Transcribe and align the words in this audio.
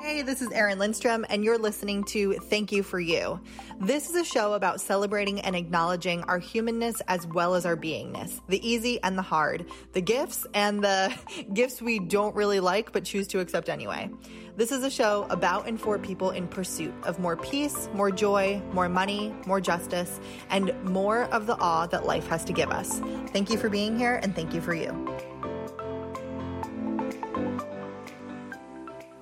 Hey, 0.00 0.22
this 0.22 0.40
is 0.40 0.50
Erin 0.50 0.78
Lindstrom, 0.78 1.26
and 1.28 1.44
you're 1.44 1.58
listening 1.58 2.04
to 2.04 2.32
Thank 2.32 2.72
You 2.72 2.82
for 2.82 2.98
You. 2.98 3.38
This 3.78 4.08
is 4.08 4.16
a 4.16 4.24
show 4.24 4.54
about 4.54 4.80
celebrating 4.80 5.40
and 5.42 5.54
acknowledging 5.54 6.22
our 6.22 6.38
humanness 6.38 7.02
as 7.06 7.26
well 7.26 7.54
as 7.54 7.66
our 7.66 7.76
beingness, 7.76 8.40
the 8.48 8.66
easy 8.66 8.98
and 9.02 9.18
the 9.18 9.22
hard, 9.22 9.66
the 9.92 10.00
gifts 10.00 10.46
and 10.54 10.82
the 10.82 11.14
gifts 11.52 11.82
we 11.82 11.98
don't 11.98 12.34
really 12.34 12.60
like 12.60 12.92
but 12.92 13.04
choose 13.04 13.28
to 13.28 13.40
accept 13.40 13.68
anyway. 13.68 14.08
This 14.56 14.72
is 14.72 14.84
a 14.84 14.90
show 14.90 15.26
about 15.28 15.68
and 15.68 15.78
for 15.78 15.98
people 15.98 16.30
in 16.30 16.48
pursuit 16.48 16.94
of 17.02 17.18
more 17.18 17.36
peace, 17.36 17.90
more 17.92 18.10
joy, 18.10 18.62
more 18.72 18.88
money, 18.88 19.34
more 19.46 19.60
justice, 19.60 20.18
and 20.48 20.72
more 20.82 21.24
of 21.24 21.46
the 21.46 21.58
awe 21.58 21.86
that 21.88 22.06
life 22.06 22.26
has 22.28 22.42
to 22.46 22.54
give 22.54 22.70
us. 22.70 23.00
Thank 23.34 23.50
you 23.50 23.58
for 23.58 23.68
being 23.68 23.98
here, 23.98 24.18
and 24.22 24.34
thank 24.34 24.54
you 24.54 24.62
for 24.62 24.72
you. 24.72 24.92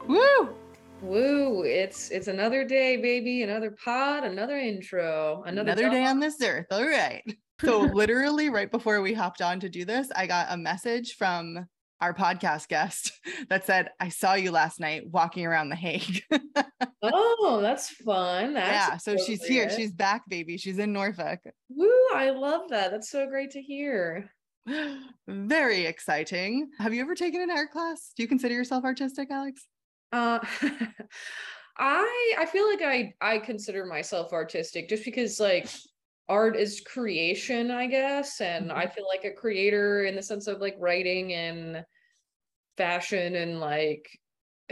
Woo! 0.07 0.58
Woo! 1.03 1.63
It's 1.63 2.11
it's 2.11 2.27
another 2.27 2.65
day, 2.65 2.97
baby. 2.97 3.43
Another 3.43 3.75
pod, 3.85 4.25
another 4.25 4.59
intro, 4.59 5.43
another, 5.47 5.73
another 5.73 5.91
day 5.91 6.05
on 6.05 6.19
this 6.19 6.41
earth. 6.43 6.67
All 6.71 6.87
right. 6.87 7.23
So 7.61 7.81
literally 7.81 8.51
right 8.51 8.71
before 8.71 9.01
we 9.01 9.13
hopped 9.13 9.43
on 9.43 9.59
to 9.59 9.69
do 9.69 9.85
this, 9.85 10.13
I 10.15 10.29
got 10.29 10.47
a 10.51 10.57
message 10.57 11.15
from 11.15 11.67
our 12.01 12.15
podcast 12.15 12.69
guest 12.69 13.11
that 13.49 13.67
said, 13.67 13.91
I 13.99 14.11
saw 14.11 14.35
you 14.35 14.53
last 14.53 14.79
night 14.79 15.03
walking 15.11 15.45
around 15.45 15.71
The 15.71 15.75
Hague. 15.75 16.23
oh, 17.03 17.59
that's 17.61 17.91
fun. 17.91 18.55
That's 18.55 18.71
yeah. 18.71 18.97
So 18.99 19.17
she's 19.17 19.45
here. 19.45 19.69
She's 19.71 19.93
back, 19.93 20.23
baby. 20.29 20.57
She's 20.57 20.79
in 20.79 20.93
Norfolk. 20.93 21.41
Woo. 21.69 21.91
I 22.15 22.31
love 22.31 22.69
that. 22.71 22.93
That's 22.93 23.11
so 23.11 23.27
great 23.27 23.51
to 23.51 23.61
hear. 23.61 24.31
Very 25.27 25.87
exciting. 25.87 26.71
Have 26.79 26.95
you 26.95 27.01
ever 27.01 27.17
taken 27.17 27.41
an 27.41 27.51
art 27.51 27.73
class? 27.73 28.13
Do 28.17 28.23
you 28.23 28.29
consider 28.29 28.55
yourself 28.55 28.85
artistic, 28.85 29.33
Alex? 29.33 29.67
Uh, 30.13 30.39
I 31.79 32.35
I 32.39 32.47
feel 32.47 32.67
like 32.67 32.83
I 32.83 33.15
I 33.21 33.39
consider 33.39 33.87
myself 33.87 34.33
artistic 34.33 34.89
just 34.89 35.05
because 35.05 35.39
like 35.39 35.69
art 36.29 36.57
is 36.57 36.81
creation, 36.81 37.71
I 37.71 37.87
guess, 37.87 38.41
and 38.41 38.71
I 38.73 38.85
mm-hmm. 38.85 38.95
feel 38.95 39.07
like 39.09 39.25
a 39.25 39.35
creator 39.35 40.05
in 40.05 40.17
the 40.17 40.23
sense 40.23 40.47
of 40.47 40.61
like 40.61 40.77
writing 40.79 41.33
and 41.33 41.85
fashion 42.77 43.37
and 43.37 43.61
like 43.61 44.09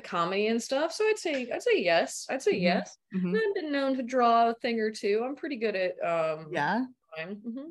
comedy 0.03 0.49
and 0.49 0.63
stuff. 0.63 0.93
So 0.93 1.05
I'd 1.05 1.19
say 1.19 1.49
I'd 1.53 1.63
say 1.63 1.81
yes. 1.83 2.27
I'd 2.29 2.43
say 2.43 2.55
mm-hmm. 2.55 2.63
yes. 2.63 2.97
Mm-hmm. 3.15 3.37
I've 3.37 3.55
been 3.55 3.73
known 3.73 3.97
to 3.97 4.03
draw 4.03 4.51
a 4.51 4.55
thing 4.55 4.81
or 4.81 4.91
two. 4.91 5.23
I'm 5.25 5.37
pretty 5.37 5.57
good 5.57 5.77
at 5.77 5.93
um 6.05 6.49
yeah. 6.53 6.85
Mm-hmm. 7.19 7.71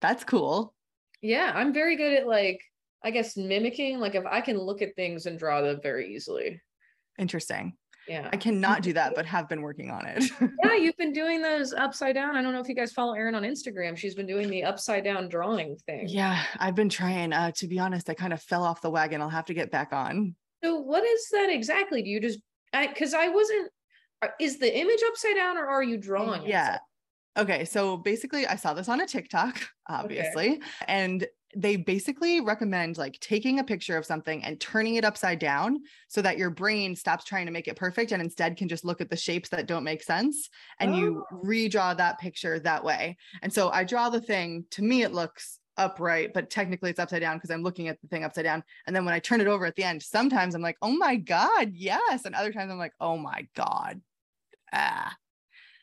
That's 0.00 0.24
cool. 0.24 0.74
Yeah, 1.20 1.52
I'm 1.54 1.72
very 1.72 1.96
good 1.96 2.12
at 2.12 2.26
like 2.26 2.60
I 3.02 3.10
guess 3.10 3.36
mimicking. 3.36 3.98
Like 3.98 4.14
if 4.14 4.24
I 4.26 4.40
can 4.40 4.58
look 4.58 4.82
at 4.82 4.94
things 4.94 5.26
and 5.26 5.38
draw 5.38 5.62
them 5.62 5.80
very 5.82 6.14
easily. 6.14 6.60
Interesting. 7.18 7.74
Yeah. 8.08 8.28
I 8.32 8.36
cannot 8.36 8.82
do 8.82 8.94
that, 8.94 9.14
but 9.14 9.26
have 9.26 9.48
been 9.48 9.60
working 9.60 9.90
on 9.90 10.06
it. 10.06 10.24
yeah, 10.64 10.74
you've 10.74 10.96
been 10.96 11.12
doing 11.12 11.42
those 11.42 11.74
upside 11.74 12.14
down. 12.14 12.36
I 12.36 12.42
don't 12.42 12.54
know 12.54 12.60
if 12.60 12.68
you 12.68 12.74
guys 12.74 12.92
follow 12.92 13.12
Erin 13.12 13.34
on 13.34 13.42
Instagram. 13.42 13.96
She's 13.96 14.14
been 14.14 14.26
doing 14.26 14.48
the 14.48 14.64
upside 14.64 15.04
down 15.04 15.28
drawing 15.28 15.76
thing. 15.86 16.08
Yeah, 16.08 16.42
I've 16.58 16.74
been 16.74 16.88
trying. 16.88 17.32
Uh, 17.32 17.50
to 17.56 17.68
be 17.68 17.78
honest, 17.78 18.08
I 18.08 18.14
kind 18.14 18.32
of 18.32 18.40
fell 18.42 18.64
off 18.64 18.80
the 18.80 18.90
wagon. 18.90 19.20
I'll 19.20 19.28
have 19.28 19.44
to 19.46 19.54
get 19.54 19.70
back 19.70 19.92
on. 19.92 20.34
So, 20.64 20.78
what 20.78 21.04
is 21.04 21.28
that 21.32 21.50
exactly? 21.50 22.02
Do 22.02 22.08
you 22.08 22.20
just, 22.20 22.40
because 22.72 23.12
I, 23.12 23.26
I, 23.26 23.28
wasn't, 23.28 23.70
is 24.40 24.58
the 24.58 24.76
image 24.76 25.00
upside 25.06 25.36
down 25.36 25.58
or 25.58 25.66
are 25.66 25.82
you 25.82 25.98
drawing? 25.98 26.46
Yeah. 26.46 26.78
Okay, 27.36 27.64
so 27.64 27.96
basically, 27.96 28.46
I 28.46 28.56
saw 28.56 28.74
this 28.74 28.88
on 28.88 29.00
a 29.00 29.06
TikTok, 29.06 29.60
obviously, 29.88 30.54
okay. 30.54 30.60
and 30.88 31.26
they 31.58 31.74
basically 31.74 32.40
recommend 32.40 32.96
like 32.98 33.18
taking 33.18 33.58
a 33.58 33.64
picture 33.64 33.96
of 33.96 34.06
something 34.06 34.44
and 34.44 34.60
turning 34.60 34.94
it 34.94 35.04
upside 35.04 35.40
down 35.40 35.80
so 36.06 36.22
that 36.22 36.38
your 36.38 36.50
brain 36.50 36.94
stops 36.94 37.24
trying 37.24 37.46
to 37.46 37.52
make 37.52 37.66
it 37.66 37.74
perfect 37.74 38.12
and 38.12 38.22
instead 38.22 38.56
can 38.56 38.68
just 38.68 38.84
look 38.84 39.00
at 39.00 39.10
the 39.10 39.16
shapes 39.16 39.48
that 39.48 39.66
don't 39.66 39.82
make 39.82 40.02
sense 40.02 40.50
and 40.78 40.94
oh. 40.94 40.96
you 40.96 41.24
redraw 41.32 41.96
that 41.96 42.20
picture 42.20 42.60
that 42.60 42.84
way. 42.84 43.16
And 43.42 43.52
so 43.52 43.70
I 43.70 43.82
draw 43.82 44.08
the 44.08 44.20
thing, 44.20 44.66
to 44.70 44.82
me, 44.82 45.02
it 45.02 45.12
looks 45.12 45.58
upright, 45.76 46.32
but 46.32 46.48
technically 46.48 46.90
it's 46.90 47.00
upside 47.00 47.22
down 47.22 47.36
because 47.36 47.50
I'm 47.50 47.64
looking 47.64 47.88
at 47.88 48.00
the 48.00 48.06
thing 48.06 48.22
upside 48.22 48.44
down. 48.44 48.62
And 48.86 48.94
then 48.94 49.04
when 49.04 49.14
I 49.14 49.18
turn 49.18 49.40
it 49.40 49.48
over 49.48 49.66
at 49.66 49.74
the 49.74 49.84
end, 49.84 50.00
sometimes 50.00 50.54
I'm 50.54 50.62
like, 50.62 50.76
oh 50.80 50.96
my 50.96 51.16
God, 51.16 51.72
yes. 51.72 52.24
And 52.24 52.36
other 52.36 52.52
times 52.52 52.70
I'm 52.70 52.78
like, 52.78 52.94
oh 53.00 53.16
my 53.16 53.48
God. 53.56 54.00
Ah. 54.72 55.16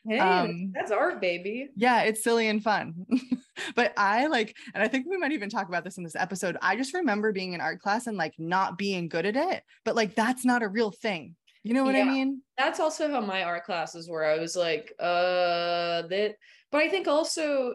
Hey, 0.08 0.18
um, 0.18 0.72
that's 0.74 0.90
art, 0.90 1.20
baby. 1.20 1.68
Yeah, 1.76 2.02
it's 2.02 2.22
silly 2.22 2.48
and 2.48 2.62
fun. 2.62 3.06
but 3.74 3.92
I 3.96 4.26
like, 4.26 4.56
and 4.74 4.82
I 4.82 4.88
think 4.88 5.06
we 5.08 5.16
might 5.16 5.32
even 5.32 5.50
talk 5.50 5.68
about 5.68 5.84
this 5.84 5.98
in 5.98 6.04
this 6.04 6.16
episode. 6.16 6.56
I 6.62 6.76
just 6.76 6.94
remember 6.94 7.32
being 7.32 7.52
in 7.52 7.60
art 7.60 7.80
class 7.80 8.06
and 8.06 8.16
like 8.16 8.34
not 8.38 8.78
being 8.78 9.08
good 9.08 9.26
at 9.26 9.36
it, 9.36 9.62
but 9.84 9.96
like 9.96 10.14
that's 10.14 10.44
not 10.44 10.62
a 10.62 10.68
real 10.68 10.90
thing. 10.90 11.34
You 11.62 11.74
know 11.74 11.82
what 11.82 11.96
yeah. 11.96 12.02
I 12.02 12.04
mean? 12.04 12.42
That's 12.56 12.78
also 12.78 13.10
how 13.10 13.20
my 13.20 13.42
art 13.42 13.64
classes 13.64 14.08
were. 14.08 14.24
I 14.24 14.38
was 14.38 14.54
like, 14.54 14.92
uh, 15.00 16.02
that, 16.02 16.36
but 16.70 16.82
I 16.82 16.88
think 16.88 17.08
also 17.08 17.74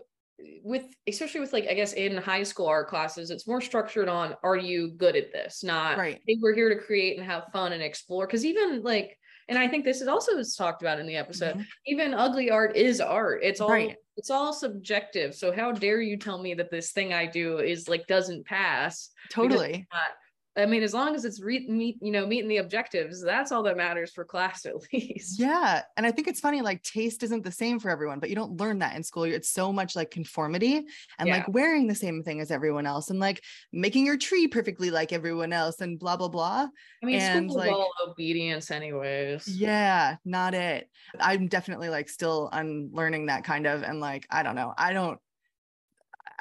with 0.64 0.86
especially 1.08 1.40
with 1.40 1.54
like 1.54 1.68
i 1.68 1.74
guess 1.76 1.94
in 1.94 2.18
high 2.18 2.44
school 2.44 2.66
art 2.66 2.88
classes 2.88 3.30
it's 3.30 3.48
more 3.48 3.62
structured 3.62 4.10
on 4.10 4.36
are 4.44 4.56
you 4.56 4.92
good 4.98 5.16
at 5.16 5.32
this 5.32 5.64
not 5.64 5.98
right 5.98 6.20
hey, 6.26 6.38
we're 6.42 6.56
here 6.56 6.70
to 6.70 6.82
create 6.82 7.18
and 7.18 7.26
have 7.26 7.44
fun 7.54 7.74
and 7.74 7.84
explore 7.84 8.26
because 8.26 8.46
even 8.46 8.82
like 8.82 9.18
and 9.52 9.60
i 9.60 9.68
think 9.68 9.86
this 9.86 10.02
is 10.02 10.08
also 10.08 10.38
is 10.38 10.56
talked 10.56 10.82
about 10.82 11.00
in 11.00 11.06
the 11.06 11.16
episode. 11.16 11.56
Mm-hmm. 11.56 11.62
even 11.86 12.14
ugly 12.14 12.50
art 12.50 12.76
is 12.76 13.00
art. 13.00 13.42
It's 13.44 13.62
all 13.62 13.70
right. 13.70 13.96
it's 14.18 14.32
all 14.32 14.54
subjective. 14.54 15.36
So 15.36 15.52
how 15.52 15.72
dare 15.72 16.02
you 16.02 16.18
tell 16.18 16.42
me 16.42 16.54
that 16.56 16.72
this 16.72 16.92
thing 16.92 17.14
i 17.14 17.26
do 17.26 17.60
is 17.60 17.88
like 17.88 18.08
doesn't 18.08 18.46
pass? 18.46 19.10
Totally 19.30 19.86
I 20.58 20.66
mean, 20.66 20.84
as 20.84 20.94
long 20.94 21.16
as 21.16 21.24
it's 21.24 21.42
re- 21.42 21.66
meet, 21.70 21.98
you 22.02 22.12
know, 22.12 22.26
meeting 22.26 22.50
the 22.50 22.58
objectives, 22.58 23.24
that's 23.24 23.54
all 23.54 23.64
that 23.64 23.78
matters 23.78 24.12
for 24.12 24.26
class 24.26 24.66
at 24.66 24.74
least. 24.92 25.40
Yeah. 25.40 25.82
And 25.96 26.06
I 26.06 26.12
think 26.12 26.28
it's 26.28 26.40
funny, 26.40 26.62
like 26.62 26.84
taste 26.84 27.24
isn't 27.24 27.44
the 27.44 27.52
same 27.52 27.80
for 27.80 27.90
everyone, 27.90 28.20
but 28.20 28.30
you 28.30 28.36
don't 28.36 28.60
learn 28.60 28.80
that 28.80 28.96
in 28.96 29.04
school. 29.04 29.24
It's 29.24 29.50
so 29.50 29.72
much 29.72 29.96
like 29.96 30.12
conformity 30.12 30.86
and 31.20 31.28
yeah. 31.28 31.38
like 31.38 31.48
wearing 31.48 31.88
the 31.88 31.96
same 31.96 32.24
thing 32.24 32.42
as 32.42 32.52
everyone 32.52 32.86
else 32.86 33.10
and 33.10 33.20
like 33.20 33.42
making 33.72 34.06
your 34.06 34.18
tree 34.18 34.48
perfectly 34.48 34.92
like 34.92 35.14
everyone 35.14 35.54
else 35.54 35.80
and 35.80 35.98
blah, 35.98 36.18
blah, 36.18 36.28
blah. 36.28 36.68
I 37.02 37.06
mean, 37.06 37.20
and 37.20 37.50
like 37.50 37.72
all 37.72 37.92
obedience 38.08 38.72
anyways. 38.72 39.48
Yeah, 39.48 40.18
not 40.26 40.54
it. 40.54 40.90
I'm 41.20 41.48
definitely 41.48 41.90
like 41.90 42.10
still 42.10 42.50
unlearning 42.52 43.28
that 43.28 43.44
kind 43.44 43.68
of, 43.68 43.84
and 43.84 44.00
like, 44.00 44.28
I 44.30 44.44
don't 44.44 44.56
know. 44.56 44.74
I 44.78 44.94
don't 44.94 45.20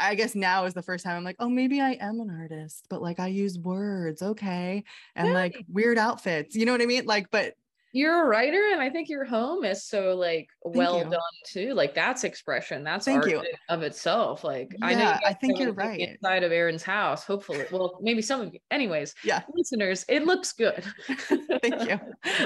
I 0.00 0.14
guess 0.14 0.34
now 0.34 0.64
is 0.64 0.74
the 0.74 0.82
first 0.82 1.04
time 1.04 1.16
I'm 1.16 1.24
like, 1.24 1.36
oh, 1.38 1.48
maybe 1.48 1.80
I 1.80 1.92
am 2.00 2.20
an 2.20 2.30
artist, 2.30 2.86
but 2.88 3.02
like 3.02 3.20
I 3.20 3.26
use 3.28 3.58
words, 3.58 4.22
okay, 4.22 4.84
and 5.14 5.32
like 5.32 5.64
weird 5.68 5.98
outfits. 5.98 6.56
You 6.56 6.64
know 6.66 6.72
what 6.72 6.82
I 6.82 6.86
mean? 6.86 7.04
Like, 7.04 7.30
but 7.30 7.54
you're 7.92 8.24
a 8.24 8.26
writer 8.26 8.70
and 8.72 8.80
i 8.80 8.88
think 8.88 9.08
your 9.08 9.24
home 9.24 9.64
is 9.64 9.84
so 9.84 10.14
like 10.14 10.48
well 10.62 11.02
done 11.02 11.20
too 11.46 11.74
like 11.74 11.94
that's 11.94 12.24
expression 12.24 12.84
that's 12.84 13.06
Thank 13.06 13.22
art 13.22 13.30
you. 13.30 13.42
of 13.68 13.82
itself 13.82 14.44
like 14.44 14.74
yeah, 14.78 14.86
i 14.86 14.94
know 14.94 15.18
i 15.26 15.32
think 15.32 15.58
you're 15.58 15.72
right. 15.72 16.00
inside 16.00 16.42
of 16.42 16.52
Erin's 16.52 16.82
house 16.82 17.24
hopefully 17.24 17.64
well 17.72 17.98
maybe 18.00 18.22
some 18.22 18.40
of 18.40 18.52
you 18.52 18.60
anyways 18.70 19.14
yeah. 19.24 19.42
listeners 19.54 20.04
it 20.08 20.24
looks 20.24 20.52
good. 20.52 20.84
Thank 21.62 21.88
you. 21.88 21.98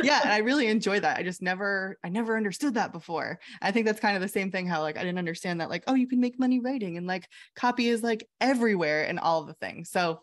Yeah 0.02 0.20
and 0.22 0.32
i 0.32 0.38
really 0.38 0.68
enjoy 0.68 1.00
that 1.00 1.18
i 1.18 1.22
just 1.22 1.42
never 1.42 1.98
i 2.02 2.08
never 2.08 2.36
understood 2.36 2.74
that 2.74 2.92
before. 2.92 3.38
I 3.60 3.70
think 3.70 3.86
that's 3.86 4.00
kind 4.00 4.16
of 4.16 4.22
the 4.22 4.28
same 4.28 4.50
thing 4.50 4.66
how 4.66 4.80
like 4.80 4.96
i 4.96 5.00
didn't 5.00 5.18
understand 5.18 5.60
that 5.60 5.70
like 5.70 5.84
oh 5.86 5.94
you 5.94 6.06
can 6.06 6.20
make 6.20 6.38
money 6.38 6.60
writing 6.60 6.96
and 6.96 7.06
like 7.06 7.28
copy 7.54 7.88
is 7.88 8.02
like 8.02 8.26
everywhere 8.40 9.06
and 9.06 9.18
all 9.18 9.44
the 9.44 9.54
things 9.54 9.90
so 9.90 10.22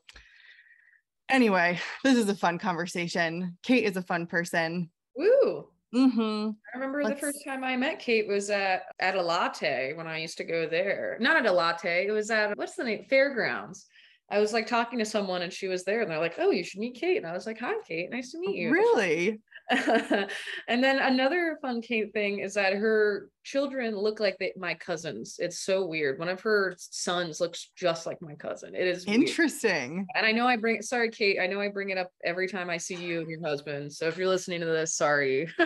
anyway 1.30 1.80
this 2.04 2.18
is 2.18 2.28
a 2.28 2.36
fun 2.36 2.58
conversation 2.58 3.58
kate 3.64 3.86
is 3.86 3.98
a 3.98 4.02
fun 4.02 4.26
person 4.26 4.90
Woo. 5.22 5.68
Mm-hmm. 5.94 6.50
I 6.74 6.78
remember 6.78 7.04
Let's... 7.04 7.16
the 7.16 7.28
first 7.28 7.44
time 7.44 7.64
I 7.64 7.76
met 7.76 8.00
Kate 8.00 8.28
was 8.28 8.50
at 8.50 8.84
at 9.00 9.16
a 9.16 9.22
latte 9.22 9.94
when 9.94 10.08
I 10.08 10.20
used 10.20 10.38
to 10.38 10.44
go 10.44 10.68
there. 10.68 11.18
Not 11.20 11.36
at 11.36 11.46
a 11.46 11.52
latte. 11.52 12.08
It 12.08 12.12
was 12.12 12.32
at 12.32 12.58
what's 12.58 12.76
the 12.76 12.84
name? 12.84 13.06
Fairgrounds. 13.10 13.88
I 14.30 14.40
was 14.40 14.54
like 14.54 14.66
talking 14.66 14.98
to 15.00 15.06
someone 15.06 15.42
and 15.42 15.52
she 15.52 15.68
was 15.68 15.84
there 15.84 16.02
and 16.02 16.10
they're 16.10 16.20
like, 16.20 16.36
"Oh, 16.38 16.52
you 16.52 16.64
should 16.64 16.80
meet 16.80 16.96
Kate." 16.96 17.18
And 17.18 17.28
I 17.28 17.34
was 17.34 17.46
like, 17.46 17.60
"Hi, 17.60 17.74
Kate. 17.86 18.10
Nice 18.10 18.32
to 18.32 18.40
meet 18.40 18.56
you." 18.56 18.72
Really? 18.72 19.42
and 19.70 20.84
then 20.84 21.00
another 21.00 21.58
fun 21.62 21.82
Kate 21.82 22.14
thing 22.14 22.40
is 22.40 22.54
that 22.54 22.74
her 22.74 23.30
children 23.44 23.96
look 23.96 24.20
like 24.20 24.38
they, 24.40 24.54
my 24.58 24.74
cousins. 24.74 25.38
It's 25.40 25.60
so 25.60 25.86
weird. 25.86 26.20
One 26.20 26.30
of 26.30 26.42
her 26.42 26.76
sons 26.78 27.40
looks 27.40 27.72
just 27.76 28.06
like 28.06 28.22
my 28.22 28.36
cousin. 28.36 28.76
It 28.76 28.88
is 28.88 29.06
interesting. 29.06 29.96
Weird. 29.96 30.08
And 30.16 30.26
I 30.26 30.32
know 30.32 30.48
I 30.48 30.56
bring 30.58 30.82
sorry, 30.82 31.10
Kate. 31.10 31.40
I 31.40 31.48
know 31.48 31.62
I 31.62 31.70
bring 31.70 31.90
it 31.90 31.98
up 31.98 32.10
every 32.24 32.48
time 32.48 32.70
I 32.70 32.78
see 32.78 32.96
you 32.96 33.22
and 33.22 33.30
your 33.30 33.42
husband. 33.42 33.92
So 33.94 34.08
if 34.08 34.18
you're 34.18 34.28
listening 34.28 34.60
to 34.62 34.66
this, 34.66 34.96
sorry. 34.96 35.48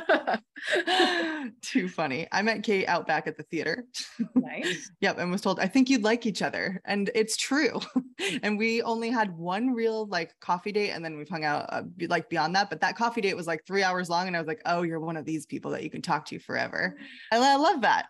Too 1.62 1.88
funny. 1.88 2.28
I 2.32 2.42
met 2.42 2.64
Kate 2.64 2.88
out 2.88 3.08
back 3.08 3.28
at 3.28 3.38
the 3.38 3.44
theater. 3.44 3.86
Nice. 4.36 4.92
yep, 5.02 5.18
and 5.18 5.32
was 5.32 5.42
told 5.42 5.60
I 5.60 5.68
think 5.68 5.90
you'd 5.90 6.04
like 6.04 6.26
each 6.26 6.42
other, 6.42 6.82
and 6.86 7.10
it's 7.14 7.38
true. 7.38 7.80
and 8.44 8.58
we 8.58 8.82
only 8.82 9.10
had 9.10 9.36
one 9.38 9.74
real 9.74 10.08
like 10.08 10.34
coffee 10.40 10.72
date, 10.72 10.92
and 10.92 11.04
then 11.04 11.18
we've 11.18 11.30
hung 11.30 11.44
out 11.44 11.66
uh, 11.70 11.84
like 12.08 12.30
beyond 12.30 12.56
that. 12.56 12.70
But 12.70 12.82
that 12.82 12.96
coffee 12.96 13.22
date 13.22 13.36
was 13.36 13.48
like 13.48 13.66
three 13.66 13.84
hours 13.84 14.10
long, 14.10 14.28
and 14.28 14.36
I 14.36 14.40
was 14.40 14.48
like, 14.48 14.62
oh, 14.66 14.84
you're 14.84 15.00
one 15.00 15.18
of 15.18 15.26
these 15.26 15.46
people 15.46 15.72
that 15.72 15.84
you 15.84 15.90
can 15.90 16.02
talk 16.02 16.26
to 16.28 16.40
forever. 16.40 16.98
I, 17.32 17.38
I 17.38 17.56
love 17.66 17.82
that. 17.82 18.08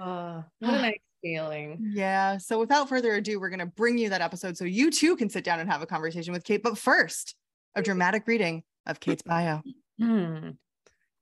Oh, 0.00 0.44
what 0.60 0.74
a 0.74 0.78
nice 0.78 0.98
feeling. 1.22 1.78
Yeah. 1.94 2.38
So 2.38 2.58
without 2.58 2.88
further 2.88 3.14
ado, 3.14 3.40
we're 3.40 3.48
going 3.48 3.60
to 3.60 3.66
bring 3.66 3.98
you 3.98 4.10
that 4.10 4.20
episode 4.20 4.56
so 4.56 4.64
you 4.64 4.90
too 4.90 5.16
can 5.16 5.30
sit 5.30 5.44
down 5.44 5.60
and 5.60 5.70
have 5.70 5.82
a 5.82 5.86
conversation 5.86 6.32
with 6.32 6.44
Kate. 6.44 6.62
But 6.62 6.78
first, 6.78 7.34
a 7.74 7.82
dramatic 7.82 8.26
reading 8.26 8.62
of 8.86 9.00
Kate's 9.00 9.22
bio. 9.22 9.62
Hmm. 9.98 10.50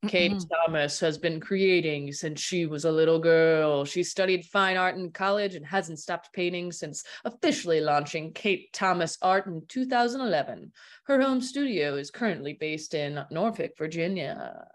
Kate 0.09 0.33
Mm-mm. 0.33 0.49
Thomas 0.49 1.01
has 1.01 1.19
been 1.19 1.41
creating 1.41 2.13
since 2.13 2.41
she 2.41 2.67
was 2.67 2.85
a 2.85 2.93
little 2.93 3.19
girl. 3.19 3.85
She 3.85 4.03
studied 4.03 4.45
fine 4.47 4.77
art 4.77 4.97
in 4.97 5.11
college 5.11 5.55
and 5.55 5.65
hasn't 5.65 5.99
stopped 5.99 6.33
painting 6.33 6.73
since 6.73 7.05
officially 7.25 7.81
launching 7.81 8.33
Kate 8.33 8.73
Thomas 8.73 9.19
Art 9.23 9.47
in 9.47 9.63
2011. 9.69 10.73
Her 11.05 11.21
home 11.21 11.41
studio 11.41 11.97
is 11.97 12.11
currently 12.11 12.55
based 12.55 12.95
in 12.95 13.25
Norfolk, 13.31 13.73
Virginia. 13.77 14.67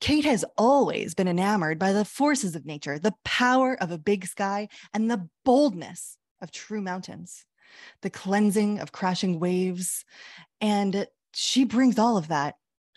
Kate 0.00 0.24
has 0.24 0.44
always 0.56 1.14
been 1.14 1.28
enamored 1.28 1.78
by 1.78 1.92
the 1.92 2.04
forces 2.04 2.56
of 2.56 2.66
nature, 2.66 2.98
the 2.98 3.14
power 3.24 3.76
of 3.80 3.90
a 3.90 3.98
big 3.98 4.26
sky, 4.26 4.68
and 4.92 5.10
the 5.10 5.28
boldness 5.44 6.16
of 6.40 6.50
true 6.50 6.80
mountains, 6.80 7.44
the 8.02 8.10
cleansing 8.10 8.80
of 8.80 8.92
crashing 8.92 9.40
waves. 9.40 10.04
And 10.60 11.06
she 11.34 11.64
brings 11.64 11.98
all 11.98 12.16
of 12.16 12.28
that 12.28 12.56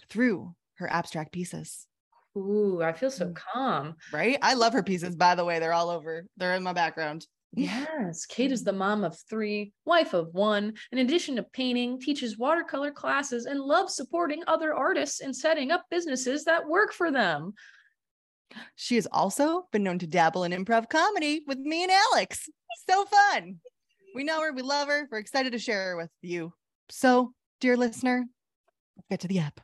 through 0.09 0.55
her 0.81 0.91
abstract 0.91 1.31
pieces, 1.31 1.87
Ooh, 2.37 2.81
I 2.81 2.93
feel 2.93 3.11
so 3.11 3.25
Mm. 3.27 3.35
calm. 3.35 3.95
right? 4.13 4.37
I 4.41 4.53
love 4.53 4.73
her 4.73 4.83
pieces, 4.83 5.15
by 5.15 5.35
the 5.35 5.43
way. 5.45 5.59
They're 5.59 5.73
all 5.73 5.89
over, 5.89 6.25
they're 6.37 6.55
in 6.55 6.63
my 6.63 6.73
background. 6.73 7.25
Yes, 7.53 8.25
Kate 8.25 8.51
is 8.53 8.63
the 8.63 8.71
mom 8.71 9.03
of 9.03 9.19
three, 9.29 9.73
wife 9.83 10.13
of 10.13 10.33
one. 10.33 10.73
In 10.93 10.99
addition 10.99 11.35
to 11.35 11.43
painting, 11.43 11.99
teaches 11.99 12.37
watercolor 12.37 12.91
classes 12.91 13.45
and 13.45 13.59
loves 13.59 13.93
supporting 13.95 14.41
other 14.47 14.73
artists 14.73 15.19
and 15.19 15.35
setting 15.35 15.69
up 15.71 15.83
businesses 15.91 16.45
that 16.45 16.65
work 16.65 16.93
for 16.93 17.11
them. 17.11 17.53
She 18.75 18.95
has 18.95 19.05
also 19.11 19.67
been 19.73 19.83
known 19.83 19.99
to 19.99 20.07
dabble 20.07 20.45
in 20.45 20.53
improv 20.53 20.89
comedy 20.89 21.43
with 21.45 21.57
me 21.59 21.83
and 21.83 21.91
Alex. 21.91 22.47
So 22.89 23.03
fun. 23.05 23.57
We 24.15 24.23
know 24.23 24.41
her, 24.41 24.53
we 24.53 24.61
love 24.61 24.87
her. 24.87 25.09
We're 25.11 25.17
excited 25.19 25.51
to 25.51 25.59
share 25.59 25.89
her 25.89 25.97
with 25.97 26.09
you. 26.21 26.53
So, 26.89 27.33
dear 27.59 27.75
listener, 27.75 28.25
let's 28.95 29.07
get 29.09 29.19
to 29.21 29.27
the 29.27 29.39
app. 29.39 29.59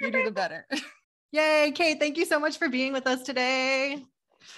You 0.00 0.10
do 0.10 0.24
the 0.24 0.32
better. 0.32 0.66
Yay, 1.32 1.72
Kate, 1.74 1.98
thank 1.98 2.16
you 2.16 2.24
so 2.24 2.38
much 2.38 2.58
for 2.58 2.68
being 2.68 2.92
with 2.92 3.06
us 3.06 3.22
today. 3.22 4.02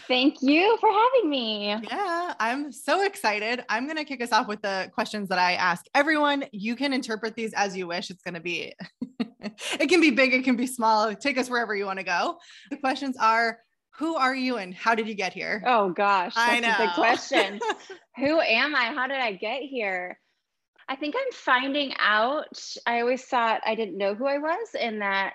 Thank 0.08 0.42
you 0.42 0.76
for 0.80 0.88
having 0.90 1.30
me. 1.30 1.68
Yeah, 1.68 2.34
I'm 2.40 2.72
so 2.72 3.04
excited. 3.04 3.64
I'm 3.68 3.84
going 3.84 3.96
to 3.96 4.04
kick 4.04 4.20
us 4.20 4.32
off 4.32 4.48
with 4.48 4.62
the 4.62 4.90
questions 4.92 5.28
that 5.28 5.38
I 5.38 5.54
ask 5.54 5.84
everyone. 5.94 6.44
You 6.52 6.76
can 6.76 6.92
interpret 6.92 7.36
these 7.36 7.52
as 7.54 7.76
you 7.76 7.86
wish. 7.86 8.10
It's 8.10 8.22
going 8.22 8.34
to 8.34 8.40
be, 8.40 8.74
it 9.40 9.88
can 9.88 10.00
be 10.00 10.10
big, 10.10 10.34
it 10.34 10.44
can 10.44 10.56
be 10.56 10.66
small. 10.66 11.14
Take 11.14 11.38
us 11.38 11.48
wherever 11.48 11.74
you 11.74 11.86
want 11.86 11.98
to 11.98 12.04
go. 12.04 12.36
The 12.70 12.76
questions 12.78 13.16
are 13.16 13.58
Who 13.98 14.16
are 14.16 14.34
you 14.34 14.56
and 14.56 14.74
how 14.74 14.94
did 14.94 15.08
you 15.08 15.14
get 15.14 15.32
here? 15.32 15.62
Oh 15.64 15.90
gosh, 15.90 16.32
I 16.36 16.60
know. 16.60 16.74
the 16.78 16.90
question. 16.94 17.60
Who 18.16 18.40
am 18.40 18.74
I? 18.74 18.86
How 18.86 19.06
did 19.06 19.18
I 19.18 19.32
get 19.34 19.62
here? 19.62 20.18
I 20.88 20.96
think 20.96 21.14
I'm 21.16 21.32
finding 21.32 21.94
out. 21.98 22.76
I 22.86 23.00
always 23.00 23.24
thought 23.24 23.60
I 23.64 23.74
didn't 23.74 23.98
know 23.98 24.14
who 24.14 24.26
I 24.26 24.38
was 24.38 24.68
and 24.80 25.00
that 25.02 25.34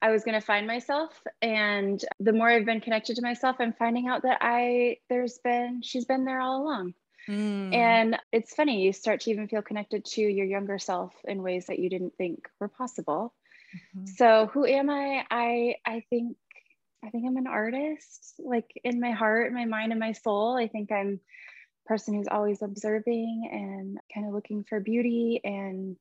I 0.00 0.10
was 0.10 0.24
going 0.24 0.34
to 0.40 0.44
find 0.46 0.66
myself. 0.66 1.10
And 1.42 2.02
the 2.20 2.32
more 2.32 2.48
I've 2.48 2.64
been 2.64 2.80
connected 2.80 3.16
to 3.16 3.22
myself, 3.22 3.56
I'm 3.60 3.72
finding 3.74 4.08
out 4.08 4.22
that 4.22 4.38
I, 4.40 4.98
there's 5.08 5.38
been, 5.38 5.82
she's 5.82 6.04
been 6.04 6.24
there 6.24 6.40
all 6.40 6.62
along. 6.62 6.94
Mm, 7.28 7.74
And 7.74 8.16
it's 8.32 8.54
funny, 8.54 8.82
you 8.82 8.92
start 8.92 9.20
to 9.22 9.30
even 9.30 9.48
feel 9.48 9.62
connected 9.62 10.04
to 10.04 10.22
your 10.22 10.46
younger 10.46 10.78
self 10.78 11.14
in 11.24 11.42
ways 11.42 11.66
that 11.66 11.78
you 11.78 11.90
didn't 11.90 12.16
think 12.16 12.48
were 12.60 12.68
possible. 12.68 13.34
mhm. 13.74 14.16
So 14.16 14.46
who 14.52 14.64
am 14.66 14.90
I? 14.90 15.24
I 15.30 15.76
I 15.84 16.00
think 16.10 16.36
I 17.04 17.10
think 17.10 17.26
I'm 17.26 17.36
an 17.36 17.46
artist, 17.46 18.34
like 18.38 18.70
in 18.84 19.00
my 19.00 19.12
heart, 19.12 19.52
my 19.52 19.64
mind, 19.66 19.92
and 19.92 20.00
my 20.00 20.12
soul. 20.12 20.56
I 20.56 20.68
think 20.68 20.90
I'm 20.92 21.20
person 21.88 22.14
who's 22.14 22.28
always 22.28 22.60
observing 22.62 23.48
and 23.50 23.98
kind 24.14 24.26
of 24.26 24.34
looking 24.34 24.62
for 24.62 24.78
beauty 24.78 25.40
and 25.42 25.96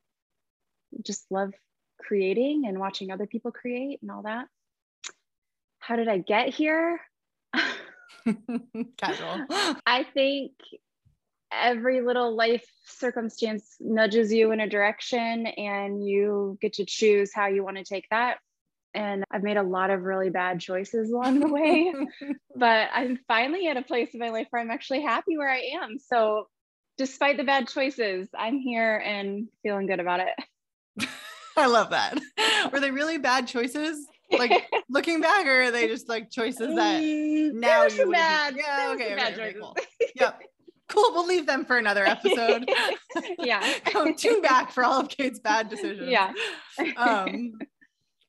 just 1.03 1.25
love 1.31 1.53
creating 1.99 2.65
and 2.67 2.77
watching 2.77 3.11
other 3.11 3.25
people 3.25 3.51
create 3.51 3.99
and 4.01 4.11
all 4.11 4.23
that. 4.23 4.47
How 5.79 5.95
did 5.95 6.09
I 6.09 6.17
get 6.17 6.49
here? 6.49 6.99
Casual. 8.97 9.45
I 9.85 10.05
think 10.13 10.51
every 11.51 12.01
little 12.01 12.35
life 12.35 12.65
circumstance 12.85 13.77
nudges 13.79 14.33
you 14.33 14.51
in 14.51 14.59
a 14.59 14.67
direction 14.67 15.47
and 15.47 16.05
you 16.05 16.57
get 16.61 16.73
to 16.73 16.85
choose 16.85 17.31
how 17.33 17.47
you 17.47 17.63
want 17.63 17.77
to 17.77 17.85
take 17.85 18.05
that. 18.11 18.39
And 18.93 19.23
I've 19.31 19.43
made 19.43 19.57
a 19.57 19.63
lot 19.63 19.89
of 19.89 20.01
really 20.03 20.29
bad 20.29 20.59
choices 20.59 21.11
along 21.13 21.39
the 21.39 21.47
way, 21.47 21.93
but 22.55 22.89
I'm 22.93 23.19
finally 23.27 23.67
at 23.67 23.77
a 23.77 23.81
place 23.81 24.09
in 24.13 24.19
my 24.19 24.29
life 24.29 24.47
where 24.49 24.61
I'm 24.61 24.71
actually 24.71 25.03
happy 25.03 25.37
where 25.37 25.49
I 25.49 25.61
am. 25.81 25.97
So, 25.99 26.47
despite 26.97 27.37
the 27.37 27.43
bad 27.43 27.67
choices, 27.67 28.27
I'm 28.37 28.57
here 28.57 28.97
and 28.97 29.47
feeling 29.63 29.87
good 29.87 29.99
about 29.99 30.21
it. 30.21 31.07
I 31.57 31.67
love 31.67 31.89
that. 31.91 32.17
Were 32.71 32.79
they 32.79 32.91
really 32.91 33.17
bad 33.17 33.47
choices? 33.47 34.05
Like 34.31 34.67
looking 34.89 35.21
back, 35.21 35.45
or 35.47 35.63
are 35.63 35.71
they 35.71 35.87
just 35.87 36.09
like 36.09 36.29
choices 36.29 36.75
that 36.75 37.01
Mm, 37.47 37.53
now 37.53 37.83
you 37.83 37.89
some 37.89 38.11
bad, 38.11 38.55
Yeah, 38.57 38.91
okay, 38.93 39.13
okay, 39.13 39.33
okay, 39.33 39.55
cool. 39.59 39.75
Yep. 40.15 40.41
Cool. 40.89 41.11
We'll 41.13 41.27
leave 41.27 41.45
them 41.45 41.65
for 41.65 41.77
another 41.77 42.05
episode. 42.05 42.69
yeah. 43.39 43.73
Come 43.85 44.15
tune 44.15 44.41
back 44.41 44.71
for 44.71 44.83
all 44.83 45.01
of 45.01 45.09
Kate's 45.09 45.39
bad 45.39 45.69
decisions. 45.69 46.09
Yeah. 46.09 46.31
Um, 46.95 47.53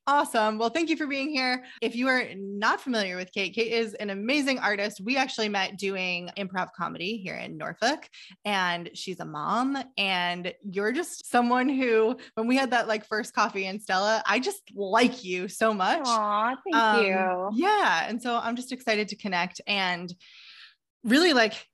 awesome. 0.09 0.59
Well, 0.59 0.71
thank 0.71 0.89
you 0.89 0.97
for 0.97 1.07
being 1.07 1.29
here. 1.29 1.63
If 1.83 1.95
you 1.95 2.09
are 2.09 2.25
not 2.35 2.81
familiar 2.81 3.17
with 3.17 3.31
Kate, 3.31 3.55
Kate 3.55 3.73
is 3.73 3.93
an 3.95 4.09
amazing 4.11 4.59
artist. 4.59 5.01
We 5.01 5.17
actually 5.19 5.51
met 5.51 5.77
doing 5.77 6.31
improv 6.37 6.71
comedy 6.77 7.19
here 7.19 7.37
in 7.37 7.59
Norfolk, 7.59 8.09
and 8.45 8.91
she's 8.95 9.21
a 9.21 9.25
mom. 9.25 9.77
And 9.99 10.53
you're 10.63 10.93
just 10.93 11.31
someone 11.31 11.69
who, 11.69 12.17
when 12.35 12.47
we 12.49 12.57
had 12.57 12.71
that 12.71 12.89
like 12.89 13.07
first 13.07 13.35
coffee 13.35 13.67
in 13.67 13.79
Stella, 13.79 14.23
I 14.27 14.41
just 14.41 14.63
like 14.75 15.23
you 15.23 15.47
so 15.47 15.75
much. 15.75 16.01
Aw, 16.05 16.57
thank 16.65 16.77
Um, 16.77 17.05
you. 17.05 17.51
Yeah. 17.67 18.07
And 18.09 18.21
so 18.21 18.39
I'm 18.39 18.57
just 18.57 18.73
excited 18.73 19.09
to 19.09 19.17
connect 19.17 19.61
and 19.67 20.13
really 21.05 21.35
like 21.35 21.67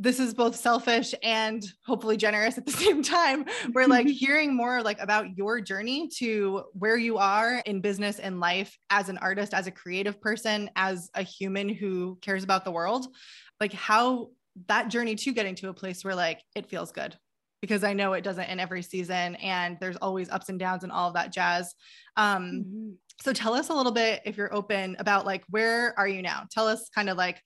this 0.00 0.18
is 0.18 0.32
both 0.32 0.56
selfish 0.56 1.14
and 1.22 1.62
hopefully 1.84 2.16
generous 2.16 2.56
at 2.56 2.64
the 2.64 2.72
same 2.84 3.02
time. 3.02 3.44
We're 3.74 3.86
like 3.86 4.06
hearing 4.22 4.56
more 4.56 4.82
like 4.82 4.98
about 4.98 5.36
your 5.36 5.60
journey 5.60 6.08
to 6.16 6.64
where 6.72 6.96
you 6.96 7.18
are 7.18 7.58
in 7.66 7.82
business 7.82 8.18
and 8.18 8.40
life 8.40 8.78
as 8.88 9.10
an 9.10 9.18
artist, 9.18 9.52
as 9.52 9.66
a 9.66 9.70
creative 9.70 10.18
person, 10.20 10.70
as 10.74 11.10
a 11.14 11.22
human 11.22 11.68
who 11.68 12.18
cares 12.22 12.42
about 12.44 12.64
the 12.64 12.70
world, 12.72 13.14
like 13.60 13.74
how 13.74 14.30
that 14.68 14.88
journey 14.88 15.14
to 15.16 15.32
getting 15.32 15.54
to 15.56 15.68
a 15.68 15.74
place 15.74 16.02
where 16.02 16.14
like 16.14 16.40
it 16.56 16.66
feels 16.70 16.92
good. 16.92 17.16
Because 17.60 17.84
I 17.84 17.92
know 17.92 18.14
it 18.14 18.24
doesn't 18.24 18.48
in 18.48 18.58
every 18.58 18.80
season, 18.82 19.34
and 19.34 19.76
there's 19.80 19.96
always 19.98 20.30
ups 20.30 20.48
and 20.48 20.58
downs 20.58 20.82
and 20.82 20.90
all 20.90 21.08
of 21.08 21.14
that 21.14 21.30
jazz. 21.30 21.74
Um, 22.16 22.64
Mhm. 22.64 22.94
so 23.20 23.34
tell 23.34 23.52
us 23.52 23.68
a 23.68 23.74
little 23.74 23.92
bit, 23.92 24.22
if 24.24 24.38
you're 24.38 24.54
open, 24.54 24.96
about 24.98 25.26
like 25.26 25.44
where 25.50 25.92
are 25.98 26.08
you 26.08 26.22
now? 26.22 26.46
Tell 26.50 26.66
us 26.66 26.88
kind 26.94 27.10
of 27.10 27.18
like 27.18 27.42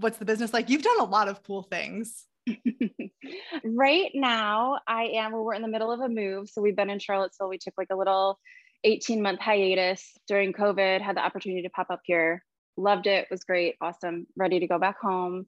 what's 0.00 0.18
the 0.18 0.24
business 0.24 0.52
like? 0.52 0.68
You've 0.68 0.82
done 0.82 1.00
a 1.00 1.04
lot 1.04 1.28
of 1.28 1.42
cool 1.42 1.62
things. 1.62 2.24
right 3.64 4.10
now, 4.14 4.80
I 4.86 5.04
am, 5.14 5.32
well, 5.32 5.44
we're 5.44 5.54
in 5.54 5.62
the 5.62 5.68
middle 5.68 5.92
of 5.92 6.00
a 6.00 6.08
move. 6.08 6.48
So 6.48 6.60
we've 6.60 6.76
been 6.76 6.90
in 6.90 6.98
Charlottesville. 6.98 7.48
We 7.48 7.58
took 7.58 7.74
like 7.76 7.88
a 7.90 7.96
little 7.96 8.38
18 8.84 9.22
month 9.22 9.40
hiatus 9.40 10.12
during 10.26 10.52
COVID, 10.52 11.00
had 11.00 11.16
the 11.16 11.24
opportunity 11.24 11.62
to 11.62 11.70
pop 11.70 11.90
up 11.90 12.00
here. 12.04 12.44
Loved 12.76 13.06
it, 13.06 13.28
was 13.30 13.44
great, 13.44 13.76
awesome, 13.80 14.26
ready 14.36 14.60
to 14.60 14.66
go 14.66 14.78
back 14.78 14.98
home. 14.98 15.46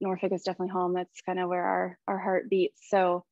Norfolk 0.00 0.32
is 0.32 0.42
definitely 0.42 0.72
home. 0.72 0.94
That's 0.94 1.20
kind 1.22 1.38
of 1.38 1.48
where 1.48 1.64
our, 1.64 1.98
our 2.06 2.18
heart 2.18 2.48
beats. 2.48 2.80
So 2.88 3.24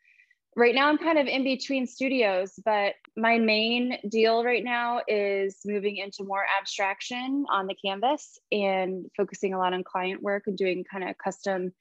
right 0.59 0.75
now 0.75 0.89
I'm 0.89 0.99
kind 0.99 1.19
of 1.19 1.27
in 1.29 1.45
between 1.45 1.87
studios, 1.87 2.59
but 2.65 2.95
my 3.17 3.39
main 3.39 3.97
deal 4.09 4.45
right 4.45 4.65
now 4.65 5.01
is 5.07 5.61
moving 5.65 5.99
into 5.99 6.25
more 6.25 6.45
abstraction 6.61 7.47
on 7.49 7.69
the 7.69 7.75
canvas 7.75 8.39
and 8.51 9.07
focusing 9.17 9.55
a 9.55 9.59
lot 9.59 9.73
on 9.73 9.85
client 9.85 10.21
work 10.21 10.45
and 10.49 10.59
doing 10.59 10.85
kind 10.91 11.09
of 11.09 11.17
custom 11.17 11.73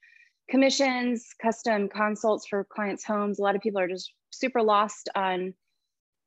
commissions, 0.48 1.34
custom 1.42 1.88
consults 1.88 2.46
for 2.46 2.64
clients' 2.64 3.04
homes. 3.04 3.40
A 3.40 3.42
lot 3.42 3.56
of 3.56 3.62
people 3.62 3.80
are 3.80 3.88
just 3.88 4.12
super 4.30 4.62
lost 4.62 5.08
on 5.14 5.54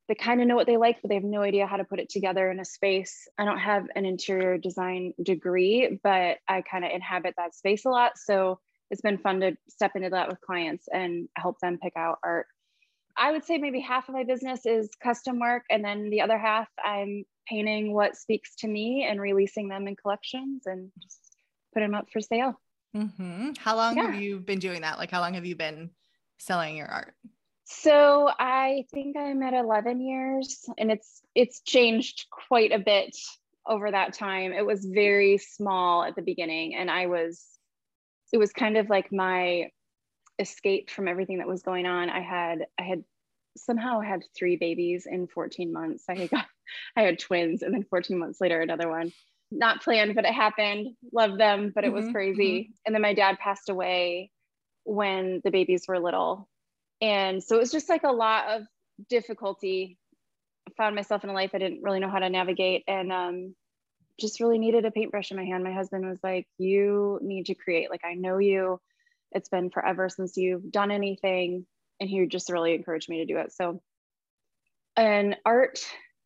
they 0.08 0.16
kind 0.16 0.42
of 0.42 0.48
know 0.48 0.58
what 0.58 0.68
they 0.68 0.76
like, 0.76 1.02
but 1.02 1.08
they 1.08 1.16
have 1.16 1.24
no 1.24 1.42
idea 1.42 1.66
how 1.66 1.78
to 1.78 1.86
put 1.86 2.00
it 2.00 2.10
together 2.10 2.52
in 2.52 2.60
a 2.60 2.66
space. 2.66 3.30
I 3.38 3.46
don't 3.46 3.60
have 3.60 3.86
an 3.96 4.04
interior 4.04 4.58
design 4.58 5.14
degree, 5.24 6.00
but 6.04 6.40
I 6.50 6.64
kind 6.70 6.84
of 6.84 6.92
inhabit 6.92 7.36
that 7.38 7.56
space 7.56 7.86
a 7.86 7.90
lot. 7.90 8.18
So 8.18 8.60
it's 8.92 9.02
been 9.02 9.18
fun 9.18 9.40
to 9.40 9.58
step 9.70 9.96
into 9.96 10.10
that 10.10 10.28
with 10.28 10.42
clients 10.42 10.88
and 10.94 11.30
help 11.36 11.60
them 11.60 11.80
pick 11.82 11.94
out 11.96 12.20
art. 12.24 12.46
I 13.18 13.32
would 13.32 13.46
say 13.46 13.58
maybe 13.58 13.80
half 13.80 14.08
of 14.10 14.16
my 14.16 14.24
business 14.24 14.66
is 14.66 14.90
custom 15.02 15.40
work, 15.40 15.64
and 15.70 15.84
then 15.84 16.10
the 16.10 16.22
other 16.22 16.38
half 16.38 16.68
I'm 16.84 17.26
painting 17.48 17.94
what 17.94 18.16
speaks 18.16 18.56
to 18.58 18.68
me 18.68 19.06
and 19.10 19.20
releasing 19.20 19.68
them 19.68 19.88
in 19.88 19.96
collections 19.96 20.64
and 20.66 20.92
just 21.02 21.20
put 21.74 21.80
them 21.80 21.96
up 21.96 22.10
for 22.12 22.22
sale. 22.22 22.62
Mhm. 22.96 23.58
How 23.58 23.76
long 23.76 23.96
Yeah. 23.96 24.12
have 24.12 24.22
you 24.22 24.40
been 24.40 24.60
doing 24.60 24.82
that? 24.82 24.98
Like, 24.98 25.12
how 25.12 25.22
long 25.22 25.34
have 25.34 25.46
you 25.46 25.56
been 25.56 25.92
selling 26.38 26.76
your 26.76 26.88
art? 26.88 27.16
So 27.64 28.30
I 28.38 28.86
think 28.92 29.16
I'm 29.16 29.42
at 29.44 29.54
11 29.54 30.02
years 30.02 30.70
and 30.78 30.92
it's 30.92 31.22
it's 31.36 31.62
changed 31.62 32.28
quite 32.30 32.74
a 32.74 32.80
bit 32.80 33.16
over 33.66 33.90
that 33.90 34.14
time. 34.14 34.52
It 34.52 34.66
was 34.66 34.86
very 34.86 35.38
small 35.38 36.04
at 36.04 36.16
the 36.16 36.22
beginning 36.22 36.76
and 36.76 36.92
I 36.92 37.06
was 37.08 37.46
it 38.32 38.38
was 38.38 38.52
kind 38.54 38.78
of 38.78 38.90
like 38.90 39.12
my 39.12 39.72
escape 40.40 40.90
from 40.90 41.08
everything 41.08 41.38
that 41.40 41.48
was 41.48 41.62
going 41.62 41.86
on. 41.86 42.10
I 42.10 42.22
had 42.22 42.66
I 42.80 42.84
had 42.84 43.04
somehow 43.58 44.00
had 44.00 44.24
three 44.36 44.56
babies 44.56 45.06
in 45.10 45.28
14 45.28 45.72
months. 45.74 46.06
I 46.10 46.28
got 46.28 46.46
I 46.96 47.02
had 47.02 47.20
twins 47.20 47.62
and 47.64 47.74
then 47.74 47.84
14 47.90 48.18
months 48.18 48.42
later 48.42 48.62
another 48.62 48.90
one. 48.90 49.12
Not 49.52 49.82
planned, 49.84 50.16
but 50.16 50.26
it 50.26 50.34
happened. 50.34 50.96
Love 51.12 51.38
them, 51.38 51.72
but 51.76 51.84
it 51.84 51.92
was 51.94 52.06
Mhm, 52.06 52.12
crazy. 52.12 52.70
mhm. 52.70 52.74
And 52.86 52.96
then 52.96 53.02
my 53.02 53.14
dad 53.14 53.38
passed 53.40 53.70
away 53.70 54.32
when 54.84 55.42
the 55.44 55.52
babies 55.52 55.86
were 55.88 56.00
little. 56.00 56.48
And 57.02 57.44
so 57.44 57.56
it 57.56 57.60
was 57.60 57.72
just 57.72 57.90
like 57.90 58.04
a 58.04 58.12
lot 58.12 58.48
of 58.50 58.64
difficulty. 59.10 59.98
I 60.68 60.72
found 60.78 60.96
myself 60.96 61.24
in 61.24 61.30
a 61.30 61.34
life 61.34 61.52
I 61.54 61.60
didn't 61.60 61.84
really 61.84 62.00
know 62.00 62.10
how 62.10 62.20
to 62.20 62.30
navigate 62.30 62.84
and 62.88 63.12
um 63.12 63.56
just 64.20 64.40
really 64.40 64.60
needed 64.60 64.86
a 64.86 64.92
paintbrush 64.92 65.32
in 65.32 65.38
my 65.38 65.46
hand. 65.46 65.64
My 65.64 65.74
husband 65.74 66.08
was 66.08 66.20
like, 66.24 66.48
You 66.58 67.20
need 67.22 67.48
to 67.48 67.56
create. 67.56 67.90
Like, 67.90 68.06
I 68.06 68.14
know 68.14 68.38
you. 68.38 68.80
It's 69.32 69.50
been 69.50 69.70
forever 69.70 70.10
since 70.10 70.38
you've 70.38 70.72
done 70.72 70.92
anything. 70.92 71.66
And 72.00 72.10
he 72.10 72.26
just 72.28 72.52
really 72.52 72.74
encouraged 72.74 73.10
me 73.10 73.20
to 73.20 73.26
do 73.26 73.40
it. 73.40 73.54
So, 73.54 73.82
an 74.98 75.36
art 75.46 75.80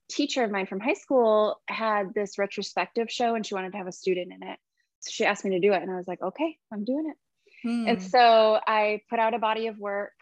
teacher 0.10 0.44
of 0.44 0.52
mine 0.52 0.66
from 0.68 0.80
high 0.80 0.94
school 0.94 1.60
had 1.68 2.14
this 2.14 2.38
retrospective 2.38 3.12
show 3.12 3.36
and 3.36 3.46
she 3.46 3.56
wanted 3.56 3.72
to 3.72 3.78
have 3.78 3.88
a 3.88 3.92
student 3.92 4.32
in 4.34 4.48
it. 4.48 4.60
So, 5.00 5.12
she 5.12 5.26
asked 5.26 5.46
me 5.46 5.52
to 5.52 5.60
do 5.60 5.74
it. 5.74 5.82
And 5.82 5.92
I 5.92 5.96
was 5.96 6.08
like, 6.08 6.22
Okay, 6.22 6.58
I'm 6.72 6.86
doing 6.86 7.10
it. 7.10 7.18
And 7.88 8.00
Hmm. 8.00 8.08
so 8.08 8.60
I 8.68 9.02
put 9.10 9.20
out 9.20 9.34
a 9.34 9.40
body 9.40 9.68
of 9.68 9.78
work 9.78 10.14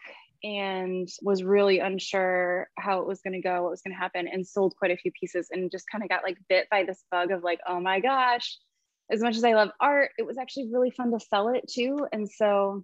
and 0.44 1.08
was 1.22 1.44
really 1.44 1.80
unsure 1.80 2.68
how 2.78 3.00
it 3.00 3.08
was 3.08 3.22
going 3.22 3.34
to 3.34 3.42
go, 3.42 3.64
what 3.64 3.72
was 3.72 3.82
going 3.82 3.94
to 3.94 4.00
happen, 4.00 4.28
and 4.28 4.46
sold 4.46 4.76
quite 4.78 4.92
a 4.92 4.98
few 4.98 5.12
pieces 5.20 5.48
and 5.52 5.72
just 5.72 5.86
kind 5.92 6.04
of 6.04 6.10
got 6.10 6.24
like 6.24 6.38
bit 6.50 6.68
by 6.70 6.84
this 6.84 7.04
bug 7.12 7.32
of 7.32 7.44
like, 7.44 7.60
oh 7.68 7.80
my 7.80 8.00
gosh, 8.00 8.58
as 9.12 9.22
much 9.22 9.38
as 9.38 9.44
I 9.44 9.54
love 9.54 9.70
art, 9.80 10.12
it 10.18 10.26
was 10.26 10.38
actually 10.38 10.70
really 10.72 10.92
fun 10.92 11.12
to 11.12 11.20
sell 11.20 11.50
it 11.50 11.64
too. 11.70 12.08
And 12.12 12.30
so 12.30 12.84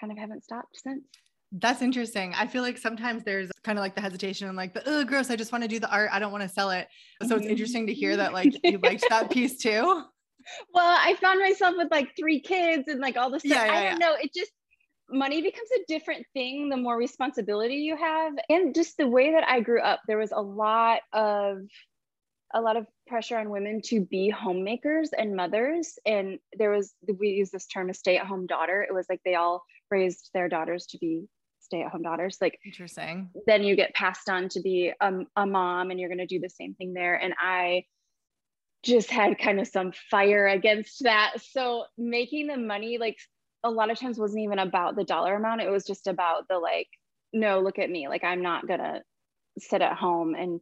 kind 0.00 0.12
of 0.12 0.18
haven't 0.18 0.44
stopped 0.44 0.80
since. 0.82 1.04
That's 1.52 1.82
interesting. 1.82 2.32
I 2.34 2.46
feel 2.46 2.62
like 2.62 2.78
sometimes 2.78 3.24
there's 3.24 3.50
kind 3.64 3.76
of 3.76 3.82
like 3.82 3.94
the 3.96 4.00
hesitation 4.00 4.46
and 4.48 4.56
like 4.56 4.72
the 4.72 4.82
oh 4.86 5.04
gross, 5.04 5.30
I 5.30 5.36
just 5.36 5.50
want 5.52 5.62
to 5.62 5.68
do 5.68 5.80
the 5.80 5.90
art. 5.90 6.10
I 6.12 6.18
don't 6.20 6.32
want 6.32 6.44
to 6.44 6.48
sell 6.48 6.70
it. 6.70 6.86
So 7.26 7.36
it's 7.36 7.46
interesting 7.46 7.88
to 7.88 7.92
hear 7.92 8.16
that 8.16 8.32
like 8.32 8.54
you 8.62 8.78
liked 8.78 9.04
that 9.10 9.30
piece 9.32 9.58
too. 9.58 10.04
Well, 10.72 10.98
I 10.98 11.16
found 11.20 11.40
myself 11.40 11.74
with 11.76 11.90
like 11.90 12.16
three 12.16 12.40
kids 12.40 12.84
and 12.86 13.00
like 13.00 13.16
all 13.16 13.30
this 13.30 13.42
stuff. 13.42 13.52
Yeah, 13.52 13.66
yeah, 13.66 13.80
I 13.80 13.90
don't 13.90 13.98
know. 13.98 14.14
It 14.20 14.32
just 14.32 14.52
money 15.12 15.42
becomes 15.42 15.68
a 15.76 15.84
different 15.88 16.26
thing 16.32 16.68
the 16.68 16.76
more 16.76 16.96
responsibility 16.96 17.76
you 17.76 17.96
have. 17.96 18.32
And 18.48 18.74
just 18.74 18.96
the 18.96 19.08
way 19.08 19.32
that 19.32 19.48
I 19.48 19.60
grew 19.60 19.80
up, 19.80 20.00
there 20.06 20.18
was 20.18 20.32
a 20.32 20.40
lot 20.40 21.00
of 21.12 21.58
a 22.52 22.60
lot 22.60 22.76
of 22.76 22.86
pressure 23.06 23.38
on 23.38 23.48
women 23.48 23.80
to 23.80 24.00
be 24.00 24.28
homemakers 24.28 25.10
and 25.16 25.36
mothers. 25.36 25.98
And 26.04 26.38
there 26.52 26.70
was 26.70 26.94
we 27.18 27.28
use 27.28 27.50
this 27.50 27.66
term 27.66 27.90
a 27.90 27.94
stay-at-home 27.94 28.46
daughter. 28.46 28.82
It 28.82 28.92
was 28.92 29.06
like 29.08 29.20
they 29.24 29.36
all 29.36 29.62
raised 29.90 30.30
their 30.34 30.48
daughters 30.48 30.86
to 30.86 30.98
be 30.98 31.26
stay-at-home 31.60 32.02
daughters. 32.02 32.38
Like 32.40 32.58
Interesting. 32.64 33.30
then 33.46 33.62
you 33.62 33.76
get 33.76 33.94
passed 33.94 34.28
on 34.28 34.48
to 34.50 34.60
be 34.60 34.92
a, 35.00 35.12
a 35.36 35.46
mom 35.46 35.90
and 35.90 36.00
you're 36.00 36.08
going 36.08 36.18
to 36.18 36.26
do 36.26 36.40
the 36.40 36.50
same 36.50 36.74
thing 36.74 36.92
there 36.92 37.14
and 37.14 37.34
i 37.40 37.84
just 38.82 39.10
had 39.10 39.38
kind 39.38 39.60
of 39.60 39.66
some 39.66 39.92
fire 40.10 40.46
against 40.46 41.02
that 41.02 41.34
so 41.52 41.84
making 41.98 42.46
the 42.46 42.56
money 42.56 42.98
like 42.98 43.18
a 43.62 43.70
lot 43.70 43.90
of 43.90 43.98
times 43.98 44.18
wasn't 44.18 44.42
even 44.42 44.58
about 44.58 44.96
the 44.96 45.04
dollar 45.04 45.34
amount 45.34 45.60
it 45.60 45.70
was 45.70 45.84
just 45.84 46.06
about 46.06 46.48
the 46.48 46.58
like 46.58 46.88
no 47.32 47.60
look 47.60 47.78
at 47.78 47.90
me 47.90 48.08
like 48.08 48.24
i'm 48.24 48.42
not 48.42 48.66
going 48.66 48.80
to 48.80 49.02
sit 49.58 49.82
at 49.82 49.96
home 49.96 50.34
and 50.34 50.60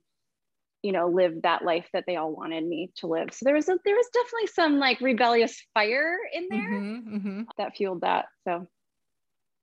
you 0.83 0.93
know 0.93 1.09
live 1.09 1.43
that 1.43 1.65
life 1.65 1.89
that 1.93 2.05
they 2.07 2.17
all 2.17 2.33
wanted 2.35 2.65
me 2.65 2.91
to 2.97 3.07
live 3.07 3.33
so 3.33 3.45
there 3.45 3.55
was 3.55 3.69
a 3.69 3.79
there 3.85 3.97
was 3.97 4.07
definitely 4.13 4.47
some 4.47 4.79
like 4.79 5.01
rebellious 5.01 5.65
fire 5.75 6.17
in 6.33 6.47
there 6.51 6.81
Mhm, 6.81 7.23
mhm. 7.23 7.47
that 7.57 7.77
fueled 7.77 8.01
that 8.03 8.27
so 8.47 8.67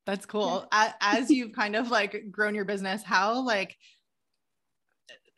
That's 0.05 0.25
cool. 0.25 0.67
A- 0.71 0.93
As 1.01 1.31
you've 1.31 1.51
kind 1.55 1.75
of 1.75 1.89
like 1.89 2.31
grown 2.31 2.53
your 2.53 2.65
business, 2.65 3.01
how 3.03 3.41
like 3.41 3.75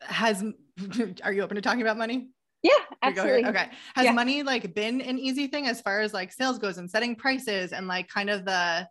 has 0.01 0.44
are 1.24 1.34
you 1.34 1.42
open 1.42 1.56
to 1.56 1.62
talking 1.62 1.82
about 1.82 1.98
money? 1.98 2.30
Yeah 2.67 3.09
We 3.09 3.13
go 3.15 3.24
here? 3.24 3.36
absolutely 3.36 3.45
Okay. 3.50 3.69
Has 3.95 4.05
Yeah. 4.05 4.12
money 4.12 4.43
like 4.43 4.74
been 4.74 5.01
an 5.01 5.17
easy 5.17 5.47
thing 5.47 5.67
as 5.67 5.81
far 5.81 6.01
as 6.01 6.13
like 6.13 6.31
sales 6.31 6.57
goes 6.59 6.77
and 6.77 6.89
setting 6.89 7.15
prices 7.15 7.71
and 7.74 7.88
like 7.88 8.07
kind 8.07 8.29
of 8.29 8.45
the 8.45 8.88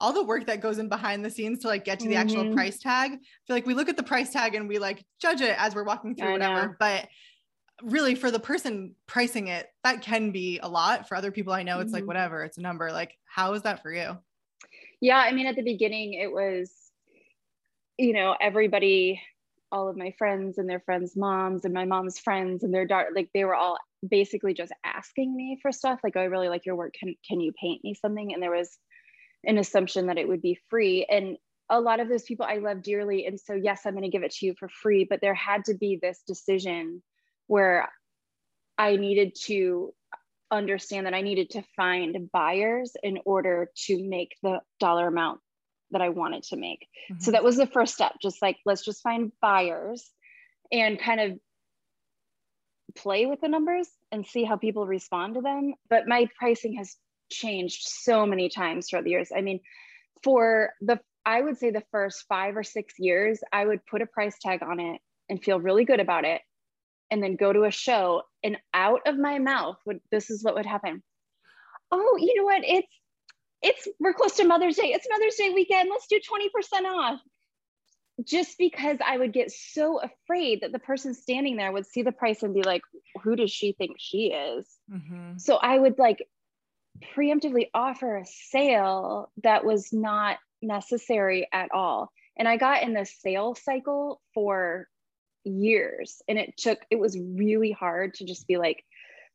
all 0.00 0.12
the 0.12 0.22
work 0.24 0.44
that 0.46 0.60
goes 0.60 0.78
in 0.78 0.88
behind 0.90 1.24
the 1.24 1.30
scenes 1.30 1.58
to 1.60 1.68
like 1.68 1.84
get 1.84 1.98
to 2.00 2.08
the 2.08 2.16
actual 2.16 2.44
Mhm. 2.44 2.52
price 2.54 2.78
tag? 2.78 3.12
I 3.12 3.16
feel 3.46 3.56
like 3.56 3.66
we 3.66 3.72
look 3.74 3.88
at 3.88 3.96
the 3.96 4.02
price 4.02 4.30
tag 4.30 4.54
and 4.54 4.68
we 4.68 4.78
like 4.78 5.02
judge 5.20 5.40
it 5.40 5.54
as 5.58 5.74
we're 5.74 5.84
walking 5.84 6.14
through 6.14 6.28
I 6.28 6.32
whatever, 6.32 6.68
know. 6.68 6.74
but 6.78 7.08
really 7.82 8.14
for 8.14 8.30
the 8.30 8.38
person 8.40 8.94
pricing 9.06 9.48
it, 9.48 9.66
that 9.84 10.02
can 10.02 10.32
be 10.32 10.58
a 10.62 10.68
lot. 10.68 11.08
For 11.08 11.14
other 11.14 11.30
people 11.30 11.52
I 11.54 11.62
know, 11.62 11.80
it's 11.80 11.92
like 11.94 12.04
Mhm. 12.04 12.08
whatever, 12.08 12.44
it's 12.44 12.58
a 12.58 12.62
number. 12.62 12.92
Like, 12.92 13.16
how 13.24 13.54
is 13.54 13.62
that 13.62 13.82
for 13.82 13.92
you? 13.92 14.18
yeah 15.00 15.18
i 15.18 15.30
mean 15.30 15.46
at 15.46 15.54
the 15.56 15.62
beginning 15.62 16.14
it 16.14 16.32
was 16.32 16.72
you 17.98 18.14
know 18.14 18.34
everybody 18.40 19.20
all 19.76 19.88
of 19.88 19.96
my 19.96 20.10
friends 20.16 20.56
and 20.56 20.68
their 20.68 20.80
friends 20.80 21.14
moms 21.14 21.66
and 21.66 21.74
my 21.74 21.84
mom's 21.84 22.18
friends 22.18 22.64
and 22.64 22.72
their 22.72 22.86
daughter 22.86 23.10
like 23.14 23.28
they 23.34 23.44
were 23.44 23.54
all 23.54 23.76
basically 24.08 24.54
just 24.54 24.72
asking 24.84 25.36
me 25.36 25.58
for 25.60 25.70
stuff 25.70 26.00
like 26.02 26.14
oh, 26.16 26.20
i 26.20 26.24
really 26.24 26.48
like 26.48 26.64
your 26.64 26.76
work. 26.76 26.94
Can 26.98 27.14
can 27.28 27.40
you 27.40 27.52
paint 27.52 27.84
me 27.84 27.94
something? 27.94 28.32
And 28.32 28.42
there 28.42 28.50
was 28.50 28.78
an 29.44 29.58
assumption 29.58 30.06
that 30.06 30.16
it 30.16 30.26
would 30.26 30.40
be 30.40 30.58
free. 30.70 31.06
And 31.08 31.36
a 31.68 31.80
lot 31.80 31.98
of 31.98 32.08
those 32.08 32.22
people 32.22 32.46
i 32.48 32.58
love 32.58 32.80
dearly 32.80 33.26
and 33.26 33.40
so 33.40 33.52
yes 33.52 33.80
i'm 33.84 33.92
going 33.92 34.04
to 34.04 34.08
give 34.08 34.22
it 34.22 34.30
to 34.30 34.46
you 34.46 34.54
for 34.56 34.68
free 34.68 35.04
but 35.04 35.20
there 35.20 35.34
had 35.34 35.64
to 35.64 35.74
be 35.74 35.98
this 36.00 36.22
decision 36.24 37.02
where 37.48 37.88
i 38.78 38.94
needed 38.94 39.34
to 39.34 39.92
understand 40.50 41.06
that 41.06 41.14
I 41.14 41.22
needed 41.22 41.50
to 41.50 41.62
find 41.76 42.30
buyers 42.30 42.92
in 43.02 43.18
order 43.24 43.70
to 43.86 44.08
make 44.08 44.36
the 44.42 44.60
dollar 44.78 45.08
amount 45.08 45.40
that 45.90 46.02
I 46.02 46.08
wanted 46.10 46.42
to 46.44 46.56
make. 46.56 46.88
So 47.18 47.30
Mhm. 47.30 47.32
that 47.32 47.44
was 47.44 47.56
the 47.56 47.66
first 47.66 47.94
step, 47.94 48.16
just 48.20 48.42
like 48.42 48.58
let's 48.64 48.84
just 48.84 49.02
find 49.02 49.32
buyers 49.40 50.10
and 50.72 50.98
kind 50.98 51.20
of 51.20 51.38
play 52.94 53.26
with 53.26 53.40
the 53.40 53.48
numbers 53.48 53.88
and 54.12 54.26
see 54.26 54.44
how 54.44 54.56
people 54.56 54.86
respond 54.86 55.34
to 55.34 55.40
them. 55.40 55.74
But 55.88 56.08
my 56.08 56.28
pricing 56.38 56.76
has 56.76 56.96
changed 57.30 57.82
so 57.82 58.26
many 58.26 58.48
times 58.48 58.88
throughout 58.88 59.04
the 59.04 59.10
years. 59.10 59.30
I 59.36 59.40
mean, 59.40 59.60
for 60.22 60.72
the 60.80 61.00
I 61.24 61.40
would 61.40 61.58
say 61.58 61.70
the 61.70 61.84
first 61.90 62.24
5 62.28 62.56
or 62.56 62.62
6 62.62 62.94
years, 62.98 63.40
I 63.52 63.66
would 63.66 63.84
put 63.86 64.02
a 64.02 64.06
price 64.06 64.38
tag 64.40 64.62
on 64.62 64.78
it 64.80 65.00
and 65.28 65.42
feel 65.42 65.60
really 65.60 65.84
good 65.84 66.00
about 66.00 66.24
it 66.24 66.42
and 67.10 67.22
then 67.22 67.36
go 67.36 67.52
to 67.52 67.64
a 67.64 67.70
show 67.70 68.22
and 68.42 68.58
out 68.74 69.00
of 69.06 69.18
my 69.18 69.38
mouth 69.38 69.76
would 69.86 70.00
this 70.10 70.30
is 70.30 70.42
what 70.42 70.54
would 70.54 70.66
happen 70.66 71.02
oh 71.92 72.16
you 72.20 72.34
know 72.36 72.44
what 72.44 72.62
it's 72.64 72.88
it's 73.62 73.88
we're 73.98 74.14
close 74.14 74.36
to 74.36 74.44
mother's 74.44 74.76
day. 74.76 74.92
It's 74.92 75.06
mother's 75.10 75.34
day 75.36 75.50
weekend. 75.50 75.88
Let's 75.90 76.06
do 76.06 76.18
20% 76.20 76.84
off. 76.84 77.20
Just 78.24 78.56
because 78.56 78.96
i 79.06 79.18
would 79.18 79.34
get 79.34 79.52
so 79.52 80.00
afraid 80.00 80.62
that 80.62 80.72
the 80.72 80.78
person 80.78 81.12
standing 81.12 81.56
there 81.56 81.70
would 81.70 81.84
see 81.84 82.00
the 82.02 82.12
price 82.12 82.42
and 82.42 82.54
be 82.54 82.62
like 82.62 82.80
who 83.22 83.36
does 83.36 83.50
she 83.50 83.72
think 83.72 83.96
she 83.98 84.32
is? 84.32 84.66
Mhm. 84.90 85.38
so 85.38 85.56
i 85.56 85.78
would 85.78 85.98
like 85.98 86.26
preemptively 87.14 87.68
offer 87.74 88.16
a 88.16 88.24
sale 88.24 89.30
that 89.42 89.66
was 89.66 89.92
not 89.92 90.38
necessary 90.62 91.46
at 91.52 91.70
all. 91.72 92.10
And 92.38 92.48
i 92.48 92.56
got 92.56 92.82
in 92.82 92.94
the 92.94 93.04
sale 93.04 93.54
cycle 93.54 94.22
for 94.32 94.88
years 95.44 96.22
and 96.26 96.38
it 96.38 96.56
took 96.56 96.78
it 96.90 96.98
was 96.98 97.18
really 97.18 97.70
hard 97.70 98.14
to 98.14 98.24
just 98.24 98.46
be 98.48 98.56
like 98.56 98.82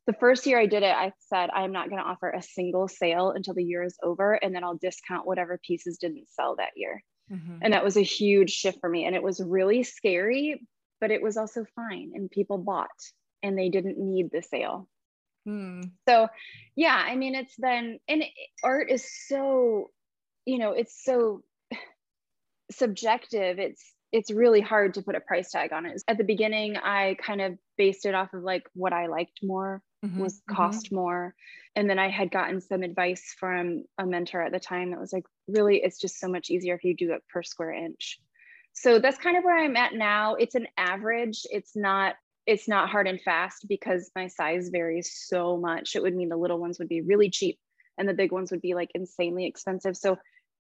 the 0.06 0.12
first 0.14 0.46
year 0.46 0.58
i 0.58 0.66
did 0.66 0.82
it 0.82 0.94
i 0.94 1.12
said 1.20 1.50
i'm 1.54 1.72
not 1.72 1.88
going 1.88 2.00
to 2.02 2.08
offer 2.08 2.30
a 2.30 2.42
single 2.42 2.88
sale 2.88 3.30
until 3.30 3.54
the 3.54 3.62
year 3.64 3.82
is 3.82 3.96
over 4.02 4.34
and 4.34 4.54
then 4.54 4.64
i'll 4.64 4.76
discount 4.76 5.26
whatever 5.26 5.58
pieces 5.66 5.98
didn't 5.98 6.28
sell 6.28 6.56
that 6.56 6.70
year. 6.76 7.02
Mhm. 7.30 7.60
and 7.62 7.72
that 7.72 7.84
was 7.84 7.96
a 7.96 8.02
huge 8.02 8.50
shift 8.50 8.80
for 8.80 8.88
me 8.88 9.04
and 9.04 9.14
it 9.14 9.22
was 9.22 9.40
really 9.40 9.82
scary 9.84 10.66
but 11.00 11.10
it 11.10 11.22
was 11.22 11.36
also 11.36 11.64
fine 11.76 12.12
and 12.14 12.30
people 12.30 12.58
bought 12.58 12.88
and 13.42 13.58
they 13.58 13.68
didn't 13.68 13.98
need 13.98 14.30
the 14.30 14.42
sale. 14.42 14.88
Hmm. 15.44 15.82
so 16.08 16.28
yeah 16.76 17.00
i 17.06 17.16
mean 17.16 17.34
it's 17.34 17.56
been 17.56 17.98
and 18.08 18.24
art 18.62 18.90
is 18.90 19.08
so 19.28 19.90
you 20.46 20.58
know 20.58 20.72
it's 20.72 21.04
so 21.04 21.42
subjective. 22.70 23.58
It's 23.58 23.82
it's 24.12 24.30
really 24.30 24.60
hard 24.60 24.94
to 24.94 25.02
put 25.02 25.14
a 25.14 25.20
price 25.20 25.50
tag 25.50 25.72
on 25.72 25.86
it. 25.86 26.02
At 26.06 26.18
the 26.18 26.24
beginning 26.24 26.76
i 26.76 27.16
kind 27.20 27.40
of 27.40 27.58
based 27.78 28.04
it 28.06 28.14
off 28.14 28.32
of 28.34 28.42
like 28.42 28.64
what 28.74 28.92
i 28.92 29.06
liked 29.06 29.40
more 29.42 29.82
Mhm. 30.02 30.10
was 30.16 30.42
Mhm. 30.50 30.54
cost 30.54 30.92
more. 30.92 31.34
And 31.76 31.88
then 31.88 31.98
i 31.98 32.08
had 32.10 32.30
gotten 32.30 32.60
some 32.60 32.82
advice 32.82 33.34
from 33.38 33.84
a 33.98 34.06
mentor 34.06 34.42
at 34.42 34.52
the 34.52 34.60
time 34.60 34.90
that 34.90 35.00
was 35.00 35.12
like 35.12 35.24
really 35.48 35.78
it's 35.82 35.98
just 36.00 36.18
so 36.20 36.28
much 36.28 36.50
easier 36.50 36.74
if 36.74 36.84
you 36.84 36.94
do 36.96 37.12
it 37.12 37.22
per 37.32 37.42
square 37.42 37.72
inch. 37.72 38.20
So 38.74 38.98
that's 38.98 39.18
kind 39.18 39.36
of 39.36 39.44
where 39.44 39.56
i'm 39.58 39.76
at 39.76 39.94
now. 39.94 40.34
It's 40.34 40.54
an 40.54 40.68
average. 40.76 41.42
It's 41.50 41.76
not 41.76 42.16
it's 42.46 42.68
not 42.68 42.90
hard 42.90 43.06
and 43.08 43.20
fast 43.20 43.66
because 43.68 44.10
my 44.16 44.26
size 44.26 44.68
varies 44.70 45.12
so 45.28 45.56
much. 45.56 45.94
It 45.96 46.02
would 46.02 46.14
mean 46.16 46.28
the 46.28 46.36
little 46.36 46.58
ones 46.58 46.78
would 46.78 46.88
be 46.88 47.00
really 47.02 47.30
cheap 47.30 47.58
and 47.98 48.08
the 48.08 48.14
big 48.14 48.32
ones 48.32 48.50
would 48.50 48.60
be 48.62 48.74
like 48.74 48.90
insanely 48.94 49.46
expensive. 49.46 49.96
So 49.96 50.18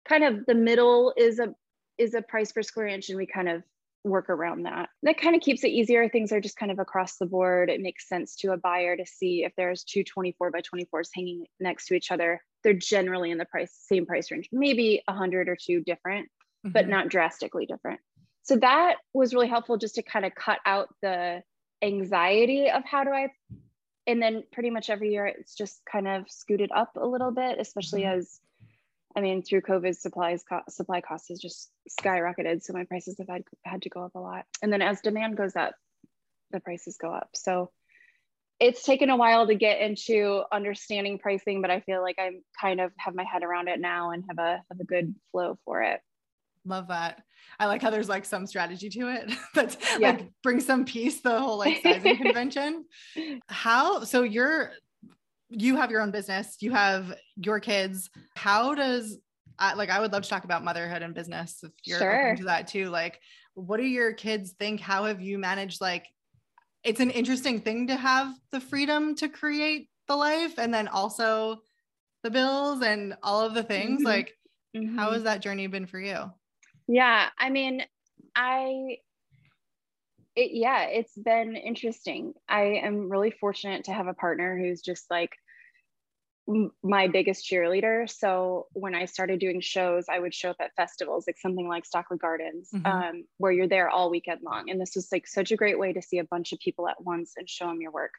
kind 0.09 0.25
of 0.25 0.45
the 0.47 0.55
middle 0.55 1.15
is 1.17 1.39
a 1.39 1.55
is 1.99 2.15
a 2.15 2.23
price 2.23 2.53
per 2.53 2.63
square 2.63 2.87
inch 2.89 3.09
and 3.11 3.19
we 3.19 3.27
kind 3.27 3.49
of 3.49 3.63
work 4.09 4.31
around 4.31 4.65
that. 4.65 4.89
That 5.03 5.21
kind 5.21 5.35
of 5.37 5.43
keeps 5.43 5.65
it 5.65 5.69
easier. 5.69 6.09
Things 6.09 6.33
are 6.33 6.41
just 6.41 6.57
kind 6.57 6.73
of 6.73 6.79
across 6.79 7.17
the 7.17 7.27
board. 7.27 7.71
It 7.71 7.81
makes 7.81 8.09
sense 8.09 8.37
to 8.37 8.53
a 8.53 8.57
buyer 8.57 8.97
to 8.97 9.07
see 9.07 9.45
if 9.45 9.53
there's 9.57 9.85
two 9.85 10.05
24 10.05 10.51
by 10.51 10.61
24s 10.61 11.09
hanging 11.15 11.47
next 11.61 11.87
to 11.87 11.95
each 11.95 12.11
other. 12.11 12.43
They're 12.65 12.73
generally 12.75 13.31
in 13.31 13.39
the 13.39 13.45
price, 13.45 13.73
same 13.73 14.07
price 14.07 14.31
range, 14.31 14.49
maybe 14.53 15.03
a 15.07 15.13
hundred 15.13 15.49
or 15.49 15.57
two 15.57 15.81
different, 15.83 16.29
but 16.65 16.87
Mhm. 16.87 16.89
not 16.89 17.09
drastically 17.09 17.67
different. 17.67 18.01
so 18.43 18.57
that 18.57 18.97
was 19.13 19.35
really 19.35 19.47
helpful 19.47 19.77
just 19.77 19.95
to 19.97 20.03
kind 20.03 20.25
of 20.25 20.35
cut 20.35 20.59
out 20.65 20.89
the 21.03 21.43
anxiety 21.83 22.71
of 22.71 22.83
how 22.85 23.05
do 23.05 23.11
I 23.11 23.29
and 24.07 24.23
then 24.23 24.43
pretty 24.53 24.71
much 24.71 24.89
every 24.89 25.13
year 25.13 25.27
it's 25.27 25.55
just 25.55 25.83
kind 25.91 26.09
of 26.09 26.25
scooted 26.31 26.71
up 26.75 26.97
a 26.97 27.07
little 27.07 27.31
bit, 27.31 27.59
especially 27.61 28.03
mm-hmm. 28.03 28.21
as 28.21 28.41
I 29.17 29.21
mean, 29.21 29.43
through 29.43 29.63
COVID, 29.63 29.97
supplies 29.97 30.45
co- 30.49 30.63
supply 30.69 31.01
costs 31.01 31.29
has 31.29 31.41
just 31.41 31.71
skyrocketed, 32.01 32.63
so 32.63 32.73
my 32.73 32.85
prices 32.85 33.17
have 33.19 33.29
had, 33.29 33.43
had 33.65 33.83
to 33.83 33.89
go 33.89 34.05
up 34.05 34.15
a 34.15 34.21
lot. 34.21 34.45
And 34.63 34.73
then 34.73 34.83
as 34.83 35.01
demand 35.01 35.37
goes 35.37 35.57
up, 35.57 35.75
the 36.51 36.61
prices 36.61 36.99
go 37.01 37.13
up. 37.13 37.31
So 37.35 37.71
it's 38.61 38.83
taken 38.83 39.11
a 39.11 39.17
while 39.17 39.47
to 39.47 39.55
get 39.55 39.81
into 39.81 40.43
understanding 40.53 41.19
pricing, 41.19 41.63
but 41.63 41.71
I 41.71 41.81
feel 41.81 42.03
like 42.03 42.17
I'm 42.19 42.43
kind 42.61 42.81
of 42.81 42.93
have 42.99 43.15
my 43.15 43.25
head 43.25 43.43
around 43.43 43.69
it 43.69 43.81
now 43.81 44.11
and 44.11 44.25
have 44.29 44.39
a 44.39 44.63
have 44.71 44.81
a 44.81 44.85
good 44.85 45.15
flow 45.31 45.59
for 45.65 45.83
it. 45.83 46.01
Love 46.65 46.89
that. 46.89 47.23
I 47.59 47.67
like 47.67 47.81
how 47.81 47.91
there's 47.91 48.09
like 48.09 48.25
some 48.25 48.47
strategy 48.47 48.91
to 48.91 49.09
it 49.09 49.33
that's 49.55 49.77
yeah. 49.99 50.11
like 50.11 50.29
brings 50.43 50.67
some 50.67 50.85
peace, 50.85 51.21
the 51.21 51.39
whole 51.39 51.59
like 51.59 51.83
sizing 51.83 52.17
convention. 52.23 52.85
How 53.49 54.05
so 54.05 54.23
you're 54.23 54.73
you 55.49 55.77
have 55.77 55.91
your 55.91 56.03
own 56.03 56.11
business, 56.11 56.57
you 56.61 56.73
have 56.73 57.15
your 57.37 57.61
kids. 57.61 58.11
How 58.37 58.75
does 58.75 59.19
I, 59.59 59.75
like 59.75 59.91
I 59.91 60.01
would 60.01 60.13
love 60.13 60.23
to 60.23 60.29
talk 60.29 60.45
about 60.45 60.65
motherhood 60.65 61.03
and 61.03 61.15
business 61.15 61.61
if 61.63 61.73
you're 61.85 61.99
sure. 61.99 62.27
open 62.27 62.37
to 62.39 62.45
that 62.45 62.69
too. 62.69 62.91
Like, 62.91 63.21
what 63.55 63.79
do 63.79 63.85
your 63.85 64.13
kids 64.13 64.53
think? 64.53 64.81
How 64.81 65.07
have 65.07 65.21
you 65.21 65.39
managed? 65.39 65.81
Like, 65.81 66.07
it's 66.85 67.01
an 67.01 67.11
interesting 67.11 67.61
thing 67.61 67.89
to 67.89 67.97
have 67.97 68.33
the 68.53 68.61
freedom 68.61 69.17
to 69.17 69.29
create 69.29 69.89
the 70.07 70.17
life, 70.17 70.59
and 70.59 70.73
then 70.73 70.87
also 70.89 71.59
the 72.23 72.31
bills 72.31 72.83
and 72.83 73.17
all 73.23 73.45
of 73.45 73.55
the 73.55 73.65
things. 73.65 73.99
Mm-hmm. 73.99 74.07
Like, 74.07 74.35
mm-hmm. 74.77 74.97
how 74.97 75.11
has 75.13 75.25
that 75.25 75.43
journey 75.43 75.67
been 75.67 75.87
for 75.87 76.01
you? 76.01 76.31
Yeah, 76.87 77.29
I 77.37 77.51
mean, 77.51 77.83
I 78.37 78.99
it, 80.39 80.53
yeah, 80.53 80.85
it's 80.85 81.17
been 81.17 81.57
interesting. 81.57 82.33
I 82.49 82.81
am 82.85 83.11
really 83.11 83.33
fortunate 83.33 83.85
to 83.85 83.93
have 83.93 84.07
a 84.07 84.15
partner 84.15 84.57
who's 84.57 84.81
just 84.81 85.11
like 85.11 85.33
my 86.81 87.09
biggest 87.09 87.45
cheerleader. 87.45 88.09
So 88.09 88.69
when 88.73 88.95
I 88.95 89.07
started 89.07 89.41
doing 89.41 89.61
shows, 89.61 90.07
I 90.09 90.21
would 90.21 90.33
show 90.33 90.51
up 90.51 90.59
at 90.61 90.77
festivals, 90.77 91.25
like 91.27 91.39
something 91.39 91.67
like 91.67 91.85
Stockley 91.85 92.19
Gardens, 92.19 92.71
mm-hmm. 92.73 92.87
um, 92.87 93.25
where 93.39 93.51
you're 93.51 93.67
there 93.67 93.91
all 93.91 94.11
weekend 94.11 94.41
long. 94.45 94.71
And 94.71 94.81
this 94.81 94.93
was 94.95 95.09
like 95.11 95.27
such 95.27 95.51
a 95.51 95.57
great 95.57 95.79
way 95.79 95.93
to 95.93 96.01
see 96.01 96.19
a 96.19 96.25
bunch 96.25 96.53
of 96.53 96.61
people 96.61 96.89
at 96.89 97.03
once 97.03 97.33
and 97.37 97.51
show 97.51 97.67
them 97.67 97.81
your 97.81 97.91
work. 97.91 98.13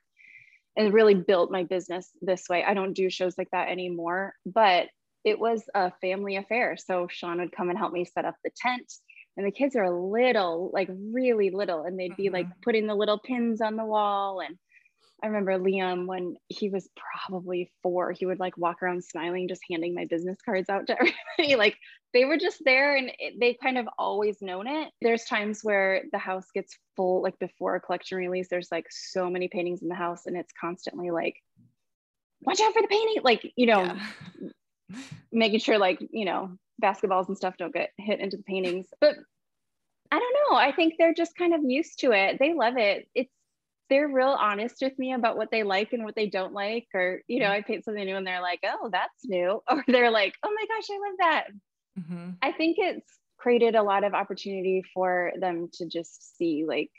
And 0.75 0.87
it 0.87 0.93
really 0.93 1.15
built 1.15 1.51
my 1.51 1.63
business 1.63 2.11
this 2.21 2.49
way. 2.49 2.65
I 2.65 2.73
don't 2.73 2.93
do 2.93 3.09
shows 3.09 3.37
like 3.37 3.49
that 3.51 3.69
anymore, 3.69 4.33
but 4.45 4.87
it 5.23 5.39
was 5.39 5.63
a 5.73 5.93
family 6.01 6.35
affair. 6.35 6.75
So 6.77 7.07
Sean 7.09 7.39
would 7.39 7.53
come 7.53 7.69
and 7.69 7.79
help 7.79 7.93
me 7.93 8.03
set 8.03 8.25
up 8.25 8.35
the 8.43 8.51
tent. 8.57 8.91
And 9.37 9.45
the 9.45 9.51
kids 9.51 9.75
are 9.75 9.89
little, 9.89 10.69
like 10.73 10.89
really 10.89 11.49
little, 11.49 11.83
and 11.83 11.97
they'd 11.97 12.15
be 12.15 12.25
mm-hmm. 12.25 12.33
like 12.33 12.47
putting 12.61 12.87
the 12.87 12.95
little 12.95 13.19
pins 13.19 13.61
on 13.61 13.75
the 13.75 13.85
wall. 13.85 14.41
And 14.41 14.57
I 15.23 15.27
remember 15.27 15.57
Liam 15.57 16.07
when 16.07 16.35
he 16.47 16.69
was 16.69 16.89
probably 17.27 17.71
four, 17.81 18.11
he 18.11 18.25
would 18.25 18.39
like 18.39 18.57
walk 18.57 18.83
around 18.83 19.03
smiling, 19.03 19.47
just 19.47 19.61
handing 19.69 19.95
my 19.95 20.05
business 20.05 20.37
cards 20.43 20.69
out 20.69 20.87
to 20.87 20.93
everybody. 21.37 21.55
like 21.55 21.77
they 22.13 22.25
were 22.25 22.37
just 22.37 22.61
there 22.65 22.97
and 22.97 23.11
it, 23.19 23.39
they 23.39 23.53
kind 23.53 23.77
of 23.77 23.87
always 23.97 24.41
known 24.41 24.67
it. 24.67 24.89
There's 25.01 25.23
times 25.23 25.61
where 25.63 26.03
the 26.11 26.17
house 26.17 26.47
gets 26.53 26.77
full, 26.95 27.21
like 27.21 27.39
before 27.39 27.75
a 27.75 27.79
collection 27.79 28.17
release, 28.17 28.47
there's 28.49 28.71
like 28.71 28.87
so 28.89 29.29
many 29.29 29.47
paintings 29.47 29.81
in 29.81 29.87
the 29.87 29.95
house 29.95 30.25
and 30.25 30.35
it's 30.35 30.53
constantly 30.59 31.11
like, 31.11 31.35
watch 32.41 32.59
out 32.59 32.73
for 32.73 32.81
the 32.81 32.87
painting. 32.87 33.21
Like, 33.23 33.53
you 33.55 33.67
know, 33.67 33.83
yeah 33.83 33.99
making 35.31 35.59
sure 35.59 35.77
like 35.77 35.99
you 36.11 36.25
know 36.25 36.57
basketballs 36.81 37.27
and 37.27 37.37
stuff 37.37 37.55
don't 37.57 37.73
get 37.73 37.91
hit 37.97 38.19
into 38.19 38.37
the 38.37 38.43
paintings 38.43 38.87
but 39.01 39.15
i 40.11 40.19
don't 40.19 40.35
know. 40.51 40.57
I 40.57 40.71
think 40.71 40.95
they're 40.97 41.13
just 41.13 41.35
kind 41.35 41.53
of 41.53 41.61
used 41.63 41.99
to 41.99 42.11
it. 42.11 42.37
They 42.39 42.53
love 42.53 42.77
it. 42.77 43.07
It's 43.13 43.33
they're 43.89 44.07
real 44.07 44.37
honest 44.39 44.75
with 44.81 44.97
me 44.99 45.13
about 45.13 45.35
what 45.35 45.49
they 45.49 45.63
like 45.63 45.93
and 45.93 46.03
what 46.03 46.15
they 46.15 46.27
don't 46.27 46.53
like 46.53 46.87
or 46.93 47.21
you 47.27 47.39
know 47.39 47.49
i 47.49 47.61
paint 47.61 47.83
something 47.83 48.05
new 48.05 48.15
and 48.15 48.25
they're 48.25 48.41
like 48.41 48.59
oh 48.63 48.89
that's 48.91 49.25
new. 49.25 49.61
Or 49.69 49.83
they're 49.87 50.11
like 50.11 50.35
oh 50.43 50.53
my 50.53 50.65
gosh 50.67 50.87
i 50.91 51.09
love 51.09 51.17
that. 51.19 51.43
Mm-hmm. 51.99 52.29
i 52.41 52.51
think 52.51 52.77
it's 52.79 53.11
created 53.37 53.75
a 53.75 53.83
lot 53.83 54.03
of 54.03 54.13
opportunity 54.13 54.83
for 54.93 55.31
them 55.39 55.69
to 55.73 55.87
just 55.87 56.37
see 56.37 56.65
like 56.67 56.91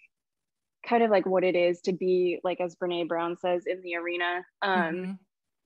kind 0.87 1.03
of 1.03 1.11
like 1.11 1.27
what 1.27 1.45
it 1.45 1.55
is 1.55 1.81
to 1.83 1.93
be 1.93 2.41
like 2.43 2.61
as 2.61 2.75
Brené 2.75 3.07
Brown 3.07 3.37
says 3.37 3.65
in 3.67 3.83
the 3.83 3.97
arena. 3.97 4.45
Um, 4.63 4.95
mm-hmm 4.95 5.13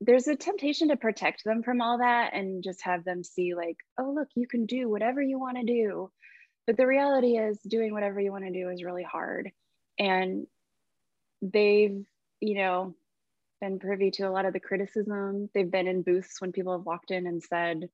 there's 0.04 0.28
a 0.28 0.36
temptation 0.36 0.88
to 0.88 0.96
protect 0.96 1.44
them 1.44 1.62
from 1.62 1.80
all 1.80 1.98
that 1.98 2.34
and 2.34 2.62
just 2.62 2.82
have 2.82 3.04
them 3.04 3.24
see 3.24 3.54
like 3.54 3.76
oh 3.98 4.12
look 4.14 4.28
you 4.34 4.46
can 4.46 4.66
do 4.66 4.88
whatever 4.88 5.22
you 5.22 5.38
want 5.38 5.56
to 5.56 5.64
do. 5.64 6.10
But 6.66 6.76
the 6.76 6.86
reality 6.86 7.36
is 7.36 7.58
doing 7.66 7.92
whatever 7.92 8.20
you 8.20 8.32
want 8.32 8.44
to 8.44 8.52
do 8.52 8.70
is 8.70 8.82
really 8.82 9.02
hard. 9.02 9.50
And 9.98 10.46
they've 11.42 12.04
you 12.40 12.54
know 12.54 12.94
been 13.60 13.78
privy 13.78 14.10
to 14.12 14.24
a 14.24 14.30
lot 14.30 14.44
of 14.44 14.52
the 14.52 14.60
criticism. 14.60 15.48
They've 15.54 15.70
been 15.70 15.88
in 15.88 16.02
booths 16.02 16.40
when 16.40 16.52
people 16.52 16.72
have 16.72 16.86
walked 16.86 17.10
in 17.10 17.26
and 17.26 17.42
said 17.42 17.88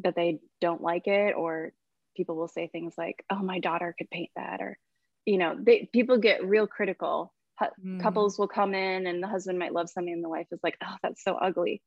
that 0.00 0.16
they 0.16 0.40
don't 0.60 0.82
like 0.82 1.06
it 1.06 1.34
or 1.36 1.72
people 2.16 2.36
will 2.36 2.48
say 2.48 2.66
things 2.66 2.94
like 2.98 3.24
oh 3.30 3.42
my 3.42 3.60
daughter 3.60 3.94
could 3.96 4.10
paint 4.10 4.30
that 4.36 4.60
or 4.60 4.78
you 5.24 5.38
know 5.38 5.56
they 5.58 5.88
people 5.92 6.18
get 6.18 6.46
real 6.46 6.66
critical 6.66 7.32
mm. 7.84 8.00
couples 8.00 8.38
will 8.38 8.48
come 8.48 8.74
in 8.74 9.06
and 9.06 9.22
the 9.22 9.28
husband 9.28 9.58
might 9.58 9.72
love 9.72 9.88
something 9.88 10.12
and 10.12 10.24
the 10.24 10.28
wife 10.28 10.46
is 10.52 10.60
like 10.62 10.76
oh 10.84 10.96
that's 11.02 11.22
so 11.22 11.34
ugly 11.34 11.82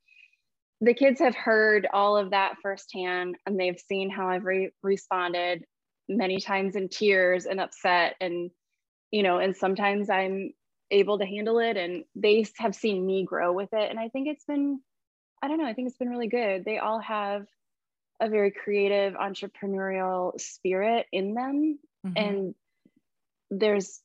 the 0.81 0.93
kids 0.93 1.19
have 1.19 1.35
heard 1.35 1.87
all 1.91 2.17
of 2.17 2.31
that 2.31 2.55
firsthand 2.61 3.35
and 3.45 3.59
they've 3.59 3.79
seen 3.79 4.09
how 4.09 4.29
i've 4.29 4.45
re- 4.45 4.71
responded 4.83 5.63
many 6.07 6.39
times 6.39 6.75
in 6.75 6.89
tears 6.89 7.45
and 7.45 7.59
upset 7.59 8.15
and 8.21 8.51
you 9.11 9.23
know 9.23 9.39
and 9.39 9.55
sometimes 9.55 10.09
i'm 10.09 10.51
able 10.91 11.17
to 11.17 11.25
handle 11.25 11.59
it 11.59 11.77
and 11.77 12.03
they 12.15 12.45
have 12.57 12.75
seen 12.75 13.05
me 13.05 13.25
grow 13.25 13.51
with 13.51 13.69
it 13.73 13.89
and 13.89 13.99
i 13.99 14.07
think 14.09 14.27
it's 14.27 14.45
been 14.45 14.79
i 15.41 15.47
don't 15.47 15.57
know 15.57 15.65
i 15.65 15.73
think 15.73 15.87
it's 15.87 15.97
been 15.97 16.09
really 16.09 16.27
good 16.27 16.63
they 16.63 16.77
all 16.77 16.99
have 16.99 17.45
a 18.21 18.29
very 18.29 18.51
creative 18.51 19.13
entrepreneurial 19.15 20.39
spirit 20.39 21.05
in 21.11 21.33
them 21.33 21.79
mm-hmm. 22.05 22.17
and 22.17 22.55
there's 23.49 23.99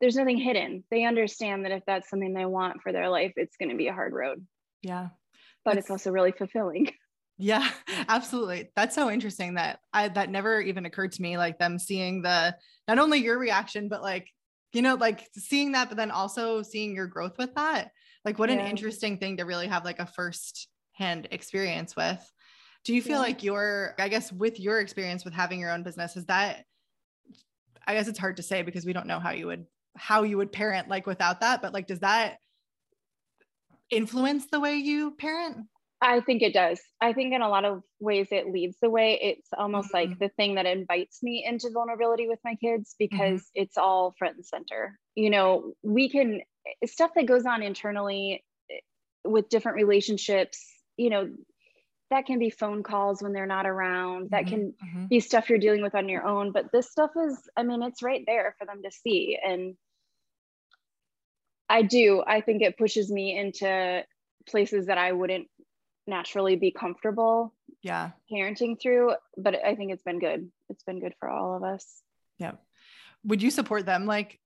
there's 0.00 0.16
nothing 0.16 0.38
hidden. 0.38 0.84
They 0.90 1.04
understand 1.04 1.64
that 1.64 1.72
if 1.72 1.82
that's 1.86 2.08
something 2.08 2.32
they 2.32 2.46
want 2.46 2.82
for 2.82 2.92
their 2.92 3.08
life, 3.08 3.32
it's 3.36 3.56
going 3.56 3.68
to 3.68 3.76
be 3.76 3.88
a 3.88 3.92
hard 3.92 4.12
road. 4.12 4.46
Yeah. 4.82 5.08
But 5.64 5.76
it's 5.76 5.90
also 5.90 6.10
really 6.10 6.32
fulfilling. 6.32 6.90
Yeah, 7.42 7.66
absolutely. 8.08 8.70
That's 8.76 8.94
so 8.94 9.10
interesting 9.10 9.54
that 9.54 9.80
I 9.94 10.08
that 10.08 10.28
never 10.28 10.60
even 10.60 10.84
occurred 10.84 11.12
to 11.12 11.22
me 11.22 11.38
like 11.38 11.58
them 11.58 11.78
seeing 11.78 12.20
the 12.20 12.54
not 12.86 12.98
only 12.98 13.18
your 13.20 13.38
reaction 13.38 13.88
but 13.88 14.02
like 14.02 14.28
you 14.74 14.82
know 14.82 14.96
like 14.96 15.26
seeing 15.38 15.72
that 15.72 15.88
but 15.88 15.96
then 15.96 16.10
also 16.10 16.60
seeing 16.60 16.94
your 16.94 17.06
growth 17.06 17.38
with 17.38 17.54
that. 17.54 17.92
Like 18.26 18.38
what 18.38 18.50
yeah. 18.50 18.56
an 18.56 18.66
interesting 18.66 19.16
thing 19.16 19.38
to 19.38 19.44
really 19.44 19.68
have 19.68 19.86
like 19.86 20.00
a 20.00 20.06
first 20.06 20.68
hand 20.92 21.28
experience 21.30 21.96
with. 21.96 22.20
Do 22.84 22.94
you 22.94 23.00
feel 23.00 23.12
yeah. 23.12 23.20
like 23.20 23.42
your 23.42 23.94
I 23.98 24.08
guess 24.08 24.30
with 24.30 24.60
your 24.60 24.78
experience 24.78 25.24
with 25.24 25.32
having 25.32 25.60
your 25.60 25.70
own 25.70 25.82
business 25.82 26.18
is 26.18 26.26
that 26.26 26.66
I 27.86 27.94
guess 27.94 28.06
it's 28.06 28.18
hard 28.18 28.36
to 28.36 28.42
say 28.42 28.60
because 28.60 28.84
we 28.84 28.92
don't 28.92 29.06
know 29.06 29.18
how 29.18 29.30
you 29.30 29.46
would 29.46 29.64
how 29.96 30.22
you 30.22 30.36
would 30.36 30.52
parent 30.52 30.88
like 30.88 31.06
without 31.06 31.40
that 31.40 31.62
but 31.62 31.72
like 31.72 31.86
does 31.86 32.00
that 32.00 32.36
influence 33.90 34.46
the 34.50 34.60
way 34.60 34.76
you 34.76 35.12
parent 35.12 35.56
i 36.00 36.20
think 36.20 36.42
it 36.42 36.54
does 36.54 36.80
i 37.00 37.12
think 37.12 37.34
in 37.34 37.42
a 37.42 37.48
lot 37.48 37.64
of 37.64 37.82
ways 37.98 38.28
it 38.30 38.52
leads 38.52 38.76
the 38.80 38.90
way 38.90 39.18
it's 39.20 39.48
almost 39.56 39.92
mm-hmm. 39.92 40.10
like 40.10 40.18
the 40.18 40.28
thing 40.30 40.54
that 40.54 40.66
invites 40.66 41.22
me 41.22 41.44
into 41.46 41.70
vulnerability 41.72 42.28
with 42.28 42.38
my 42.44 42.54
kids 42.56 42.90
mm-hmm. 42.90 43.16
because 43.16 43.40
mm-hmm. 43.40 43.62
it's 43.62 43.76
all 43.76 44.14
front 44.18 44.36
and 44.36 44.46
center 44.46 44.98
you 45.14 45.30
know 45.30 45.72
we 45.82 46.08
can 46.08 46.40
stuff 46.86 47.10
that 47.14 47.26
goes 47.26 47.46
on 47.46 47.62
internally 47.62 48.44
eh, 48.70 48.78
with 49.24 49.48
different 49.48 49.76
relationships 49.76 50.64
you 50.96 51.10
know 51.10 51.28
that 52.10 52.26
can 52.26 52.38
be 52.38 52.50
phone 52.50 52.82
calls 52.82 53.22
when 53.22 53.32
they're 53.32 53.46
not 53.46 53.66
around. 53.66 54.30
That 54.30 54.44
mm-hmm, 54.44 54.54
can 54.54 54.74
mm-hmm. 54.84 55.06
be 55.06 55.20
stuff 55.20 55.48
you're 55.48 55.58
dealing 55.58 55.82
with 55.82 55.94
on 55.94 56.08
your 56.08 56.26
own 56.26 56.52
but 56.52 56.72
this 56.72 56.90
stuff 56.90 57.10
is 57.16 57.38
i 57.56 57.62
mean 57.62 57.82
it's 57.82 58.02
right 58.02 58.24
there 58.26 58.54
for 58.58 58.66
them 58.66 58.82
to 58.82 58.90
see. 58.90 59.38
And 59.42 59.76
i 61.68 61.82
do 61.82 62.22
i 62.26 62.40
think 62.40 62.62
it 62.62 62.76
pushes 62.76 63.10
me 63.10 63.38
into 63.38 64.04
places 64.48 64.86
that 64.86 64.98
i 64.98 65.12
wouldn't 65.12 65.46
naturally 66.06 66.56
be 66.56 66.72
comfortable 66.72 67.54
yeah. 67.82 68.10
parenting 68.32 68.80
through 68.80 69.12
but 69.36 69.54
i 69.64 69.76
think 69.76 69.92
it's 69.92 70.02
been 70.02 70.18
good. 70.18 70.50
It's 70.68 70.82
been 70.84 71.00
good 71.00 71.14
for 71.18 71.28
all 71.28 71.56
of 71.56 71.62
us. 71.62 71.86
Yeah. 72.38 72.52
Would 73.24 73.42
you 73.42 73.50
support 73.50 73.86
them? 73.86 74.06
Like 74.06 74.40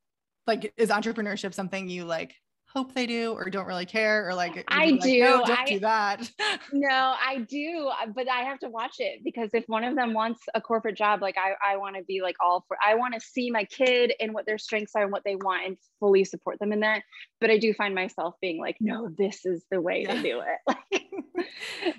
like 0.46 0.72
is 0.76 0.90
entrepreneurship 0.90 1.54
something 1.54 1.88
you 1.88 2.04
like 2.04 2.34
hope 2.74 2.92
they 2.92 3.06
do 3.06 3.32
or 3.32 3.48
don't 3.50 3.66
really 3.66 3.86
care 3.86 4.28
or 4.28 4.34
like 4.34 4.64
I 4.68 4.86
like, 4.86 5.00
do 5.00 5.20
no, 5.20 5.44
don't 5.44 5.58
I, 5.58 5.64
do 5.64 5.78
that. 5.80 6.30
no, 6.72 7.14
I 7.24 7.38
do, 7.48 7.88
uh, 7.88 8.06
but 8.14 8.28
I 8.28 8.40
have 8.40 8.58
to 8.60 8.68
watch 8.68 8.96
it 8.98 9.20
because 9.24 9.50
if 9.54 9.64
one 9.68 9.84
of 9.84 9.94
them 9.94 10.12
wants 10.12 10.40
a 10.54 10.60
corporate 10.60 10.96
job, 10.96 11.22
like 11.22 11.36
I, 11.38 11.52
I 11.74 11.76
want 11.76 11.96
to 11.96 12.02
be 12.02 12.20
like 12.20 12.36
all 12.44 12.64
for 12.66 12.76
I 12.84 12.96
want 12.96 13.14
to 13.14 13.20
see 13.20 13.50
my 13.50 13.64
kid 13.64 14.12
and 14.20 14.34
what 14.34 14.44
their 14.46 14.58
strengths 14.58 14.92
are 14.96 15.04
and 15.04 15.12
what 15.12 15.22
they 15.24 15.36
want 15.36 15.66
and 15.66 15.76
fully 16.00 16.24
support 16.24 16.58
them 16.58 16.72
in 16.72 16.80
that. 16.80 17.02
But 17.40 17.50
I 17.50 17.58
do 17.58 17.72
find 17.74 17.94
myself 17.94 18.34
being 18.40 18.58
like, 18.58 18.76
no, 18.80 19.08
this 19.16 19.44
is 19.44 19.64
the 19.70 19.80
way 19.80 20.02
yeah. 20.02 20.14
to 20.14 20.22
do 20.22 20.40
it. 20.40 20.76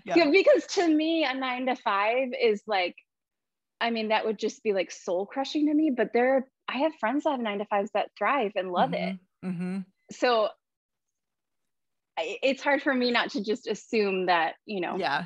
Like 0.07 0.17
yeah. 0.17 0.29
because 0.31 0.65
to 0.75 0.87
me, 0.87 1.23
a 1.25 1.33
nine 1.33 1.65
to 1.67 1.75
five 1.75 2.29
is 2.39 2.61
like 2.67 2.95
I 3.81 3.91
mean, 3.91 4.09
that 4.09 4.25
would 4.25 4.39
just 4.39 4.63
be 4.63 4.73
like 4.73 4.91
soul 4.91 5.25
crushing 5.25 5.67
to 5.67 5.73
me. 5.73 5.91
But 5.95 6.11
there, 6.13 6.47
I 6.67 6.79
have 6.79 6.93
friends 6.99 7.23
that 7.23 7.31
have 7.31 7.39
nine 7.39 7.59
to 7.59 7.65
fives 7.65 7.91
that 7.93 8.09
thrive 8.17 8.53
and 8.55 8.71
love 8.71 8.91
Mhm, 8.91 9.13
it. 9.13 9.19
mhm. 9.45 9.85
So 10.11 10.45
I- 10.45 10.49
it's 12.17 12.61
hard 12.63 12.81
for 12.81 12.93
me 12.93 13.11
not 13.11 13.29
to 13.31 13.43
just 13.43 13.67
assume 13.67 14.27
that, 14.27 14.55
you 14.65 14.81
know, 14.81 14.97
Yeah. 14.97 15.25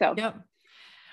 so 0.00 0.14
Yep. 0.16 0.36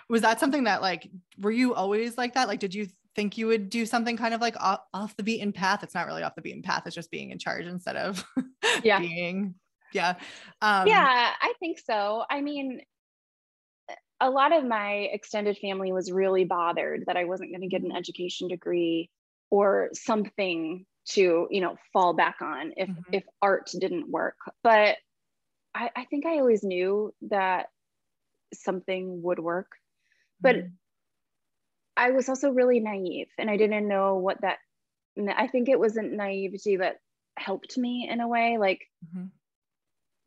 Was 0.09 0.21
that 0.21 0.39
something 0.39 0.65
that 0.65 0.81
like 0.81 1.09
were 1.39 1.51
you 1.51 1.73
always 1.73 2.17
like 2.17 2.33
that? 2.33 2.47
Like 2.47 2.59
did 2.59 2.73
you 2.73 2.87
think 3.15 3.37
you 3.37 3.47
would 3.47 3.69
do 3.69 3.85
something 3.85 4.15
kind 4.17 4.33
of 4.33 4.41
like 4.41 4.55
off, 4.61 4.81
off 4.93 5.15
the 5.17 5.23
beaten 5.23 5.51
path? 5.51 5.83
It's 5.83 5.93
not 5.95 6.07
really 6.07 6.23
off 6.23 6.35
the 6.35 6.41
beaten 6.41 6.61
path, 6.61 6.83
it's 6.85 6.95
just 6.95 7.11
being 7.11 7.31
in 7.31 7.39
charge 7.39 7.65
instead 7.65 7.95
of 7.95 8.23
Yeah. 8.83 8.99
being 8.99 9.55
yeah. 9.93 10.15
Um 10.61 10.87
yeah, 10.87 11.33
I 11.41 11.53
think 11.59 11.79
so. 11.79 12.23
I 12.29 12.41
mean, 12.41 12.81
a 14.21 14.29
lot 14.29 14.53
of 14.55 14.63
my 14.63 15.09
extended 15.11 15.57
family 15.57 15.91
was 15.91 16.11
really 16.11 16.45
bothered 16.45 17.05
that 17.07 17.17
I 17.17 17.25
wasn't 17.25 17.51
going 17.51 17.61
to 17.61 17.67
get 17.67 17.81
an 17.81 17.91
education 17.91 18.47
degree 18.47 19.09
or 19.49 19.89
something 19.93 20.85
to, 21.09 21.47
you 21.49 21.61
know, 21.61 21.77
fall 21.93 22.13
back 22.13 22.37
on 22.41 22.73
if 22.77 22.89
Mhm. 22.89 23.11
if 23.11 23.23
art 23.41 23.69
didn't 23.79 24.09
work. 24.09 24.37
But 24.63 24.97
I, 25.75 25.91
I 25.95 26.05
think 26.05 26.25
I 26.25 26.39
always 26.39 26.63
knew 26.63 27.13
that 27.23 27.67
something 28.53 29.21
would 29.23 29.39
work. 29.39 29.69
But 30.41 30.57
Mhm. 30.59 30.79
I 31.97 32.11
was 32.11 32.29
also 32.29 32.51
really 32.51 32.79
naive 32.79 33.29
and 33.37 33.49
I 33.49 33.57
didn't 33.57 33.87
know 33.87 34.15
what 34.17 34.41
that 34.41 34.59
I 35.19 35.47
think 35.47 35.69
it 35.69 35.79
wasn't 35.79 36.13
naivety 36.13 36.77
that 36.77 36.97
helped 37.37 37.77
me 37.77 38.07
in 38.09 38.21
a 38.21 38.27
way. 38.27 38.57
Like 38.57 38.81
Mhm. 39.01 39.31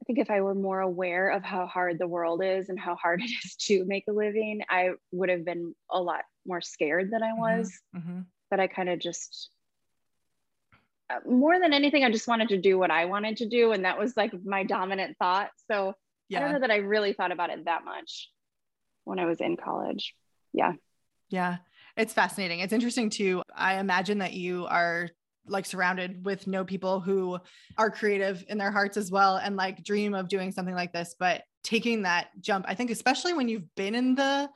I 0.03 0.05
think 0.07 0.19
if 0.19 0.31
I 0.31 0.41
were 0.41 0.55
more 0.55 0.81
aware 0.81 1.31
of 1.31 1.43
how 1.43 1.67
hard 1.67 1.99
the 1.99 2.09
world 2.09 2.43
is 2.45 2.69
and 2.69 2.79
how 2.79 2.95
hard 2.97 3.21
it 3.23 3.31
is 3.45 3.57
to 3.67 3.85
make 3.87 4.05
a 4.09 4.13
living, 4.13 4.61
I 4.69 4.91
would 5.13 5.29
have 5.29 5.45
been 5.45 5.75
a 5.91 6.01
lot 6.01 6.25
more 6.47 6.61
scared 6.61 7.11
than 7.11 7.23
I 7.23 7.33
was. 7.33 7.73
Mhm. 7.93 8.33
But 8.51 8.61
I 8.61 8.69
kind 8.69 8.91
of 8.91 9.01
just, 9.01 9.51
Uh, 11.11 11.19
more 11.29 11.61
than 11.61 11.73
anything, 11.73 12.05
I 12.05 12.11
just 12.11 12.29
wanted 12.29 12.49
to 12.51 12.59
do 12.59 12.79
what 12.79 12.91
I 12.91 13.05
wanted 13.05 13.37
to 13.39 13.49
do. 13.49 13.73
And 13.73 13.85
that 13.85 13.99
was 13.99 14.17
like 14.17 14.33
my 14.45 14.65
dominant 14.65 15.17
thought. 15.19 15.51
So 15.71 15.89
I 16.35 16.39
don't 16.41 16.49
Yeah. 16.49 16.53
know 16.53 16.61
that 16.61 16.71
I 16.71 16.77
really 16.77 17.13
thought 17.13 17.33
about 17.33 17.51
it 17.51 17.65
that 17.67 17.85
much 17.85 18.31
when 19.05 19.19
I 19.19 19.27
was 19.27 19.41
in 19.41 19.57
college. 19.57 20.15
Yeah. 20.53 20.73
Yeah. 21.29 21.59
It's 21.97 22.15
fascinating. 22.15 22.61
It's 22.61 22.73
interesting 22.73 23.11
too. 23.11 23.43
I 23.55 23.79
imagine 23.79 24.19
that 24.19 24.33
you 24.33 24.67
are 24.67 25.11
like 25.47 25.67
surrounded 25.67 26.25
with 26.25 26.47
no 26.47 26.65
people 26.65 27.01
who 27.01 27.39
are 27.77 27.91
creative 27.91 28.43
in 28.49 28.57
their 28.57 28.71
hearts 28.71 28.97
as 28.97 29.11
well 29.11 29.37
and 29.37 29.57
like 29.57 29.85
dream 29.85 30.15
of 30.15 30.27
doing 30.27 30.51
something 30.51 30.75
like 30.75 30.91
this 30.91 31.15
but 31.19 31.43
taking 31.63 32.01
that 32.01 32.29
jump 32.41 32.65
i 32.67 32.75
think 32.75 32.91
especially 32.91 33.35
when 33.35 33.47
you've 33.47 33.75
been 33.75 33.95
in 33.95 34.15
the 34.15 34.49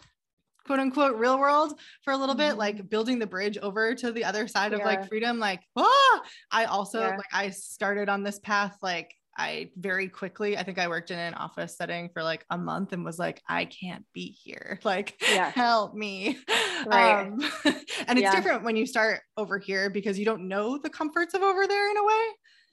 quote 0.68 0.80
unquote 0.80 1.16
real 1.16 1.38
world 1.38 1.80
for 2.04 2.12
a 2.12 2.16
little 2.16 2.34
bit 2.34 2.54
Mhm. 2.54 2.58
like 2.58 2.90
building 2.90 3.18
the 3.18 3.26
bridge 3.26 3.56
over 3.56 3.94
to 3.94 4.12
the 4.12 4.22
other 4.24 4.46
side 4.46 4.74
of 4.74 4.80
like 4.84 5.08
freedom 5.08 5.38
like 5.38 5.62
ah 5.76 6.22
i 6.50 6.66
also 6.66 7.00
Yeah. 7.00 7.16
like 7.16 7.32
i 7.32 7.48
started 7.48 8.10
on 8.10 8.22
this 8.22 8.38
path 8.38 8.76
like 8.82 9.14
I 9.40 9.70
very 9.76 10.08
quickly, 10.08 10.58
I 10.58 10.64
think 10.64 10.80
I 10.80 10.88
worked 10.88 11.12
in 11.12 11.18
an 11.20 11.32
office 11.34 11.76
setting 11.76 12.08
for 12.12 12.24
like 12.24 12.44
a 12.50 12.58
month 12.58 12.92
and 12.92 13.04
was 13.04 13.20
like, 13.20 13.40
I 13.48 13.66
can't 13.66 14.04
be 14.12 14.36
here. 14.42 14.80
Like, 14.84 15.14
Yeah. 15.32 15.52
help 15.52 15.94
me. 15.94 16.36
Right. 16.84 17.28
Um, 17.28 17.38
and 18.08 18.18
it's 18.18 18.22
Yeah. 18.22 18.34
different 18.34 18.64
when 18.64 18.74
you 18.74 18.84
start 18.84 19.20
over 19.36 19.60
here 19.60 19.90
because 19.90 20.18
you 20.18 20.24
don't 20.24 20.48
know 20.48 20.76
the 20.76 20.90
comforts 20.90 21.34
of 21.34 21.42
over 21.42 21.68
there 21.68 21.88
in 21.88 21.96
a 21.96 22.04
way. 22.04 22.24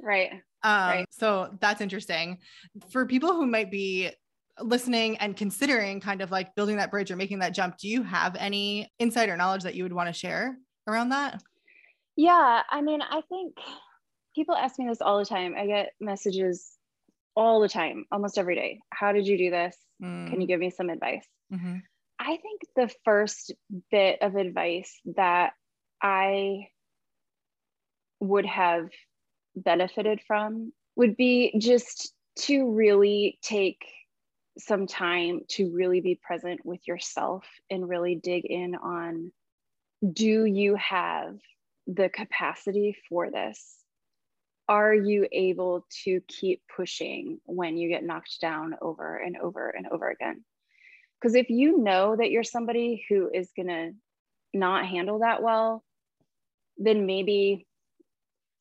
Right. 0.02 0.32
Um, 0.64 0.90
Right. 0.90 1.06
So 1.12 1.56
that's 1.62 1.82
interesting. 1.82 2.40
For 2.90 3.06
people 3.06 3.34
who 3.36 3.46
might 3.46 3.70
be 3.70 4.10
listening 4.62 5.18
and 5.18 5.36
considering 5.36 6.00
kind 6.00 6.22
of 6.22 6.32
like 6.32 6.56
building 6.56 6.78
that 6.78 6.92
bridge 6.92 7.12
or 7.12 7.16
making 7.16 7.40
that 7.40 7.54
jump, 7.54 7.78
do 7.78 7.88
you 7.88 8.04
have 8.04 8.36
any 8.38 8.92
insight 9.00 9.30
or 9.30 9.38
knowledge 9.38 9.64
that 9.64 9.76
you 9.76 9.84
would 9.84 9.94
want 9.94 10.08
to 10.08 10.14
share 10.14 10.58
around 10.88 11.10
that? 11.10 11.42
Yeah. 12.16 12.62
I 12.70 12.82
mean, 12.82 13.02
I 13.02 13.22
think 13.28 13.56
people 14.34 14.56
ask 14.56 14.80
me 14.80 14.88
this 14.88 15.02
all 15.02 15.20
the 15.20 15.26
time. 15.26 15.56
I 15.58 15.66
get 15.66 15.94
messages 16.00 16.72
all 17.36 17.60
the 17.60 17.68
time, 17.68 18.06
almost 18.12 18.38
every 18.38 18.56
day. 18.56 18.80
How 18.92 19.12
did 19.12 19.28
you 19.28 19.38
do 19.38 19.50
this? 19.50 19.78
Can 20.02 20.40
you 20.40 20.48
give 20.48 20.60
me 20.60 20.70
some 20.70 20.90
advice? 20.90 21.28
Mhm. 21.52 21.82
I 22.20 22.38
think 22.38 22.62
the 22.76 22.94
first 23.04 23.54
bit 23.92 24.22
of 24.22 24.36
advice 24.36 25.00
that 25.16 25.54
I 26.02 26.68
would 28.22 28.46
have 28.46 28.90
benefited 29.56 30.22
from 30.26 30.72
would 30.96 31.18
be 31.18 31.54
just 31.60 32.14
to 32.40 32.72
really 32.72 33.38
take 33.42 33.86
some 34.58 34.88
time 34.88 35.42
to 35.50 35.72
really 35.74 36.02
be 36.02 36.20
present 36.22 36.66
with 36.66 36.88
yourself 36.88 37.46
and 37.70 37.90
really 37.90 38.16
dig 38.16 38.46
in 38.46 38.76
on 38.76 39.32
do 40.14 40.46
you 40.46 40.76
have 40.76 41.38
the 41.88 42.10
capacity 42.10 42.96
for 43.10 43.32
this? 43.32 43.76
Are 44.68 44.94
you 44.94 45.28
able 45.32 45.86
to 46.04 46.22
keep 46.28 46.62
pushing 46.76 47.40
when 47.46 47.78
you 47.78 47.90
get 47.90 48.04
knocked 48.04 48.42
down 48.42 48.76
over 48.82 49.18
and 49.18 49.38
over 49.38 49.70
and 49.70 49.88
over 49.88 50.10
again? 50.10 50.44
Because 51.20 51.36
if 51.36 51.50
you 51.50 51.78
know 51.78 52.16
that 52.16 52.32
you're 52.32 52.44
somebody 52.44 53.06
who 53.10 53.30
is 53.32 53.50
going 53.56 53.68
to 53.68 53.92
not 54.54 54.86
handle 54.86 55.20
that 55.20 55.44
well, 55.44 55.84
then 56.78 57.06
maybe 57.06 57.68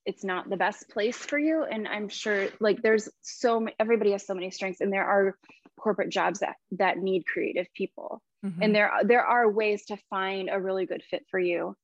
it's 0.06 0.24
not 0.24 0.50
the 0.50 0.56
best 0.56 0.88
place 0.90 1.16
for 1.16 1.38
you. 1.38 1.64
And 1.64 1.88
I'm 1.88 2.08
sure 2.08 2.48
like 2.60 2.82
there's 2.82 3.08
so 3.22 3.60
many, 3.60 3.74
everybody 3.80 4.12
has 4.12 4.26
so 4.26 4.34
many 4.34 4.50
strengths 4.50 4.80
and 4.80 4.92
there 4.92 5.04
are 5.04 5.36
corporate 5.78 6.10
jobs 6.10 6.40
that, 6.40 6.56
that 6.72 6.98
need 6.98 7.26
creative 7.26 7.66
people. 7.74 8.22
Mhm. 8.44 8.58
And 8.62 8.74
there, 8.74 8.92
there 9.02 9.24
are 9.24 9.50
ways 9.50 9.86
to 9.86 9.96
find 10.10 10.48
a 10.50 10.60
really 10.60 10.86
good 10.86 11.02
fit 11.02 11.24
for 11.30 11.38
you. 11.38 11.76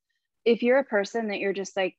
If 0.45 0.63
you're 0.63 0.79
a 0.79 0.85
person 0.85 1.29
that 1.29 1.39
you're 1.39 1.53
just 1.53 1.77
like, 1.77 1.97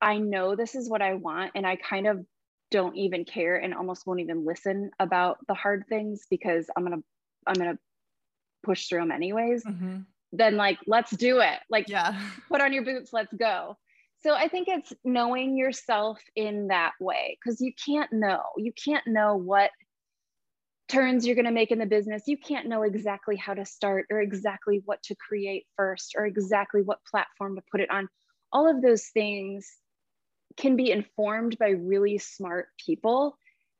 I 0.00 0.18
know 0.18 0.56
this 0.56 0.74
is 0.74 0.88
what 0.88 1.02
I 1.02 1.14
want, 1.14 1.52
and 1.54 1.66
I 1.66 1.76
kind 1.76 2.06
of 2.06 2.24
don't 2.70 2.96
even 2.96 3.24
care 3.24 3.56
and 3.56 3.74
almost 3.74 4.06
won't 4.06 4.20
even 4.20 4.44
listen 4.44 4.90
about 4.98 5.38
the 5.48 5.54
hard 5.54 5.84
things 5.88 6.26
because 6.30 6.70
I'm 6.76 6.84
gonna, 6.84 7.02
I'm 7.46 7.54
gonna 7.54 7.78
push 8.62 8.86
through 8.86 9.00
them 9.00 9.10
anyways, 9.10 9.64
Mhm. 9.64 10.06
then 10.32 10.56
like, 10.56 10.78
let's 10.86 11.10
do 11.10 11.40
it. 11.40 11.58
Like, 11.68 11.88
Yeah. 11.88 12.18
put 12.48 12.60
on 12.60 12.72
your 12.72 12.84
boots, 12.84 13.12
let's 13.12 13.32
go. 13.32 13.76
So 14.22 14.34
I 14.34 14.48
think 14.48 14.68
it's 14.68 14.92
knowing 15.04 15.56
yourself 15.56 16.22
in 16.36 16.68
that 16.68 16.92
way 17.00 17.38
because 17.40 17.60
you 17.60 17.72
can't 17.74 18.12
know. 18.12 18.42
You 18.56 18.72
can't 18.72 19.06
know 19.06 19.36
what 19.36 19.70
turns 20.90 21.26
you're 21.26 21.36
going 21.36 21.44
to 21.46 21.52
make 21.52 21.70
in 21.70 21.78
the 21.78 21.86
business. 21.86 22.24
You 22.26 22.36
can't 22.36 22.68
know 22.68 22.82
exactly 22.82 23.36
how 23.36 23.54
to 23.54 23.64
start 23.64 24.06
or 24.10 24.20
exactly 24.20 24.82
what 24.84 25.02
to 25.04 25.14
create 25.14 25.66
first 25.76 26.14
or 26.16 26.26
exactly 26.26 26.82
what 26.82 27.04
platform 27.10 27.56
to 27.56 27.62
put 27.70 27.80
it 27.80 27.90
on. 27.90 28.08
All 28.52 28.68
of 28.68 28.82
those 28.82 29.06
things 29.06 29.70
can 30.56 30.76
be 30.76 30.90
informed 30.90 31.56
by 31.58 31.68
really 31.68 32.18
smart 32.18 32.68
people 32.84 33.36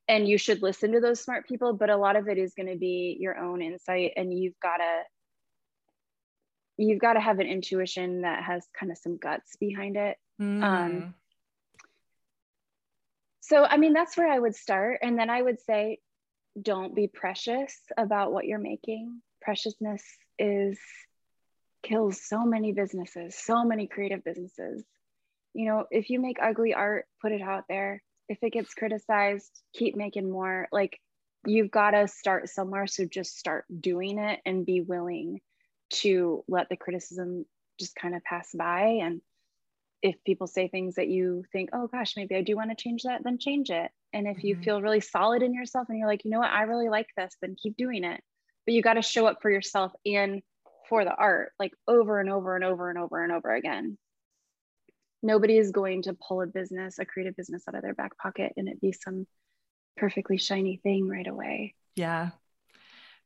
and 0.09 0.27
you 0.27 0.39
should 0.39 0.63
listen 0.63 0.93
to 0.93 1.01
those 1.01 1.21
smart 1.21 1.47
people, 1.47 1.73
but 1.73 1.91
a 1.91 1.97
lot 1.97 2.17
of 2.17 2.29
it 2.29 2.39
is 2.39 2.55
going 2.55 2.69
to 2.69 2.79
be 2.79 3.17
your 3.21 3.39
own 3.39 3.63
insight 3.63 4.13
and 4.17 4.37
you've 4.37 4.59
got 4.61 4.79
to 4.79 5.03
you've 6.77 6.99
got 6.99 7.13
to 7.13 7.21
have 7.21 7.39
an 7.41 7.47
intuition 7.47 8.23
that 8.23 8.43
has 8.43 8.67
kind 8.79 8.91
of 8.91 8.99
some 8.99 9.19
guts 9.19 9.57
behind 9.57 9.97
it. 9.97 10.17
Mm. 10.41 11.13
So, 13.41 13.65
I 13.65 13.77
mean, 13.77 13.93
that's 13.93 14.17
where 14.17 14.31
I 14.31 14.39
would 14.39 14.55
start. 14.55 15.01
And 15.03 15.19
then 15.19 15.29
I 15.29 15.43
would 15.43 15.61
say, 15.61 15.99
don't 16.61 16.95
be 16.95 17.09
precious 17.09 17.79
about 17.97 18.33
what 18.33 18.47
you're 18.47 18.59
making. 18.59 19.21
Preciousness 19.41 20.03
is 20.39 20.79
kills 21.83 22.21
so 22.21 22.45
many 22.45 22.73
businesses, 22.73 23.37
so 23.37 23.65
many 23.65 23.87
creative 23.87 24.25
businesses. 24.25 24.85
You 25.55 25.67
know, 25.67 25.85
if 25.91 26.11
you 26.11 26.21
make 26.21 26.39
ugly 26.41 26.75
art, 26.75 27.07
put 27.21 27.33
it 27.33 27.43
out 27.43 27.65
there. 27.69 28.03
If 28.29 28.39
it 28.43 28.53
gets 28.53 28.75
criticized, 28.75 29.51
keep 29.73 29.97
making 29.97 30.31
more. 30.31 30.69
Like, 30.71 31.01
you've 31.47 31.71
got 31.71 31.93
to 31.93 32.07
start 32.07 32.49
somewhere. 32.49 32.87
So 32.87 33.05
just 33.07 33.39
start 33.39 33.65
doing 33.81 34.19
it 34.19 34.41
and 34.45 34.67
be 34.67 34.81
willing 34.81 35.41
to 35.91 36.45
let 36.47 36.69
the 36.69 36.77
criticism 36.77 37.47
just 37.79 37.97
kind 37.97 38.15
of 38.15 38.23
pass 38.23 38.51
by. 38.55 39.01
And 39.03 39.21
if 40.03 40.23
people 40.25 40.47
say 40.47 40.69
things 40.69 40.95
that 40.97 41.09
you 41.09 41.45
think, 41.53 41.71
oh 41.73 41.89
gosh, 41.89 42.15
maybe 42.17 42.37
I 42.37 42.43
do 42.43 42.57
want 42.57 42.71
to 42.71 42.81
change 42.81 43.03
that, 43.03 43.23
then 43.25 43.39
change 43.39 43.71
it. 43.71 43.91
And 44.13 44.27
if 44.27 44.43
you 44.43 44.57
Mhm. 44.57 44.65
feel 44.65 44.83
really 44.83 45.01
solid 45.01 45.43
in 45.43 45.55
yourself 45.55 45.89
and 45.89 45.99
you're 45.99 46.09
like, 46.09 46.25
you 46.25 46.31
know 46.31 46.41
what, 46.41 46.51
I 46.51 46.63
really 46.63 46.89
like 46.89 47.09
this, 47.17 47.37
then 47.41 47.57
keep 47.57 47.77
doing 47.77 48.05
it. 48.05 48.21
But 48.67 48.75
you 48.75 48.83
got 48.83 48.95
to 48.95 49.03
show 49.03 49.27
up 49.27 49.41
for 49.41 49.51
yourself 49.51 49.93
and 50.05 50.43
for 50.89 51.05
the 51.05 51.15
art, 51.15 51.53
like 51.59 51.73
over 51.87 52.21
and 52.21 52.29
over 52.31 52.57
and 52.57 52.65
over 52.65 52.91
and 52.91 52.99
over 52.99 53.23
and 53.23 53.33
over 53.33 53.55
again. 53.55 53.97
Nobody 55.23 55.59
is 55.59 55.71
going 55.71 56.03
to 56.03 56.15
pull 56.15 56.41
a 56.43 56.47
business, 56.47 56.99
a 56.99 57.05
creative 57.05 57.37
business 57.37 57.65
out 57.69 57.75
of 57.75 57.83
their 57.83 57.95
back 57.95 58.17
pocket 58.19 58.53
and 58.57 58.69
it 58.69 58.81
be 58.81 58.93
some 58.93 59.27
perfectly 59.97 60.39
shiny 60.39 60.79
thing 60.83 61.09
right 61.09 61.27
away. 61.27 61.75
Yeah. 61.95 62.31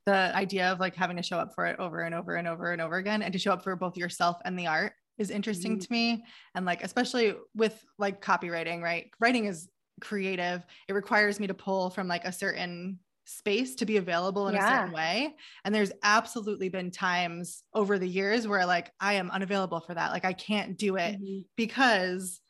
The 0.07 0.35
idea 0.35 0.71
of 0.73 0.81
like 0.81 0.97
having 0.97 1.17
to 1.17 1.23
show 1.23 1.39
up 1.39 1.55
for 1.55 1.67
it 1.67 1.79
over 1.79 2.01
and 2.01 2.15
over 2.15 2.35
and 2.35 2.47
over 2.49 2.73
and 2.73 2.83
over 2.83 2.97
again 2.97 3.23
and 3.23 3.33
to 3.33 3.39
show 3.39 3.53
up 3.53 3.63
for 3.63 3.75
both 3.77 3.97
yourself 3.97 4.39
and 4.45 4.59
the 4.59 4.67
art 4.67 4.93
is 5.17 5.31
interesting 5.31 5.79
Mhm. 5.79 5.81
to 5.83 5.93
me. 5.93 6.25
And 6.55 6.67
like, 6.67 6.83
especially 6.83 7.35
with 7.55 7.83
like 7.97 8.21
copywriting, 8.21 8.83
right? 8.83 9.11
Writing 9.21 9.47
is 9.47 9.69
creative. 10.05 10.65
It 10.89 10.93
requires 10.95 11.41
me 11.41 11.47
to 11.49 11.55
pull 11.55 11.91
from 11.91 12.09
like 12.09 12.25
a 12.25 12.33
certain 12.33 13.01
space 13.27 13.75
to 13.77 13.87
be 13.87 13.97
available 13.97 14.49
in 14.49 14.55
Yeah. 14.55 14.59
a 14.59 14.63
certain 14.63 14.93
way. 14.93 15.35
And 15.65 15.75
there's 15.75 15.93
absolutely 16.03 16.69
been 16.69 16.91
times 16.91 17.65
over 17.75 17.99
the 17.99 18.09
years 18.09 18.47
where 18.47 18.67
like 18.67 18.93
I 19.01 19.15
am 19.15 19.31
unavailable 19.31 19.81
for 19.81 19.95
that. 19.95 20.13
Like 20.13 20.25
I 20.27 20.35
can't 20.35 20.77
do 20.79 20.97
it 20.97 21.17
Mhm. 21.17 21.45
because 21.57 22.41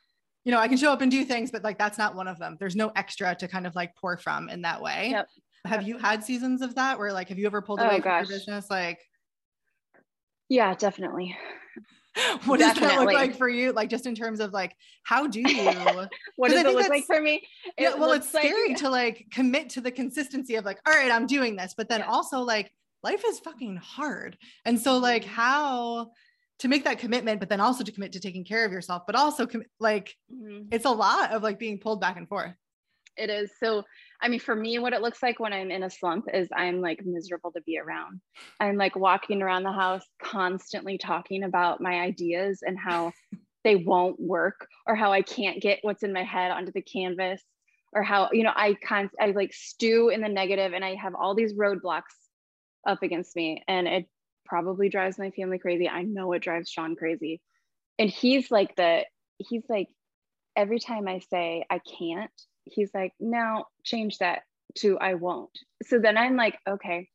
you 0.45 0.53
know, 0.53 0.59
I 0.61 0.69
can 0.69 0.77
show 0.77 0.93
up 0.93 1.01
and 1.01 1.11
do 1.11 1.25
things, 1.25 1.51
but 1.51 1.65
like 1.65 1.79
that's 1.79 1.99
not 1.99 2.15
one 2.15 2.29
of 2.29 2.39
them. 2.39 2.57
There's 2.61 2.77
no 2.77 2.91
extra 2.97 3.35
to 3.37 3.49
kind 3.49 3.67
of 3.67 3.75
like 3.75 3.97
pour 3.97 4.19
from 4.19 4.49
in 4.51 4.63
that 4.63 4.83
way. 4.83 5.17
Yep. 5.17 5.29
Have 5.67 5.83
you 5.83 5.97
had 5.99 6.23
seasons 6.23 6.61
of 6.63 6.75
that 6.75 6.99
where 6.99 7.13
like 7.13 7.29
have 7.31 7.39
you 7.39 7.47
ever 7.47 7.63
pulled 7.63 7.81
Oh, 7.81 7.83
away 7.83 8.01
from 8.03 8.13
gosh. 8.13 8.29
your 8.29 8.29
business? 8.29 8.69
Like 8.71 9.01
Yeah, 10.49 10.75
definitely. 10.75 11.37
what 12.47 12.61
does 12.61 12.75
that 12.79 13.01
look 13.01 13.13
like 13.13 13.37
for 13.37 13.49
you? 13.49 13.73
Like 13.73 13.89
just 13.91 14.07
in 14.07 14.15
terms 14.15 14.41
of 14.41 14.53
like 14.53 14.77
how 15.03 15.27
do 15.27 15.41
you 15.47 15.71
what 16.37 16.51
does 16.51 16.61
it 16.65 16.73
look 16.75 16.89
like 16.89 17.05
for 17.05 17.21
me? 17.21 17.47
yeah, 17.79 17.95
well, 17.95 18.13
it's 18.13 18.33
like- 18.33 18.45
scary 18.47 18.75
to 18.75 18.91
like 18.91 19.27
commit 19.33 19.71
to 19.71 19.81
the 19.81 19.91
consistency 19.91 20.55
of 20.57 20.65
like, 20.65 20.79
all 20.87 20.93
right, 20.95 21.11
I'm 21.11 21.27
doing 21.27 21.57
this, 21.57 21.75
but 21.77 21.89
then 21.89 22.01
Yeah. 22.01 22.07
also 22.11 22.41
like 22.41 22.73
life 23.03 23.23
is 23.27 23.39
fucking 23.41 23.77
hard. 23.77 24.39
And 24.65 24.81
so 24.81 24.99
like 24.99 25.25
Mhm. 25.25 25.29
how 25.29 26.11
to 26.61 26.69
make 26.69 26.85
that 26.85 26.99
commitment, 27.01 27.41
but 27.41 27.49
then 27.49 27.61
also 27.61 27.83
to 27.83 27.91
commit 27.93 28.13
to 28.13 28.21
taking 28.21 28.45
care 28.45 28.65
of 28.65 28.71
yourself, 28.73 29.03
but 29.07 29.17
also 29.17 29.45
com- 29.47 29.65
like 29.81 30.15
Mhm. 30.33 30.69
it's 30.71 30.85
a 30.85 30.91
lot 30.91 31.33
of 31.33 31.43
like 31.43 31.59
being 31.59 31.79
pulled 31.81 32.01
back 32.01 32.17
and 32.17 32.29
forth. 32.29 32.55
It 33.17 33.31
is. 33.31 33.51
So, 33.61 33.85
I 34.21 34.29
mean, 34.29 34.41
for 34.41 34.55
me, 34.55 34.79
what 34.79 34.93
it 34.93 35.03
looks 35.03 35.23
like 35.23 35.39
when 35.39 35.53
I'm 35.53 35.71
in 35.71 35.85
a 35.85 35.91
slump 35.91 36.27
is 36.33 36.49
I'm 36.55 36.81
like 36.81 37.05
miserable 37.05 37.53
to 37.53 37.61
be 37.63 37.79
around. 37.79 38.21
I'm 38.59 38.77
like 38.77 38.97
walking 38.97 39.43
around 39.43 39.63
the 39.63 39.73
house 39.73 40.05
constantly 40.21 40.99
talking 40.99 41.45
about 41.45 41.81
my 41.81 42.01
ideas 42.01 42.61
and 42.63 42.79
how 42.79 43.13
they 43.65 43.77
won't 43.77 44.21
work 44.21 44.67
or 44.87 44.95
how 44.95 45.13
I 45.13 45.23
can't 45.23 45.63
get 45.63 45.79
what's 45.83 46.03
in 46.03 46.13
my 46.13 46.25
head 46.25 46.51
onto 46.51 46.73
the 46.73 46.83
canvas 46.83 47.43
or 47.93 48.03
how, 48.03 48.29
you 48.33 48.43
know, 48.43 48.53
I 48.55 48.75
can't, 48.75 49.11
I 49.21 49.27
like 49.27 49.55
stew 49.55 50.09
in 50.09 50.21
the 50.21 50.29
negative 50.29 50.73
and 50.73 50.85
I 50.85 50.97
have 50.97 51.15
all 51.15 51.35
these 51.35 51.55
roadblocks 51.55 52.03
up 52.87 53.03
against 53.03 53.35
me 53.37 53.63
and 53.69 53.87
it 53.87 54.07
probably 54.45 54.89
drives 54.89 55.19
my 55.19 55.31
family 55.31 55.59
crazy. 55.59 55.89
I 55.89 56.03
know 56.03 56.33
it 56.33 56.43
drives 56.43 56.69
Sean 56.69 56.97
crazy. 56.97 57.41
And 57.99 58.11
he's 58.11 58.51
like 58.51 58.75
the, 58.77 59.05
he's 59.39 59.63
like, 59.69 59.89
every 60.57 60.81
time 60.81 61.09
I 61.09 61.21
say 61.21 61.65
I 61.71 61.79
can't, 61.79 62.31
he's 62.65 62.91
like, 62.95 63.13
now 63.21 63.67
change 63.85 64.19
that 64.19 64.43
to 64.77 64.99
I 64.99 65.15
won't. 65.15 65.57
So 65.85 65.99
then 65.99 66.17
I'm 66.17 66.37
like, 66.37 66.59
okay. 66.69 67.09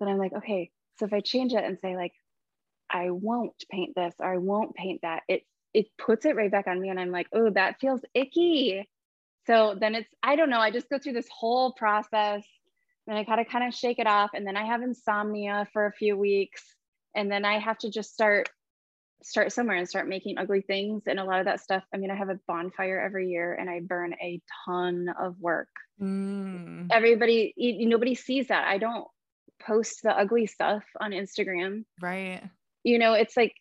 Then 0.00 0.08
I'm 0.08 0.18
like, 0.18 0.32
okay. 0.32 0.70
So 0.98 1.06
if 1.06 1.12
I 1.12 1.20
change 1.20 1.52
it 1.52 1.64
and 1.64 1.78
say 1.80 1.96
like, 1.96 2.12
I 2.90 3.10
won't 3.10 3.54
paint 3.70 3.94
this 3.94 4.14
or 4.18 4.32
I 4.32 4.38
won't 4.38 4.74
paint 4.74 5.00
that, 5.02 5.22
it 5.28 5.42
it 5.74 5.86
puts 5.98 6.24
it 6.24 6.34
right 6.34 6.50
back 6.50 6.66
on 6.66 6.80
me, 6.80 6.88
and 6.88 6.98
I'm 6.98 7.10
like, 7.10 7.28
oh, 7.32 7.50
that 7.50 7.78
feels 7.78 8.00
icky. 8.14 8.88
So 9.46 9.76
then 9.78 9.94
it's 9.94 10.08
I 10.22 10.36
don't 10.36 10.50
know. 10.50 10.60
I 10.60 10.70
just 10.70 10.88
go 10.88 10.98
through 10.98 11.12
this 11.12 11.28
whole 11.30 11.72
process, 11.72 12.44
and 13.06 13.16
I 13.16 13.24
gotta 13.24 13.44
kind 13.44 13.66
of 13.66 13.74
shake 13.74 13.98
it 13.98 14.06
off, 14.06 14.30
and 14.34 14.46
then 14.46 14.56
I 14.56 14.64
have 14.64 14.82
insomnia 14.82 15.68
for 15.72 15.86
a 15.86 15.92
few 15.92 16.16
weeks, 16.16 16.64
and 17.14 17.30
then 17.30 17.44
I 17.44 17.58
have 17.58 17.78
to 17.78 17.90
just 17.90 18.12
start 18.12 18.48
start 19.22 19.52
somewhere 19.52 19.76
and 19.76 19.88
start 19.88 20.08
making 20.08 20.38
ugly 20.38 20.60
things 20.60 21.02
and 21.06 21.18
a 21.18 21.24
lot 21.24 21.40
of 21.40 21.46
that 21.46 21.60
stuff 21.60 21.82
i 21.92 21.96
mean 21.96 22.10
i 22.10 22.14
have 22.14 22.28
a 22.28 22.38
bonfire 22.46 23.00
every 23.00 23.28
year 23.28 23.54
and 23.54 23.68
i 23.68 23.80
burn 23.80 24.14
a 24.22 24.40
ton 24.64 25.08
of 25.20 25.38
work. 25.40 25.68
Mm. 26.00 26.88
everybody 26.92 27.52
you, 27.56 27.88
nobody 27.88 28.14
sees 28.14 28.48
that. 28.48 28.68
I 28.68 28.78
don't 28.78 29.06
post 29.60 30.02
the 30.04 30.16
ugly 30.16 30.46
stuff 30.46 30.84
on 31.00 31.10
instagram. 31.10 31.84
Right. 32.00 32.42
you 32.84 32.98
know 32.98 33.14
it's 33.14 33.36
like 33.36 33.54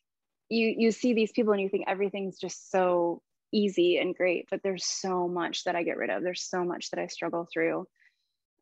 you 0.50 0.76
you 0.78 0.92
see 0.92 1.14
these 1.14 1.32
people 1.32 1.54
and 1.54 1.62
you 1.62 1.70
think 1.70 1.86
everything's 1.88 2.38
just 2.38 2.72
so 2.72 3.22
easy 3.52 3.98
and 3.98 4.16
great 4.16 4.46
but 4.52 4.60
there's 4.62 4.86
so 4.86 5.28
much 5.28 5.64
that 5.64 5.76
i 5.76 5.84
get 5.84 5.98
rid 5.98 6.10
of. 6.10 6.22
There's 6.22 6.44
so 6.44 6.64
much 6.64 6.92
that 6.92 7.00
i 7.00 7.08
struggle 7.08 7.48
through. 7.52 7.88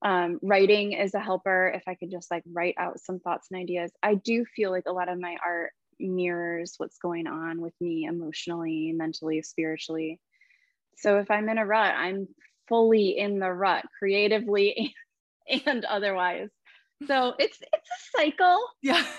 Um, 0.02 0.40
writing 0.44 0.94
is 0.94 1.14
a 1.14 1.20
helper 1.20 1.74
if 1.76 1.84
i 1.88 1.96
could 1.96 2.12
just 2.12 2.32
like 2.32 2.44
write 2.54 2.76
out 2.78 3.00
some 3.02 3.20
thoughts 3.20 3.48
and 3.52 3.60
ideas. 3.60 3.92
I 4.02 4.16
do 4.16 4.46
feel 4.46 4.72
like 4.72 4.86
a 4.88 4.94
lot 4.94 5.10
of 5.10 5.20
my 5.20 5.36
art 5.44 5.72
mirrors 6.00 6.76
what's 6.78 6.98
going 6.98 7.28
on 7.28 7.62
with 7.62 7.74
me 7.80 8.06
emotionally 8.06 8.94
mentally 8.96 9.42
spiritually 9.42 10.20
so 10.98 11.20
if 11.20 11.30
i'm 11.32 11.50
in 11.50 11.58
a 11.58 11.66
rut 11.66 11.94
i'm 11.96 12.28
fully 12.68 13.18
in 13.18 13.40
the 13.40 13.52
rut 13.52 13.86
creatively 14.00 14.94
and 15.66 15.86
otherwise 15.86 16.50
so 17.08 17.34
it's 17.40 17.58
it's 17.62 17.90
a 17.90 18.18
cycle 18.18 18.60
Yeah. 18.82 19.06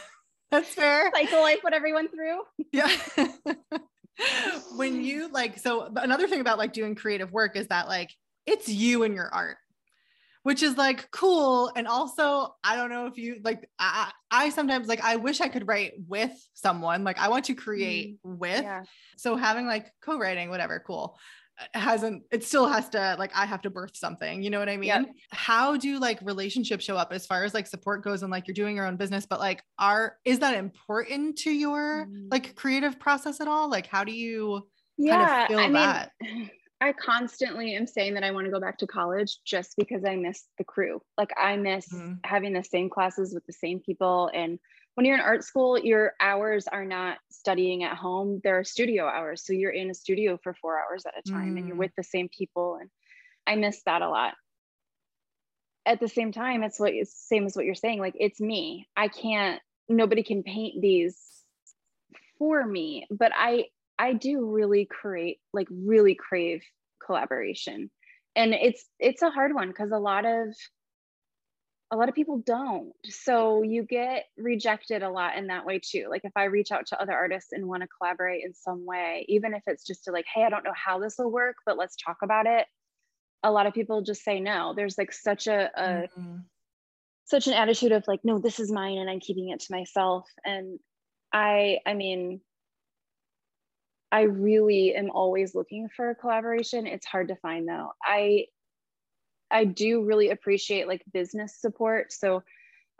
That's 0.50 0.68
fair. 0.72 1.10
cycle 1.12 1.42
I 1.44 1.56
put 1.60 1.72
everyone 1.72 2.08
through. 2.08 2.40
Yeah. 2.72 2.88
when 4.76 5.02
you 5.02 5.28
like, 5.28 5.58
so 5.58 5.90
another 5.96 6.28
thing 6.28 6.40
about 6.40 6.56
like 6.56 6.72
doing 6.72 6.94
creative 6.94 7.32
work 7.32 7.56
is 7.56 7.66
that 7.66 7.88
like 7.88 8.10
it's 8.46 8.68
you 8.68 9.02
and 9.02 9.14
your 9.14 9.28
art, 9.32 9.56
which 10.46 10.62
is 10.62 10.76
like 10.76 11.10
cool. 11.10 11.72
And 11.74 11.88
also, 11.88 12.54
I 12.62 12.76
don't 12.76 12.88
know 12.88 13.06
if 13.06 13.18
you 13.18 13.40
like, 13.42 13.68
I, 13.80 14.12
I 14.30 14.50
sometimes 14.50 14.86
like, 14.86 15.02
I 15.02 15.16
wish 15.16 15.40
I 15.40 15.48
could 15.48 15.66
write 15.66 15.94
with 16.06 16.30
someone. 16.54 17.02
Like, 17.02 17.18
I 17.18 17.28
want 17.28 17.46
to 17.46 17.54
create 17.54 18.18
with. 18.22 18.62
Yeah. 18.62 18.84
So 19.16 19.34
having 19.34 19.66
like 19.66 19.92
co 20.00 20.16
writing, 20.18 20.48
whatever, 20.48 20.80
cool. 20.86 21.18
uh, 21.60 21.78
Hasn't 21.78 22.22
it 22.30 22.44
still 22.44 22.68
has 22.68 22.88
to 22.90 23.16
like 23.18 23.32
I 23.34 23.44
have 23.44 23.62
to 23.62 23.70
birth 23.70 23.96
something, 23.96 24.40
you 24.40 24.50
know 24.50 24.60
what 24.60 24.68
I 24.68 24.76
mean? 24.76 24.86
Yep. 24.86 25.06
How 25.32 25.76
do 25.76 25.98
like 25.98 26.20
relationships 26.22 26.84
show 26.84 26.96
up 26.96 27.12
as 27.12 27.26
far 27.26 27.42
as 27.42 27.52
like 27.52 27.66
support 27.66 28.04
goes 28.04 28.22
and 28.22 28.30
like 28.30 28.46
you're 28.46 28.54
doing 28.62 28.76
your 28.76 28.86
own 28.86 28.96
business, 28.96 29.26
but 29.26 29.40
like 29.40 29.64
are 29.80 30.16
is 30.24 30.38
that 30.38 30.54
important 30.54 31.38
to 31.38 31.50
your 31.50 32.06
Mm. 32.06 32.28
like 32.30 32.54
creative 32.54 33.00
process 33.00 33.40
at 33.40 33.48
all? 33.48 33.68
Like 33.68 33.86
how 33.88 34.04
do 34.04 34.12
you 34.12 34.68
Yeah. 34.96 35.48
feel 35.48 35.58
I 35.58 35.62
mean, 35.64 35.72
that? 35.72 36.12
I 36.80 36.92
constantly 36.92 37.74
am 37.74 37.86
saying 37.86 38.14
that 38.14 38.24
I 38.24 38.32
want 38.32 38.44
to 38.46 38.50
go 38.50 38.60
back 38.60 38.78
to 38.78 38.86
college 38.86 39.38
just 39.44 39.76
because 39.76 40.04
I 40.04 40.16
miss 40.16 40.46
the 40.58 40.64
crew. 40.64 41.00
Like 41.16 41.32
I 41.38 41.56
miss 41.56 41.88
Mhm. 41.90 42.20
having 42.24 42.52
the 42.52 42.62
same 42.62 42.90
classes 42.90 43.32
with 43.32 43.46
the 43.46 43.52
same 43.52 43.80
people. 43.80 44.30
And 44.34 44.58
when 44.94 45.06
you're 45.06 45.14
in 45.14 45.22
art 45.22 45.44
school, 45.44 45.78
your 45.78 46.14
hours 46.20 46.66
are 46.66 46.84
not 46.84 47.18
studying 47.30 47.82
at 47.82 47.96
home, 47.96 48.40
they're 48.44 48.64
studio 48.64 49.06
hours. 49.06 49.44
So 49.44 49.52
you're 49.52 49.70
in 49.70 49.90
a 49.90 49.94
studio 49.94 50.38
for 50.42 50.54
four 50.54 50.78
hours 50.78 51.06
at 51.06 51.18
a 51.18 51.22
time 51.22 51.56
and 51.56 51.66
you're 51.66 51.76
Mm. 51.76 51.78
with 51.78 51.94
the 51.96 52.02
same 52.04 52.28
people. 52.28 52.76
And 52.76 52.90
I 53.46 53.56
miss 53.56 53.82
that 53.84 54.02
a 54.02 54.08
lot. 54.10 54.34
At 55.86 56.00
the 56.00 56.08
same 56.08 56.32
time, 56.32 56.62
it's 56.62 56.80
what 56.80 56.92
it's 56.92 57.14
same 57.14 57.46
as 57.46 57.56
what 57.56 57.64
you're 57.64 57.74
saying. 57.74 58.00
Like 58.00 58.16
it's 58.18 58.40
me. 58.40 58.88
I 58.96 59.08
can't, 59.08 59.62
nobody 59.88 60.22
can 60.22 60.42
paint 60.42 60.82
these 60.82 61.42
for 62.38 62.66
me, 62.66 63.06
but 63.10 63.32
I 63.34 63.66
I 63.98 64.12
do 64.12 64.44
really 64.44 64.86
create 64.86 65.38
like 65.52 65.68
really 65.70 66.14
crave 66.14 66.62
collaboration. 67.04 67.90
And 68.34 68.52
it's 68.54 68.84
it's 68.98 69.22
a 69.22 69.30
hard 69.30 69.54
one 69.54 69.68
because 69.68 69.90
a 69.92 69.98
lot 69.98 70.26
of 70.26 70.54
a 71.92 71.96
lot 71.96 72.08
of 72.08 72.14
people 72.14 72.38
don't. 72.38 72.92
So 73.06 73.62
you 73.62 73.84
get 73.84 74.24
rejected 74.36 75.02
a 75.02 75.10
lot 75.10 75.36
in 75.38 75.46
that 75.48 75.64
way 75.64 75.78
too. 75.78 76.08
Like 76.10 76.24
if 76.24 76.32
I 76.36 76.44
reach 76.44 76.72
out 76.72 76.86
to 76.88 77.00
other 77.00 77.12
artists 77.12 77.52
and 77.52 77.66
want 77.68 77.82
to 77.82 77.88
collaborate 77.88 78.44
in 78.44 78.54
some 78.54 78.84
way, 78.84 79.24
even 79.28 79.54
if 79.54 79.62
it's 79.66 79.84
just 79.84 80.04
to 80.04 80.10
like, 80.12 80.26
hey, 80.32 80.42
I 80.42 80.50
don't 80.50 80.64
know 80.64 80.72
how 80.74 80.98
this 80.98 81.14
will 81.18 81.30
work, 81.30 81.56
but 81.64 81.78
let's 81.78 81.94
talk 81.96 82.18
about 82.22 82.46
it. 82.46 82.66
A 83.44 83.52
lot 83.52 83.66
of 83.66 83.74
people 83.74 84.02
just 84.02 84.24
say 84.24 84.40
no. 84.40 84.74
There's 84.74 84.98
like 84.98 85.12
such 85.12 85.46
a, 85.46 85.70
a 85.76 86.08
Mhm. 86.16 86.44
such 87.24 87.46
an 87.46 87.52
attitude 87.54 87.92
of 87.92 88.06
like 88.06 88.20
no 88.24 88.38
this 88.38 88.60
is 88.60 88.70
mine 88.70 88.98
and 88.98 89.10
i'm 89.10 89.20
keeping 89.20 89.48
it 89.48 89.60
to 89.60 89.72
myself 89.74 90.28
and 90.44 90.78
i 91.32 91.78
i 91.84 91.92
mean 91.94 92.40
i 94.12 94.22
really 94.22 94.94
am 94.94 95.10
always 95.10 95.54
looking 95.54 95.88
for 95.94 96.10
a 96.10 96.14
collaboration. 96.14 96.86
It's 96.86 97.06
hard 97.06 97.28
to 97.28 97.36
find 97.36 97.68
though. 97.68 97.90
I 98.02 98.46
i 99.50 99.64
do 99.64 100.04
really 100.04 100.30
appreciate 100.30 100.88
like 100.88 101.02
business 101.12 101.56
support. 101.60 102.12
So 102.12 102.42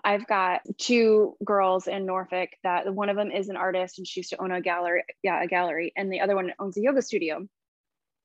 i've 0.04 0.26
got 0.26 0.60
two 0.78 1.34
girls 1.44 1.86
in 1.86 2.04
norfolk 2.04 2.50
that 2.62 2.92
one 2.94 3.08
of 3.08 3.16
them 3.16 3.30
is 3.30 3.48
an 3.48 3.56
artist 3.56 3.98
and 3.98 4.06
she 4.06 4.20
used 4.20 4.30
to 4.30 4.40
own 4.42 4.52
a 4.52 4.60
gallery 4.60 5.02
yeah 5.22 5.42
a 5.42 5.46
gallery 5.46 5.92
and 5.96 6.12
the 6.12 6.20
other 6.20 6.36
one 6.36 6.52
owns 6.58 6.76
a 6.76 6.82
yoga 6.82 7.02
studio. 7.02 7.46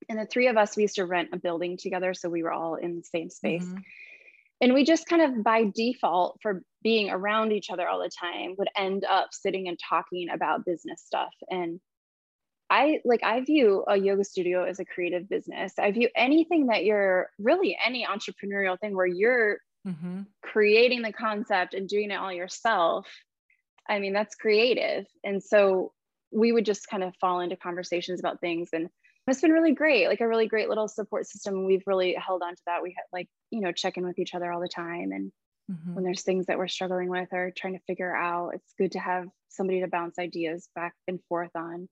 And 0.09 0.19
the 0.19 0.25
three 0.25 0.47
of 0.47 0.57
us 0.57 0.75
we 0.75 0.83
used 0.83 0.95
to 0.95 1.05
rent 1.05 1.29
a 1.31 1.37
building 1.37 1.77
together 1.77 2.13
so 2.13 2.29
we 2.29 2.43
were 2.43 2.51
all 2.51 2.75
in 2.75 2.97
the 2.97 3.03
same 3.03 3.29
space. 3.29 3.65
Mhm. 3.65 3.83
and 4.61 4.73
we 4.73 4.83
just 4.83 5.07
kind 5.07 5.21
of 5.21 5.43
by 5.43 5.65
default 5.73 6.39
for 6.41 6.63
being 6.83 7.09
around 7.09 7.51
each 7.51 7.69
other 7.69 7.87
all 7.87 7.99
the 7.99 8.09
time 8.09 8.55
would 8.57 8.69
end 8.75 9.05
up 9.05 9.29
sitting 9.33 9.67
and 9.67 9.79
talking 9.79 10.29
about 10.29 10.65
business 10.65 11.01
stuff. 11.01 11.33
And 11.49 11.79
i 12.71 12.99
like 13.05 13.23
i 13.23 13.41
view 13.41 13.85
a 13.87 13.97
yoga 13.97 14.23
studio 14.25 14.63
as 14.65 14.79
a 14.79 14.85
creative 14.85 15.29
business. 15.29 15.73
I 15.79 15.91
view 15.91 16.09
anything 16.15 16.67
that 16.67 16.85
you're 16.85 17.29
really 17.39 17.77
any 17.85 18.05
entrepreneurial 18.07 18.79
thing 18.79 18.95
where 18.95 19.07
you're 19.07 19.59
Mhm. 19.85 20.31
creating 20.43 21.03
the 21.03 21.13
concept 21.13 21.73
and 21.75 21.87
doing 21.89 22.11
it 22.11 22.15
all 22.15 22.33
yourself 22.33 23.07
i 23.89 23.99
mean 23.99 24.13
that's 24.13 24.35
creative. 24.35 25.05
And 25.23 25.43
so 25.43 25.93
we 26.31 26.51
would 26.53 26.65
just 26.65 26.87
kind 26.89 27.03
of 27.03 27.15
fall 27.21 27.41
into 27.41 27.57
conversations 27.57 28.19
about 28.21 28.41
things 28.41 28.69
and 28.73 28.89
it's 29.27 29.41
been 29.41 29.51
really 29.53 29.73
great 29.73 30.07
like 30.09 30.21
a 30.21 30.27
really 30.27 30.47
great 30.47 30.69
little 30.69 30.87
support 30.89 31.27
system. 31.27 31.65
We've 31.65 31.83
really 31.87 32.15
held 32.15 32.43
on 32.43 32.55
to 32.55 32.63
that. 32.67 32.83
We 32.83 32.91
had 32.97 33.05
like 33.13 33.29
you 33.51 33.61
know 33.61 33.71
check 33.73 33.97
in 33.97 34.05
with 34.05 34.19
each 34.19 34.35
other 34.35 34.51
all 34.51 34.61
the 34.61 34.69
time 34.69 35.11
and 35.13 35.31
Mhm. 35.67 35.95
when 35.95 36.05
there's 36.05 36.23
things 36.23 36.47
that 36.47 36.57
we're 36.59 36.67
struggling 36.69 37.09
with 37.09 37.29
or 37.33 37.51
trying 37.57 37.73
to 37.77 37.83
figure 37.87 38.15
out 38.15 38.55
it's 38.55 38.73
good 38.77 38.93
to 38.93 38.99
have 38.99 39.27
somebody 39.49 39.81
to 39.81 39.87
bounce 39.87 40.19
ideas 40.19 40.69
back 40.75 40.95
and 41.07 41.19
forth 41.29 41.51
on 41.55 41.89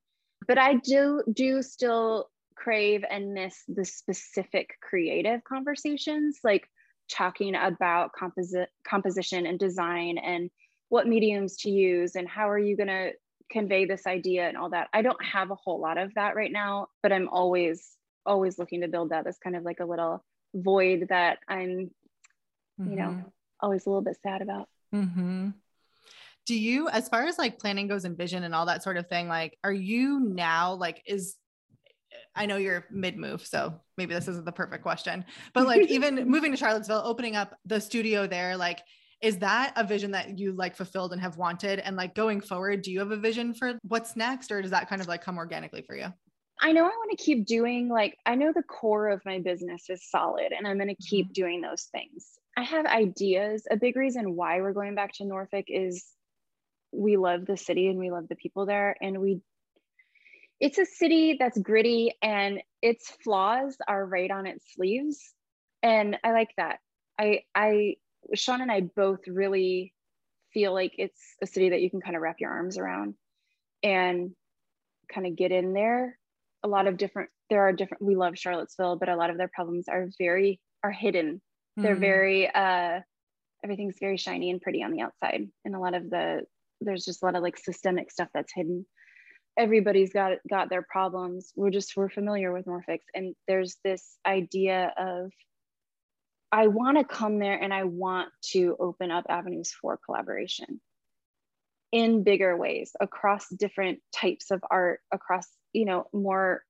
but 0.49 0.57
i 0.57 0.73
do 0.73 1.23
do 1.31 1.61
still 1.61 2.29
crave 2.55 3.05
and 3.09 3.33
miss 3.33 3.63
the 3.69 3.85
specific 3.85 4.77
creative 4.81 5.41
conversations 5.45 6.39
like 6.43 6.67
talking 7.09 7.55
about 7.55 8.11
composi- 8.13 8.67
composition 8.85 9.45
and 9.45 9.57
design 9.57 10.17
and 10.17 10.51
what 10.89 11.07
mediums 11.07 11.55
to 11.57 11.69
use 11.69 12.15
and 12.15 12.27
how 12.27 12.49
are 12.49 12.59
you 12.59 12.75
going 12.75 12.87
to 12.87 13.11
convey 13.51 13.85
this 13.85 14.05
idea 14.05 14.47
and 14.47 14.57
all 14.57 14.69
that. 14.69 14.89
I 14.93 15.01
don't 15.01 15.23
have 15.23 15.51
a 15.51 15.55
whole 15.55 15.79
lot 15.79 15.97
of 15.97 16.13
that 16.15 16.35
right 16.35 16.51
now, 16.51 16.87
but 17.01 17.11
I'm 17.11 17.29
always 17.29 17.95
always 18.25 18.59
looking 18.59 18.81
to 18.81 18.87
build 18.87 19.09
that. 19.09 19.23
That's 19.23 19.39
kind 19.39 19.55
of 19.55 19.63
like 19.63 19.79
a 19.79 19.85
little 19.85 20.23
void 20.53 21.07
that 21.09 21.39
I'm 21.47 21.89
mm-hmm. 22.79 22.91
you 22.91 22.97
know, 22.97 23.09
mm-hmm. 23.09 23.27
always 23.59 23.85
a 23.85 23.89
little 23.89 24.03
bit 24.03 24.17
sad 24.21 24.41
about. 24.41 24.67
Mm-hmm. 24.93 25.49
Do 26.45 26.57
you, 26.57 26.89
as 26.89 27.07
far 27.09 27.25
as 27.25 27.37
like 27.37 27.59
planning 27.59 27.87
goes 27.87 28.05
and 28.05 28.17
vision 28.17 28.43
and 28.43 28.55
all 28.55 28.65
that 28.65 28.83
sort 28.83 28.97
of 28.97 29.07
thing, 29.07 29.27
like, 29.27 29.57
are 29.63 29.73
you 29.73 30.19
now 30.19 30.73
like, 30.73 31.01
is, 31.05 31.35
I 32.35 32.45
know 32.45 32.57
you're 32.57 32.85
mid 32.89 33.17
move, 33.17 33.45
so 33.45 33.79
maybe 33.97 34.13
this 34.13 34.27
isn't 34.27 34.45
the 34.45 34.51
perfect 34.51 34.83
question, 34.83 35.25
but 35.53 35.67
like, 35.67 35.81
even 35.89 36.27
moving 36.27 36.51
to 36.51 36.57
Charlottesville, 36.57 37.03
opening 37.05 37.35
up 37.35 37.55
the 37.65 37.79
studio 37.79 38.25
there, 38.25 38.57
like, 38.57 38.79
is 39.21 39.37
that 39.39 39.73
a 39.75 39.83
vision 39.83 40.11
that 40.11 40.39
you 40.39 40.53
like 40.53 40.75
fulfilled 40.75 41.11
and 41.11 41.21
have 41.21 41.37
wanted? 41.37 41.79
And 41.79 41.97
like 41.97 42.15
going 42.15 42.39
forward, 42.39 42.81
do 42.81 42.91
you 42.91 42.99
have 42.99 43.11
a 43.11 43.17
vision 43.17 43.53
for 43.53 43.77
what's 43.83 44.15
next, 44.15 44.51
or 44.51 44.61
does 44.61 44.71
that 44.71 44.89
kind 44.89 45.01
of 45.01 45.07
like 45.07 45.21
come 45.21 45.37
organically 45.37 45.81
for 45.81 45.95
you? 45.95 46.07
I 46.61 46.73
know 46.73 46.83
I 46.83 46.89
want 46.89 47.17
to 47.17 47.23
keep 47.23 47.45
doing 47.45 47.87
like 47.87 48.17
I 48.25 48.35
know 48.35 48.51
the 48.53 48.63
core 48.63 49.09
of 49.09 49.23
my 49.25 49.39
business 49.39 49.89
is 49.89 50.09
solid 50.09 50.51
and 50.51 50.67
I'm 50.67 50.77
going 50.77 50.93
to 50.93 51.03
keep 51.03 51.27
mm-hmm. 51.27 51.33
doing 51.33 51.61
those 51.61 51.83
things. 51.91 52.27
I 52.57 52.63
have 52.63 52.85
ideas. 52.85 53.65
A 53.71 53.77
big 53.77 53.95
reason 53.95 54.35
why 54.35 54.59
we're 54.59 54.73
going 54.73 54.95
back 54.95 55.13
to 55.13 55.25
Norfolk 55.25 55.65
is 55.69 56.05
we 56.91 57.17
love 57.17 57.45
the 57.45 57.57
city 57.57 57.87
and 57.87 57.99
we 57.99 58.11
love 58.11 58.27
the 58.27 58.35
people 58.35 58.65
there 58.65 58.95
and 59.01 59.19
we 59.19 59.41
it's 60.59 60.77
a 60.77 60.85
city 60.85 61.37
that's 61.39 61.57
gritty 61.57 62.13
and 62.21 62.61
its 62.81 63.09
flaws 63.23 63.77
are 63.87 64.05
right 64.05 64.29
on 64.29 64.45
its 64.45 64.73
sleeves. 64.73 65.33
And 65.81 66.17
I 66.23 66.31
like 66.31 66.49
that. 66.57 66.79
I 67.17 67.41
I 67.55 67.95
Sean 68.33 68.61
and 68.61 68.71
I 68.71 68.81
both 68.81 69.21
really 69.27 69.93
feel 70.53 70.73
like 70.73 70.93
it's 70.97 71.21
a 71.41 71.47
city 71.47 71.69
that 71.69 71.81
you 71.81 71.89
can 71.89 72.01
kind 72.01 72.15
of 72.15 72.21
wrap 72.21 72.37
your 72.39 72.51
arms 72.51 72.77
around 72.77 73.15
and 73.83 74.31
kind 75.13 75.27
of 75.27 75.35
get 75.35 75.51
in 75.51 75.73
there. 75.73 76.17
A 76.63 76.67
lot 76.67 76.87
of 76.87 76.97
different 76.97 77.29
there 77.49 77.61
are 77.61 77.73
different 77.73 78.03
we 78.03 78.15
love 78.15 78.37
charlottesville 78.37 78.97
but 78.97 79.09
a 79.09 79.15
lot 79.15 79.29
of 79.29 79.37
their 79.37 79.47
problems 79.47 79.87
are 79.87 80.09
very 80.17 80.59
are 80.83 80.91
hidden. 80.91 81.41
They're 81.77 81.95
very 81.95 82.53
uh 82.53 82.99
everything's 83.63 83.95
very 83.99 84.17
shiny 84.17 84.49
and 84.49 84.61
pretty 84.61 84.83
on 84.83 84.91
the 84.91 85.01
outside. 85.01 85.47
And 85.63 85.75
a 85.75 85.79
lot 85.79 85.93
of 85.93 86.09
the 86.09 86.41
there's 86.81 87.05
just 87.05 87.21
a 87.21 87.25
lot 87.25 87.35
of 87.35 87.43
like 87.43 87.57
systemic 87.57 88.11
stuff 88.11 88.29
that's 88.33 88.53
hidden. 88.53 88.85
Everybody's 89.57 90.13
got 90.13 90.33
got 90.49 90.69
their 90.69 90.85
problems. 90.89 91.51
We're 91.55 91.71
just 91.71 91.95
we're 91.97 92.09
familiar 92.09 92.51
with 92.51 92.67
norfolk 92.67 93.01
and 93.13 93.35
there's 93.47 93.77
this 93.83 94.17
idea 94.25 94.93
of 94.97 95.31
i 96.51 96.67
want 96.67 96.97
to 96.97 97.03
come 97.03 97.39
there 97.39 97.61
and 97.61 97.73
i 97.73 97.83
want 97.83 98.29
to 98.41 98.75
open 98.79 99.11
up 99.11 99.25
avenues 99.29 99.71
for 99.71 99.99
collaboration 100.05 100.81
in 101.91 102.23
bigger 102.23 102.55
ways 102.55 102.91
across 102.99 103.47
different 103.49 103.99
types 104.15 104.51
of 104.51 104.61
art 104.69 104.99
across 105.11 105.47
you 105.73 105.85
know 105.85 106.05
more 106.13 106.63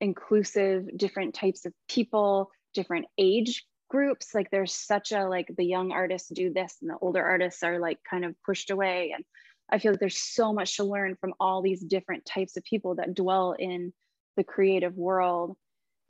inclusive 0.00 0.84
different 0.96 1.34
types 1.34 1.64
of 1.66 1.72
people 1.88 2.50
different 2.74 3.06
age 3.18 3.64
groups 3.88 4.34
like 4.34 4.50
there's 4.50 4.74
such 4.74 5.12
a 5.12 5.28
like 5.28 5.50
the 5.56 5.64
young 5.64 5.92
artists 5.92 6.28
do 6.28 6.52
this 6.52 6.76
and 6.80 6.90
the 6.90 6.98
older 7.00 7.24
artists 7.24 7.62
are 7.62 7.78
like 7.78 7.98
kind 8.08 8.24
of 8.24 8.34
pushed 8.44 8.70
away 8.70 9.12
and 9.14 9.24
i 9.70 9.78
feel 9.78 9.92
like 9.92 10.00
there's 10.00 10.18
so 10.18 10.52
much 10.52 10.76
to 10.76 10.84
learn 10.84 11.16
from 11.20 11.34
all 11.38 11.62
these 11.62 11.80
different 11.80 12.24
types 12.24 12.56
of 12.56 12.64
people 12.64 12.96
that 12.96 13.14
dwell 13.14 13.54
in 13.58 13.92
the 14.36 14.44
creative 14.44 14.96
world 14.96 15.56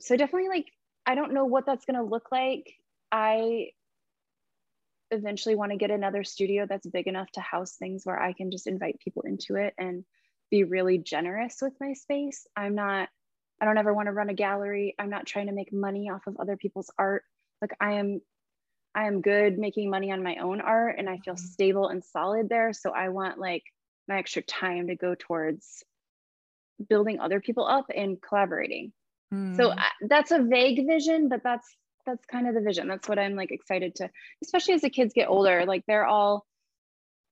so 0.01 0.17
definitely 0.17 0.49
like 0.49 0.65
i 1.05 1.15
don't 1.15 1.33
know 1.33 1.45
what 1.45 1.65
that's 1.65 1.85
going 1.85 1.97
to 1.97 2.03
look 2.03 2.31
like 2.31 2.73
i 3.11 3.67
eventually 5.11 5.55
want 5.55 5.71
to 5.71 5.77
get 5.77 5.91
another 5.91 6.23
studio 6.23 6.65
that's 6.67 6.87
big 6.87 7.07
enough 7.07 7.31
to 7.31 7.39
house 7.39 7.75
things 7.75 8.01
where 8.05 8.19
i 8.19 8.33
can 8.33 8.51
just 8.51 8.67
invite 8.67 8.99
people 8.99 9.21
into 9.21 9.55
it 9.55 9.73
and 9.77 10.03
be 10.49 10.63
really 10.63 10.97
generous 10.97 11.57
with 11.61 11.73
my 11.79 11.93
space. 11.93 12.47
I'm 12.55 12.75
not, 12.75 13.09
I 13.61 13.65
don't 13.65 13.77
ever 13.77 13.93
want 13.93 14.07
to 14.07 14.13
run 14.13 14.29
a 14.29 14.33
gallery. 14.33 14.95
I'm 14.99 15.09
not 15.09 15.25
trying 15.25 15.47
to 15.47 15.53
make 15.53 15.73
money 15.73 16.09
off 16.09 16.27
of 16.27 16.37
other 16.39 16.57
people's 16.57 16.91
art. 16.97 17.23
Like 17.61 17.71
I 17.79 17.93
am, 17.93 18.21
I 18.95 19.07
am 19.07 19.21
good 19.21 19.57
making 19.57 19.89
money 19.89 20.11
on 20.11 20.23
my 20.23 20.37
own 20.37 20.61
art 20.61 20.95
and 20.97 21.09
I 21.09 21.17
feel 21.17 21.35
mm-hmm. 21.35 21.45
stable 21.45 21.87
and 21.87 22.03
solid 22.03 22.49
there. 22.49 22.73
So 22.73 22.91
I 22.91 23.09
want 23.09 23.39
like 23.39 23.63
my 24.07 24.17
extra 24.17 24.41
time 24.41 24.87
to 24.87 24.95
go 24.95 25.15
towards 25.17 25.83
building 26.89 27.19
other 27.19 27.39
people 27.39 27.67
up 27.67 27.87
and 27.93 28.21
collaborating. 28.21 28.93
Mm. 29.33 29.57
So 29.57 29.71
I, 29.71 29.87
that's 30.07 30.31
a 30.31 30.41
vague 30.41 30.85
vision, 30.87 31.29
but 31.29 31.41
that's 31.43 31.67
that's 32.05 32.25
kind 32.25 32.47
of 32.47 32.55
the 32.55 32.61
vision. 32.61 32.87
That's 32.87 33.09
what 33.09 33.19
I'm 33.19 33.35
like 33.35 33.51
excited 33.51 33.95
to, 33.95 34.09
especially 34.41 34.75
as 34.75 34.81
the 34.81 34.89
kids 34.89 35.13
get 35.13 35.27
older. 35.27 35.65
Like 35.65 35.83
they're 35.87 36.05
all 36.05 36.45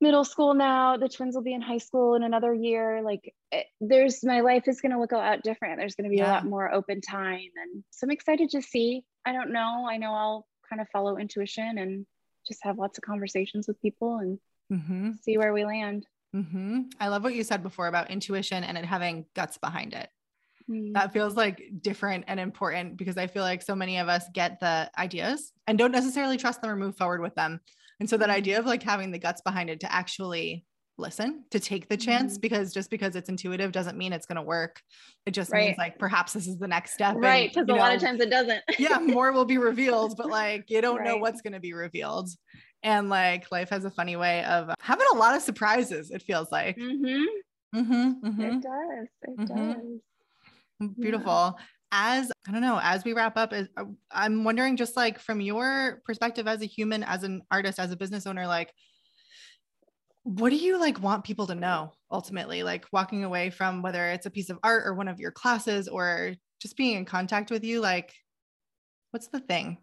middle 0.02 0.26
school 0.26 0.54
now 0.54 0.98
the 0.98 1.08
twins 1.08 1.36
will 1.36 1.42
be 1.42 1.54
in 1.54 1.62
high 1.62 1.78
school 1.78 2.16
in 2.16 2.24
another 2.24 2.54
year 2.54 3.02
like 3.02 3.34
it, 3.52 3.56
eh, 3.56 3.64
there's 3.80 4.24
my 4.24 4.42
life 4.42 4.68
is 4.68 4.82
going 4.82 4.92
to 4.92 5.00
look 5.00 5.14
a 5.14 5.18
lot 5.18 5.42
different 5.42 5.78
there's 5.78 5.96
going 5.96 6.04
to 6.04 6.10
be 6.10 6.18
yeah. 6.18 6.30
a 6.30 6.34
lot 6.34 6.46
more 6.46 6.72
open 6.72 7.00
time 7.00 7.50
and 7.56 7.84
so 7.92 8.06
i'm 8.06 8.12
excited 8.12 8.50
to 8.50 8.62
see 8.62 9.04
i 9.26 9.32
don't 9.32 9.52
know 9.52 9.88
i 9.90 9.98
know 9.98 10.14
i'll 10.14 10.48
kind 10.70 10.82
of 10.82 10.90
follow 10.90 11.18
intuition 11.18 11.78
and 11.78 12.06
just 12.48 12.64
have 12.64 12.78
lots 12.78 12.98
of 12.98 13.04
conversations 13.04 13.68
with 13.68 13.82
people 13.82 14.18
and 14.18 14.40
mm-hmm. 14.72 15.12
see 15.22 15.38
where 15.38 15.54
we 15.54 15.66
land 15.66 16.06
mm-hmm. 16.36 16.82
i 17.00 17.08
love 17.08 17.24
what 17.24 17.36
you 17.36 17.44
said 17.44 17.64
before 17.64 17.88
about 17.88 18.12
intuition 18.12 18.64
and 18.64 18.78
it 18.78 18.86
having 18.86 19.26
guts 19.36 19.58
behind 19.58 19.94
it 19.94 20.10
mm. 20.70 20.94
that 20.94 21.14
feels 21.14 21.36
like 21.36 21.62
different 21.82 22.26
and 22.28 22.40
important 22.40 22.98
because 22.98 23.18
I 23.18 23.28
feel 23.28 23.44
like 23.44 23.62
so 23.62 23.76
many 23.76 23.98
of 23.98 24.08
us 24.08 24.26
get 24.34 24.60
the 24.60 24.90
ideas 24.98 25.52
and 25.68 25.78
don't 25.78 25.92
necessarily 25.92 26.38
trust 26.38 26.62
them 26.62 26.72
or 26.72 26.76
move 26.76 26.98
forward 26.98 27.22
with 27.22 27.36
them. 27.36 27.62
And 28.00 28.10
so 28.10 28.18
that 28.18 28.30
mm-hmm. 28.30 28.38
idea 28.38 28.60
of 28.60 28.66
like 28.66 28.84
having 28.84 29.12
the 29.12 29.20
guts 29.20 29.42
behind 29.42 29.70
it 29.70 29.82
to 29.82 29.94
actually 29.94 30.66
listen, 30.98 31.44
to 31.52 31.60
take 31.60 31.90
the 31.90 31.98
chance, 31.98 32.34
mm-hmm. 32.34 32.42
because 32.42 32.74
just 32.74 32.90
because 32.90 33.16
it's 33.16 33.30
intuitive 33.30 33.72
doesn't 33.72 33.98
mean 33.98 34.14
it's 34.14 34.26
going 34.26 34.38
to 34.38 34.42
work. 34.42 34.82
It 35.26 35.32
just 35.32 35.52
right. 35.52 35.68
means 35.68 35.78
like 35.78 36.00
perhaps 36.00 36.34
this 36.34 36.48
is 36.48 36.58
the 36.58 36.68
next 36.68 36.94
step. 36.94 37.16
Right. 37.18 37.50
Because 37.50 37.64
a 37.64 37.74
know, 37.74 37.76
lot 37.76 37.94
of 37.94 38.02
times 38.02 38.22
it 38.22 38.30
doesn't. 38.30 38.64
yeah. 38.80 39.00
More 39.00 39.32
will 39.32 39.46
be 39.46 39.58
revealed, 39.58 40.16
but 40.18 40.28
like 40.30 40.70
you 40.70 40.82
don't 40.82 40.98
right. 40.98 41.06
know 41.06 41.18
what's 41.18 41.42
going 41.42 41.54
to 41.54 41.60
be 41.60 41.74
revealed. 41.74 42.30
And 42.84 43.10
like 43.10 43.52
life 43.52 43.70
has 43.70 43.84
a 43.84 43.90
funny 43.92 44.16
way 44.16 44.44
of 44.46 44.70
having 44.80 45.08
a 45.14 45.18
lot 45.18 45.36
of 45.36 45.42
surprises, 45.42 46.12
it 46.12 46.22
feels 46.22 46.52
like. 46.52 46.78
Mm-hmm. 46.78 47.80
Mm-hmm, 47.80 48.28
mm-hmm. 48.28 48.42
It 48.42 48.62
does. 48.62 49.08
It 49.24 49.38
mm-hmm. 49.40 49.72
does. 49.72 50.96
Beautiful. 51.00 51.56
Yeah 51.58 51.64
as 51.92 52.30
I 52.46 52.52
don't 52.52 52.62
know, 52.62 52.80
as 52.84 53.06
we 53.06 53.14
wrap 53.14 53.38
up, 53.38 53.54
is, 53.54 53.70
uh, 53.78 53.86
I'm 54.12 54.44
wondering 54.44 54.76
just 54.76 54.98
like 54.98 55.18
from 55.18 55.40
your 55.40 56.02
perspective 56.04 56.46
as 56.46 56.62
a 56.62 56.66
human, 56.66 57.04
as 57.04 57.24
an 57.24 57.42
artist, 57.50 57.80
as 57.80 57.92
a 57.92 57.96
business 57.96 58.28
owner, 58.28 58.48
like 58.48 58.74
what 60.26 60.50
do 60.50 60.56
you 60.56 60.80
like 60.80 61.00
want 61.00 61.24
people 61.24 61.46
to 61.46 61.54
know 61.54 61.94
ultimately? 62.12 62.64
Like 62.64 62.86
walking 62.92 63.24
away 63.24 63.52
from 63.52 63.84
whether 63.84 64.10
it's 64.10 64.26
a 64.26 64.32
piece 64.32 64.50
of 64.50 64.58
art 64.64 64.88
or 64.88 64.96
one 64.96 65.08
of 65.08 65.20
your 65.20 65.30
classes 65.30 65.88
or 65.88 66.34
just 66.60 66.76
being 66.76 66.98
in 66.98 67.06
contact 67.06 67.52
with 67.52 67.64
you, 67.64 67.80
like 67.80 68.12
what's 69.12 69.28
the 69.28 69.40
thing? 69.40 69.78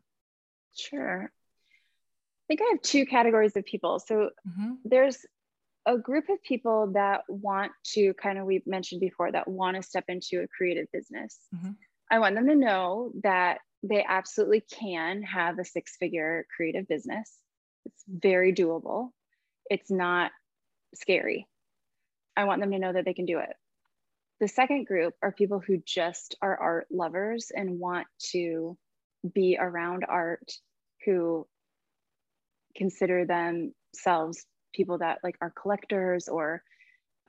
Sure. 0.77 1.31
I 1.31 2.45
think 2.49 2.61
I 2.61 2.73
have 2.73 2.83
two 2.83 3.07
categories 3.07 3.57
of 3.57 3.65
people. 3.65 4.01
So 4.01 4.31
mm-hmm. 4.49 4.73
there's 4.85 5.19
a 5.87 5.97
group 5.97 6.29
of 6.29 6.43
people 6.43 6.91
that 6.95 7.23
want 7.29 7.71
to 7.93 8.13
kind 8.15 8.37
of 8.37 8.45
we've 8.45 8.67
mentioned 8.67 9.01
before 9.01 9.31
that 9.31 9.47
want 9.47 9.77
to 9.77 9.83
step 9.83 10.05
into 10.09 10.43
a 10.43 10.49
creative 10.49 10.87
business. 10.93 11.39
Mm-hmm. 11.55 11.71
I 12.11 12.19
want 12.19 12.35
them 12.35 12.49
to 12.49 12.57
know 12.57 13.13
that 13.23 13.59
they 13.85 14.05
absolutely 14.07 14.65
can 14.73 15.23
have 15.23 15.61
a 15.61 15.65
six 15.65 15.97
figure 15.99 16.47
creative 16.57 16.89
business. 16.89 17.33
It's 17.87 18.03
very 18.09 18.53
doable. 18.53 19.11
It's 19.71 19.91
not 19.91 20.31
scary. 20.95 21.47
I 22.37 22.45
want 22.45 22.61
them 22.61 22.71
to 22.73 22.79
know 22.79 22.93
that 22.93 23.05
they 23.05 23.15
can 23.15 23.27
do 23.27 23.39
it. 23.39 23.55
The 24.41 24.49
second 24.49 24.87
group 24.87 25.15
are 25.23 25.33
people 25.33 25.61
who 25.61 25.79
just 25.85 26.37
are 26.43 26.57
art 26.57 26.87
lovers 26.91 27.53
and 27.55 27.79
want 27.79 28.07
to 28.33 28.77
be 29.35 29.57
around 29.61 30.05
art, 30.09 30.53
who 31.05 31.47
consider 32.77 33.25
themselves 33.25 34.45
people 34.75 34.99
that 34.99 35.19
like 35.23 35.37
are 35.41 35.51
collectors 35.51 36.29
or 36.29 36.63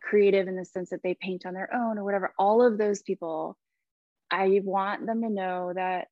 creative 0.01 0.47
in 0.47 0.55
the 0.55 0.65
sense 0.65 0.89
that 0.89 1.03
they 1.03 1.13
paint 1.13 1.45
on 1.45 1.53
their 1.53 1.73
own 1.73 1.97
or 1.97 2.03
whatever. 2.03 2.33
All 2.37 2.65
of 2.65 2.77
those 2.77 3.01
people 3.01 3.57
I 4.31 4.61
want 4.63 5.05
them 5.05 5.21
to 5.21 5.29
know 5.29 5.71
that 5.75 6.07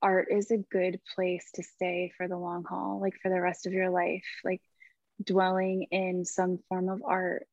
art 0.00 0.28
is 0.30 0.52
a 0.52 0.58
good 0.58 1.00
place 1.16 1.50
to 1.56 1.62
stay 1.64 2.12
for 2.16 2.28
the 2.28 2.36
long 2.36 2.64
haul, 2.64 3.00
like 3.00 3.14
for 3.20 3.28
the 3.28 3.40
rest 3.40 3.66
of 3.66 3.72
your 3.72 3.90
life. 3.90 4.24
Like 4.44 4.62
dwelling 5.22 5.86
in 5.90 6.24
some 6.24 6.58
form 6.68 6.88
of 6.88 7.02
art 7.04 7.46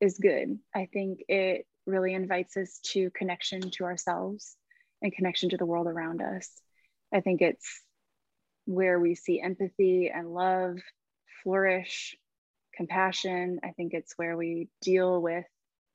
is 0.00 0.18
good. 0.18 0.58
I 0.74 0.88
think 0.92 1.20
it 1.28 1.66
really 1.86 2.14
invites 2.14 2.56
us 2.56 2.78
to 2.92 3.10
connection 3.10 3.60
to 3.72 3.84
ourselves 3.84 4.56
and 5.00 5.12
connection 5.12 5.50
to 5.50 5.56
the 5.56 5.66
world 5.66 5.86
around 5.86 6.22
us. 6.22 6.50
I 7.12 7.20
think 7.20 7.42
it's 7.42 7.80
where 8.64 8.98
we 8.98 9.14
see 9.14 9.40
empathy 9.40 10.10
and 10.14 10.32
love 10.32 10.78
flourish, 11.42 12.16
compassion. 12.74 13.60
I 13.64 13.70
think 13.70 13.92
it's 13.94 14.14
where 14.16 14.36
we 14.36 14.68
deal 14.80 15.20
with 15.20 15.44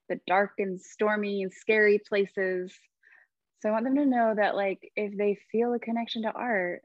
the 0.09 0.19
dark 0.27 0.51
and 0.59 0.79
stormy 0.79 1.43
and 1.43 1.51
scary 1.51 1.99
places 1.99 2.77
so 3.61 3.69
I 3.69 3.71
want 3.71 3.85
them 3.85 3.95
to 3.95 4.05
know 4.05 4.33
that 4.35 4.55
like 4.55 4.91
if 4.95 5.17
they 5.17 5.37
feel 5.51 5.73
a 5.73 5.79
connection 5.79 6.23
to 6.23 6.31
art, 6.31 6.83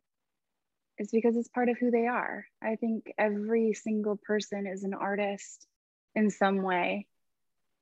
is 1.03 1.11
because 1.11 1.37
it's 1.37 1.49
part 1.49 1.69
of 1.69 1.77
who 1.79 1.91
they 1.91 2.07
are. 2.07 2.47
I 2.63 2.77
think 2.77 3.13
every 3.19 3.75
single 3.75 4.17
person 4.17 4.67
is 4.67 4.85
an 4.85 4.95
artist 4.95 5.67
in 6.15 6.31
some 6.31 6.63
way. 6.63 7.07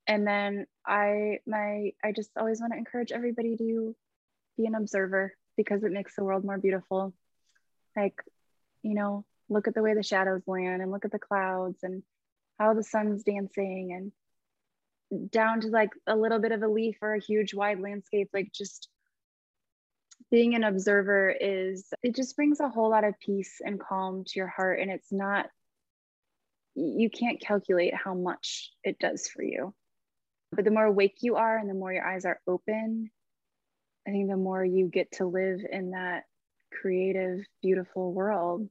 And 0.06 0.26
then 0.26 0.66
I 0.86 1.38
my 1.46 1.92
I 2.02 2.12
just 2.12 2.30
always 2.36 2.60
want 2.60 2.72
to 2.72 2.78
encourage 2.78 3.12
everybody 3.12 3.56
to 3.56 3.94
be 4.56 4.66
an 4.66 4.74
observer 4.74 5.34
because 5.56 5.84
it 5.84 5.92
makes 5.92 6.16
the 6.16 6.24
world 6.24 6.44
more 6.44 6.58
beautiful. 6.58 7.12
Like, 7.94 8.14
you 8.82 8.94
know, 8.94 9.24
look 9.50 9.68
at 9.68 9.74
the 9.74 9.82
way 9.82 9.94
the 9.94 10.02
shadows 10.02 10.42
land 10.46 10.80
and 10.80 10.90
look 10.90 11.04
at 11.04 11.12
the 11.12 11.18
clouds 11.18 11.80
and 11.82 12.02
how 12.58 12.72
the 12.72 12.82
sun's 12.82 13.22
dancing 13.22 13.92
and 15.12 15.30
down 15.30 15.60
to 15.60 15.68
like 15.68 15.90
a 16.06 16.16
little 16.16 16.38
bit 16.38 16.52
of 16.52 16.62
a 16.62 16.68
leaf 16.68 16.96
or 17.02 17.14
a 17.14 17.20
huge 17.20 17.52
wide 17.52 17.80
landscape 17.80 18.30
like 18.32 18.52
just 18.52 18.88
being 20.30 20.54
an 20.54 20.64
observer 20.64 21.30
is 21.30 21.86
it 22.02 22.14
just 22.14 22.36
brings 22.36 22.60
a 22.60 22.68
whole 22.68 22.90
lot 22.90 23.04
of 23.04 23.18
peace 23.20 23.60
and 23.64 23.80
calm 23.80 24.24
to 24.24 24.38
your 24.38 24.48
heart 24.48 24.80
and 24.80 24.90
it's 24.90 25.10
not 25.12 25.46
you 26.74 27.10
can't 27.10 27.40
calculate 27.40 27.94
how 27.94 28.14
much 28.14 28.70
it 28.84 28.98
does 28.98 29.26
for 29.28 29.42
you. 29.42 29.74
But 30.52 30.64
the 30.64 30.70
more 30.70 30.84
awake 30.84 31.16
you 31.20 31.36
are 31.36 31.58
and 31.58 31.68
the 31.68 31.74
more 31.74 31.92
your 31.92 32.06
eyes 32.06 32.24
are 32.24 32.40
open 32.46 33.10
i 34.06 34.10
think 34.10 34.28
the 34.28 34.36
more 34.36 34.64
you 34.64 34.88
get 34.88 35.12
to 35.12 35.26
live 35.26 35.60
in 35.70 35.90
that 35.90 36.24
creative 36.72 37.44
beautiful 37.62 38.12
world. 38.12 38.68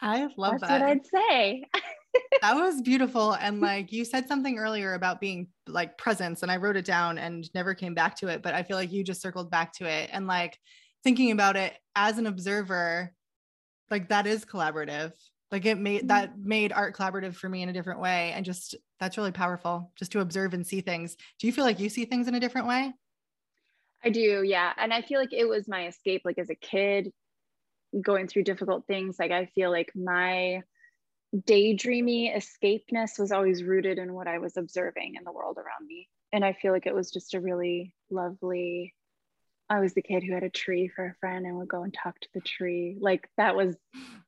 I 0.00 0.28
love 0.36 0.60
that. 0.60 0.68
that's 0.68 0.68
that. 0.68 0.80
What 0.80 0.90
i'd 0.90 1.06
say 1.06 1.64
that 2.42 2.54
was 2.54 2.82
beautiful. 2.82 3.32
And 3.32 3.60
like 3.60 3.92
you 3.92 4.04
said 4.04 4.26
something 4.28 4.58
earlier 4.58 4.94
about 4.94 5.20
being 5.20 5.48
like 5.66 5.98
presence, 5.98 6.42
and 6.42 6.50
I 6.50 6.56
wrote 6.56 6.76
it 6.76 6.84
down 6.84 7.18
and 7.18 7.48
never 7.54 7.74
came 7.74 7.94
back 7.94 8.16
to 8.16 8.28
it, 8.28 8.42
but 8.42 8.54
I 8.54 8.62
feel 8.62 8.76
like 8.76 8.92
you 8.92 9.04
just 9.04 9.22
circled 9.22 9.50
back 9.50 9.72
to 9.74 9.84
it. 9.86 10.10
And 10.12 10.26
like 10.26 10.58
thinking 11.04 11.30
about 11.30 11.56
it 11.56 11.76
as 11.96 12.18
an 12.18 12.26
observer, 12.26 13.12
like 13.90 14.08
that 14.08 14.26
is 14.26 14.44
collaborative. 14.44 15.12
Like 15.50 15.66
it 15.66 15.78
made 15.78 16.08
that 16.08 16.30
Mm-hmm. 16.32 16.48
made 16.48 16.72
art 16.72 16.96
collaborative 16.96 17.34
for 17.34 17.48
me 17.48 17.62
in 17.62 17.68
a 17.68 17.72
different 17.72 18.00
way. 18.00 18.32
And 18.32 18.44
just 18.44 18.76
that's 19.00 19.16
really 19.18 19.32
powerful 19.32 19.92
just 19.96 20.12
to 20.12 20.20
observe 20.20 20.54
and 20.54 20.66
see 20.66 20.80
things. 20.80 21.16
Do 21.38 21.46
you 21.46 21.52
feel 21.52 21.64
like 21.64 21.80
you 21.80 21.88
see 21.88 22.04
things 22.04 22.28
in 22.28 22.34
a 22.34 22.40
different 22.40 22.68
way? 22.68 22.92
I 24.02 24.10
do, 24.10 24.42
yeah. 24.44 24.72
And 24.76 24.92
I 24.94 25.02
feel 25.02 25.20
like 25.20 25.32
it 25.32 25.48
was 25.48 25.68
my 25.68 25.86
escape, 25.86 26.22
like 26.24 26.38
as 26.38 26.50
a 26.50 26.54
kid, 26.54 27.12
going 28.00 28.28
through 28.28 28.44
difficult 28.44 28.86
things. 28.86 29.18
Like 29.18 29.30
I 29.30 29.46
feel 29.46 29.70
like 29.70 29.92
my 29.94 30.62
daydreamy 31.34 32.34
escapeness 32.34 33.18
was 33.18 33.32
always 33.32 33.62
rooted 33.62 33.98
in 33.98 34.14
what 34.14 34.26
I 34.26 34.38
was 34.38 34.56
observing 34.56 35.14
in 35.16 35.24
the 35.24 35.32
world 35.32 35.58
around 35.58 35.86
me. 35.86 36.08
And 36.32 36.44
I 36.44 36.52
feel 36.52 36.72
like 36.72 36.86
it 36.86 36.94
was 36.94 37.10
just 37.10 37.34
a 37.34 37.40
really 37.40 37.94
lovely. 38.10 38.94
I 39.68 39.80
was 39.80 39.94
the 39.94 40.02
kid 40.02 40.24
who 40.24 40.34
had 40.34 40.42
a 40.42 40.50
tree 40.50 40.88
for 40.88 41.06
a 41.06 41.14
friend 41.20 41.46
and 41.46 41.56
would 41.56 41.68
go 41.68 41.84
and 41.84 41.94
talk 41.94 42.18
to 42.20 42.28
the 42.34 42.40
tree. 42.40 42.96
Like 43.00 43.28
that 43.36 43.54
was, 43.54 43.76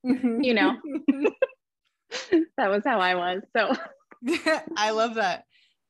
mm-hmm. 0.06 0.40
you 0.40 0.54
know, 0.54 0.76
that 2.56 2.70
was 2.70 2.82
how 2.84 3.00
I 3.00 3.16
was. 3.16 3.42
So 3.56 3.74
I 4.76 4.90
love 4.90 5.16
that. 5.16 5.44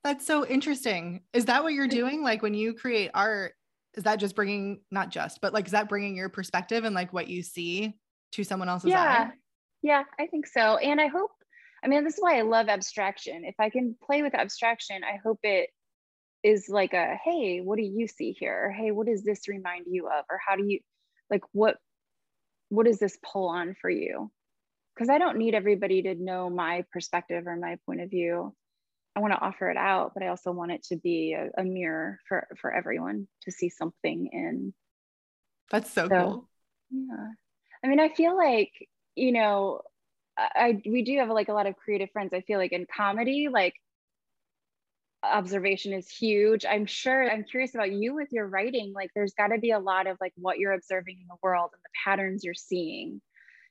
That's 0.05 0.27
so 0.27 0.47
interesting. 0.47 1.21
Is 1.35 1.45
that 1.45 1.63
what 1.63 1.75
you're 1.75 1.87
doing? 1.87 2.23
Like 2.23 2.43
when 2.43 2.55
you 2.55 2.73
create 2.73 3.11
art, 3.13 3.53
is 3.95 4.05
that 4.05 4.17
just 4.17 4.35
bringing, 4.35 4.81
not 4.91 5.11
just, 5.11 5.43
but 5.43 5.53
like, 5.53 5.67
is 5.67 5.73
that 5.73 5.89
bringing 5.89 6.17
your 6.17 6.31
perspective 6.31 6.85
and 6.85 6.95
like 6.95 7.13
what 7.13 7.29
you 7.29 7.43
see 7.43 7.95
to 8.33 8.45
someone 8.45 8.71
else's 8.71 8.91
yeah, 8.91 9.29
eye? 9.31 9.37
Yeah, 9.83 10.05
I 10.19 10.27
think 10.27 10.47
so. 10.47 10.77
And 10.77 11.01
I 11.01 11.09
hope, 11.09 11.31
I 11.85 11.89
mean, 11.89 12.05
this 12.05 12.15
is 12.15 12.21
why 12.21 12.39
I 12.39 12.43
love 12.43 12.69
abstraction. 12.69 13.45
If 13.45 13.57
I 13.59 13.71
can 13.71 13.97
play 14.03 14.23
with 14.23 14.35
abstraction, 14.35 15.03
I 15.05 15.19
hope 15.23 15.41
it 15.43 15.71
is 16.43 16.69
like 16.69 16.93
a, 16.93 17.17
hey, 17.25 17.61
what 17.61 17.77
do 17.77 17.83
you 17.83 18.07
see 18.09 18.33
here? 18.33 18.67
Or 18.67 18.71
hey, 18.71 18.91
what 18.91 19.07
does 19.07 19.23
this 19.23 19.49
remind 19.49 19.87
you 19.89 20.07
of? 20.07 20.25
Or 20.31 20.39
how 20.47 20.57
do 20.57 20.65
you, 20.65 20.81
like, 21.31 21.43
what, 21.53 21.77
what 22.69 22.87
does 22.87 22.99
this 22.99 23.19
pull 23.23 23.49
on 23.49 23.75
for 23.81 23.91
you? 23.91 24.31
Because 24.95 25.09
I 25.09 25.19
don't 25.19 25.39
need 25.39 25.55
everybody 25.55 26.03
to 26.03 26.15
know 26.15 26.51
my 26.51 26.85
perspective 26.93 27.47
or 27.47 27.57
my 27.57 27.79
point 27.87 28.01
of 28.01 28.11
view. 28.11 28.55
I 29.15 29.21
want 29.21 29.33
to 29.35 29.41
offer 29.41 29.71
it 29.71 29.77
out, 29.77 30.13
but 30.15 30.23
I 30.23 30.29
also 30.29 30.53
want 30.53 30.73
it 30.73 30.85
to 30.85 30.97
be 30.97 31.35
a, 31.35 31.61
a 31.61 31.65
mirror 31.65 32.19
for 32.29 32.47
for 32.61 32.73
everyone 32.73 33.29
to 33.43 33.51
see 33.51 33.69
something 33.69 34.29
in. 34.33 34.75
That's 35.71 35.91
so, 35.91 36.09
So- 36.09 36.09
cool. 36.09 36.49
Yeah. 36.91 37.29
I 37.85 37.89
mean, 37.89 38.01
I 38.01 38.09
feel 38.11 38.37
like, 38.37 38.73
you 39.17 39.33
know, 39.33 39.83
I, 40.37 40.81
we 40.87 41.03
do 41.03 41.19
have 41.19 41.29
like 41.29 41.49
a 41.49 41.53
lot 41.53 41.67
of 41.67 41.77
creative 41.77 42.11
friends. 42.11 42.33
I 42.33 42.41
feel 42.41 42.59
like 42.59 42.73
in 42.73 42.87
comedy, 42.95 43.49
like 43.53 43.75
observation 45.23 45.93
is 45.93 46.09
huge. 46.09 46.65
I'm 46.69 46.87
sure 46.87 47.31
I'm 47.31 47.45
curious 47.45 47.75
about 47.75 47.93
you 47.93 48.15
with 48.15 48.29
your 48.33 48.47
writing. 48.47 48.93
Like 48.95 49.11
there's 49.15 49.35
got 49.35 49.49
to 49.49 49.59
be 49.59 49.71
a 49.71 49.79
lot 49.79 50.07
of 50.07 50.17
like 50.21 50.33
what 50.37 50.59
you're 50.59 50.73
observing 50.73 51.19
in 51.21 51.27
the 51.29 51.37
world 51.43 51.71
and 51.73 51.83
the 51.83 51.91
patterns 52.05 52.45
you're 52.45 52.55
seeing. 52.55 53.21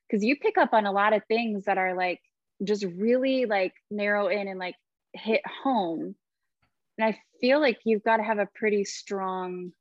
Cause 0.09 0.23
you 0.23 0.35
pick 0.35 0.57
up 0.57 0.73
on 0.73 0.85
a 0.85 0.91
lot 0.91 1.13
of 1.13 1.23
things 1.27 1.65
that 1.65 1.77
are 1.77 1.95
like 1.95 2.19
just 2.63 2.83
really 2.83 3.45
like 3.45 3.73
narrow 3.89 4.27
in 4.27 4.47
and 4.47 4.59
like 4.59 4.75
hit 5.13 5.41
home. 5.63 6.15
And 6.97 7.07
I 7.07 7.19
feel 7.39 7.59
like 7.59 7.79
you've 7.85 8.03
got 8.03 8.17
to 8.17 8.23
have 8.23 8.39
a 8.39 8.47
pretty 8.53 8.83
strong 8.83 9.71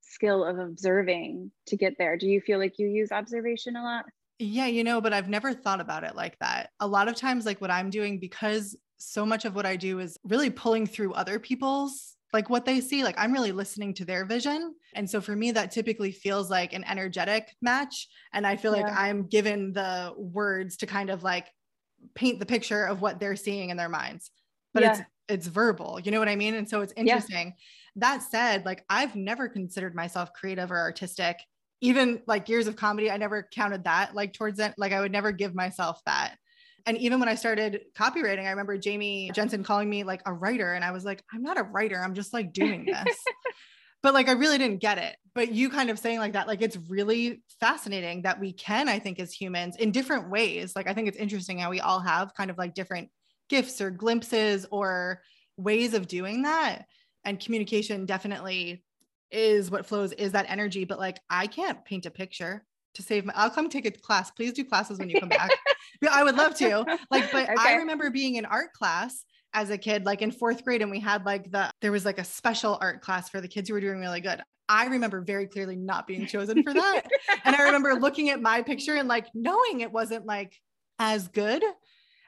skill 0.00 0.44
of 0.44 0.58
observing 0.58 1.52
to 1.68 1.76
get 1.76 1.94
there. 1.98 2.16
Do 2.16 2.26
you 2.26 2.40
feel 2.40 2.58
like 2.58 2.78
you 2.78 2.88
use 2.88 3.12
observation 3.12 3.76
a 3.76 3.82
lot? 3.82 4.04
Yeah, 4.38 4.66
you 4.66 4.84
know, 4.84 5.00
but 5.00 5.12
I've 5.12 5.28
never 5.28 5.52
thought 5.52 5.80
about 5.80 6.04
it 6.04 6.16
like 6.16 6.38
that. 6.40 6.70
A 6.80 6.86
lot 6.86 7.08
of 7.08 7.14
times, 7.14 7.46
like 7.46 7.60
what 7.60 7.70
I'm 7.70 7.90
doing, 7.90 8.18
because 8.18 8.76
so 8.98 9.24
much 9.24 9.44
of 9.44 9.54
what 9.54 9.66
I 9.66 9.76
do 9.76 10.00
is 10.00 10.18
really 10.24 10.50
pulling 10.50 10.86
through 10.86 11.12
other 11.12 11.38
people's 11.38 12.16
like 12.34 12.50
what 12.50 12.64
they 12.64 12.80
see. 12.80 13.04
Like 13.04 13.14
I'm 13.16 13.32
really 13.32 13.52
listening 13.52 13.94
to 13.94 14.04
their 14.04 14.24
vision. 14.24 14.74
And 14.94 15.08
so 15.08 15.20
for 15.20 15.36
me, 15.36 15.52
that 15.52 15.70
typically 15.70 16.10
feels 16.10 16.50
like 16.50 16.72
an 16.72 16.84
energetic 16.84 17.54
match. 17.62 18.08
And 18.32 18.44
I 18.46 18.56
feel 18.56 18.72
like 18.72 18.90
I'm 18.90 19.28
given 19.28 19.72
the 19.72 20.12
words 20.16 20.78
to 20.78 20.86
kind 20.86 21.10
of 21.10 21.22
like 21.22 21.46
paint 22.14 22.40
the 22.40 22.46
picture 22.46 22.84
of 22.84 23.00
what 23.00 23.20
they're 23.20 23.36
seeing 23.36 23.70
in 23.70 23.76
their 23.76 23.88
minds. 23.88 24.32
But 24.74 24.82
it's 24.82 25.00
it's 25.28 25.46
verbal, 25.46 26.00
you 26.00 26.10
know 26.10 26.18
what 26.18 26.28
I 26.28 26.36
mean? 26.36 26.54
And 26.54 26.68
so 26.68 26.80
it's 26.80 26.92
interesting. 26.96 27.54
That 27.96 28.22
said, 28.22 28.66
like 28.66 28.84
I've 28.90 29.14
never 29.14 29.48
considered 29.48 29.94
myself 29.94 30.32
creative 30.32 30.72
or 30.72 30.78
artistic 30.78 31.38
even 31.84 32.22
like 32.26 32.48
years 32.48 32.66
of 32.66 32.76
comedy, 32.76 33.10
I 33.10 33.18
never 33.18 33.46
counted 33.52 33.84
that 33.84 34.14
like 34.14 34.32
towards 34.32 34.56
that. 34.56 34.74
Like 34.78 34.92
I 34.92 35.00
would 35.00 35.12
never 35.12 35.32
give 35.32 35.54
myself 35.54 36.00
that. 36.06 36.36
And 36.86 36.96
even 36.96 37.20
when 37.20 37.28
I 37.28 37.34
started 37.34 37.82
copywriting, 37.94 38.46
I 38.46 38.50
remember 38.50 38.78
Jamie 38.78 39.30
Jensen 39.34 39.62
calling 39.62 39.90
me 39.90 40.02
like 40.02 40.22
a 40.24 40.32
writer. 40.32 40.72
And 40.72 40.82
I 40.82 40.92
was 40.92 41.04
like, 41.04 41.22
I'm 41.30 41.42
not 41.42 41.58
a 41.58 41.62
writer. 41.62 42.02
I'm 42.02 42.14
just 42.14 42.32
like 42.32 42.54
doing 42.54 42.84
this. 42.86 43.18
but 44.02 44.14
like 44.14 44.30
I 44.30 44.32
really 44.32 44.56
didn't 44.56 44.80
get 44.80 44.96
it. 44.96 45.14
But 45.34 45.52
you 45.52 45.68
kind 45.68 45.90
of 45.90 45.98
saying 45.98 46.20
like 46.20 46.32
that, 46.32 46.48
like 46.48 46.62
it's 46.62 46.78
really 46.88 47.42
fascinating 47.60 48.22
that 48.22 48.40
we 48.40 48.54
can, 48.54 48.88
I 48.88 48.98
think, 48.98 49.20
as 49.20 49.30
humans 49.30 49.76
in 49.76 49.92
different 49.92 50.30
ways. 50.30 50.74
Like 50.74 50.88
I 50.88 50.94
think 50.94 51.08
it's 51.08 51.18
interesting 51.18 51.58
how 51.58 51.68
we 51.68 51.80
all 51.80 52.00
have 52.00 52.32
kind 52.34 52.50
of 52.50 52.56
like 52.56 52.72
different 52.72 53.10
gifts 53.50 53.82
or 53.82 53.90
glimpses 53.90 54.64
or 54.70 55.20
ways 55.58 55.92
of 55.92 56.08
doing 56.08 56.42
that. 56.42 56.86
And 57.26 57.38
communication 57.38 58.06
definitely 58.06 58.82
is 59.34 59.70
what 59.70 59.84
flows 59.84 60.12
is 60.12 60.32
that 60.32 60.46
energy 60.48 60.84
but 60.84 60.98
like 60.98 61.18
i 61.28 61.46
can't 61.46 61.84
paint 61.84 62.06
a 62.06 62.10
picture 62.10 62.64
to 62.94 63.02
save 63.02 63.24
my 63.24 63.32
i'll 63.36 63.50
come 63.50 63.68
take 63.68 63.86
a 63.86 63.90
class 63.90 64.30
please 64.30 64.52
do 64.52 64.64
classes 64.64 64.98
when 64.98 65.10
you 65.10 65.18
come 65.20 65.28
back. 65.28 65.50
I 66.10 66.22
would 66.22 66.36
love 66.36 66.54
to 66.56 66.84
like 67.10 67.30
but 67.32 67.48
i 67.58 67.74
remember 67.74 68.10
being 68.10 68.36
in 68.36 68.44
art 68.44 68.72
class 68.72 69.24
as 69.54 69.70
a 69.70 69.78
kid 69.78 70.04
like 70.04 70.20
in 70.20 70.30
fourth 70.32 70.64
grade 70.64 70.82
and 70.82 70.90
we 70.90 71.00
had 71.00 71.24
like 71.24 71.50
the 71.50 71.70
there 71.80 71.92
was 71.92 72.04
like 72.04 72.18
a 72.18 72.24
special 72.24 72.76
art 72.80 73.00
class 73.00 73.30
for 73.30 73.40
the 73.40 73.48
kids 73.48 73.68
who 73.68 73.74
were 73.74 73.80
doing 73.80 74.00
really 74.00 74.20
good. 74.20 74.42
I 74.68 74.86
remember 74.86 75.20
very 75.20 75.46
clearly 75.46 75.76
not 75.76 76.06
being 76.06 76.26
chosen 76.26 76.62
for 76.62 76.74
that. 76.74 77.02
And 77.44 77.54
i 77.54 77.62
remember 77.62 77.94
looking 77.94 78.30
at 78.30 78.42
my 78.42 78.62
picture 78.62 78.96
and 78.96 79.08
like 79.08 79.26
knowing 79.32 79.80
it 79.80 79.92
wasn't 79.92 80.26
like 80.26 80.60
as 80.98 81.28
good 81.28 81.62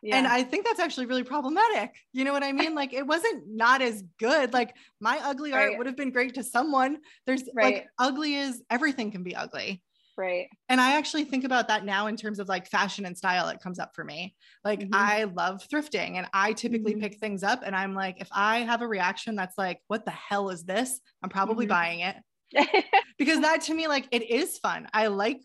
Yeah. 0.07 0.17
and 0.19 0.27
I 0.27 0.43
think 0.45 0.65
that's 0.65 0.79
actually 0.81 1.07
really 1.07 1.25
problematic. 1.25 1.95
You 2.13 2.25
know 2.25 2.33
what 2.33 2.45
I 2.45 2.53
mean? 2.53 2.75
Like 2.75 2.93
it 2.93 3.07
wasn't 3.07 3.45
not 3.49 3.83
as 3.83 4.03
good. 4.19 4.53
Like 4.53 4.75
my 5.01 5.19
ugly 5.23 5.53
art 5.53 5.77
would 5.77 5.87
have 5.87 5.97
been 5.97 6.13
great 6.13 6.35
to 6.35 6.45
someone. 6.45 6.99
There's 7.27 7.43
Right. 7.55 7.75
like 7.75 7.87
ugly 7.99 8.37
is 8.37 8.63
everything 8.71 9.11
can 9.11 9.23
be 9.25 9.35
ugly. 9.35 9.83
right. 10.19 10.47
And 10.71 10.81
I 10.81 10.97
actually 10.97 11.25
think 11.25 11.45
about 11.45 11.69
that 11.69 11.85
now 11.85 12.07
in 12.07 12.17
terms 12.17 12.39
of 12.39 12.49
like 12.49 12.67
fashion 12.69 13.05
and 13.05 13.19
style. 13.19 13.49
It 13.49 13.61
comes 13.61 13.79
up 13.79 13.95
for 13.95 14.03
me. 14.05 14.35
Like 14.65 14.81
Mhm. 14.81 14.89
I 14.93 15.25
love 15.25 15.67
thrifting 15.69 16.17
and 16.17 16.27
I 16.33 16.55
typically 16.55 16.95
Mhm. 16.95 17.01
pick 17.01 17.19
things 17.19 17.43
up 17.43 17.61
and 17.67 17.77
I'm 17.77 17.95
like, 17.95 18.21
if 18.21 18.29
I 18.33 18.61
have 18.61 18.81
a 18.81 18.89
reaction 18.89 19.35
that's 19.37 19.59
like, 19.59 19.81
what 19.89 20.05
the 20.07 20.13
hell 20.13 20.49
is 20.51 20.65
this? 20.65 21.01
I'm 21.23 21.29
probably 21.29 21.67
Mhm. 21.67 21.71
buying 21.71 22.01
it 22.01 22.17
because 23.19 23.41
that 23.41 23.61
to 23.63 23.75
me, 23.75 23.89
like 23.89 24.07
it 24.11 24.23
is 24.31 24.57
fun. 24.59 24.89
I 24.95 25.09
like 25.09 25.41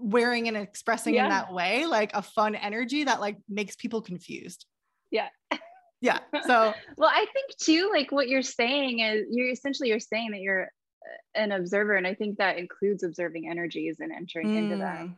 wearing 0.00 0.48
and 0.48 0.56
expressing 0.56 1.14
in 1.14 1.28
that 1.28 1.52
way, 1.52 1.86
like 1.86 2.10
a 2.14 2.22
fun 2.22 2.54
energy 2.54 3.04
that 3.04 3.20
like 3.20 3.36
makes 3.48 3.76
people 3.76 4.02
confused. 4.02 4.66
Yeah. 5.10 5.28
Yeah. 6.00 6.20
So 6.46 6.72
well, 6.96 7.10
I 7.12 7.26
think 7.32 7.56
too, 7.60 7.90
like 7.92 8.10
what 8.10 8.28
you're 8.28 8.42
saying 8.42 9.00
is 9.00 9.26
you're 9.30 9.50
essentially 9.50 9.90
you're 9.90 10.00
saying 10.00 10.30
that 10.32 10.40
you're 10.40 10.64
uh, 10.64 10.68
an 11.34 11.52
observer, 11.52 11.94
and 11.94 12.06
I 12.06 12.14
think 12.14 12.38
that 12.38 12.58
includes 12.58 13.02
observing 13.02 13.48
energies 13.50 13.98
and 14.00 14.10
entering 14.12 14.54
into 14.54 14.76
them. 14.76 15.08
mm, 15.08 15.16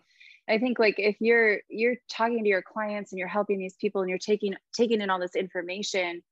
I 0.52 0.58
think 0.58 0.78
like 0.78 0.96
if 0.98 1.16
you're 1.20 1.60
you're 1.68 1.96
talking 2.10 2.42
to 2.42 2.48
your 2.48 2.62
clients 2.62 3.12
and 3.12 3.18
you're 3.18 3.28
helping 3.28 3.58
these 3.58 3.76
people 3.80 4.00
and 4.00 4.10
you're 4.10 4.18
taking 4.18 4.56
taking 4.74 5.00
in 5.00 5.10
all 5.10 5.20
this 5.20 5.36
information, 5.36 6.22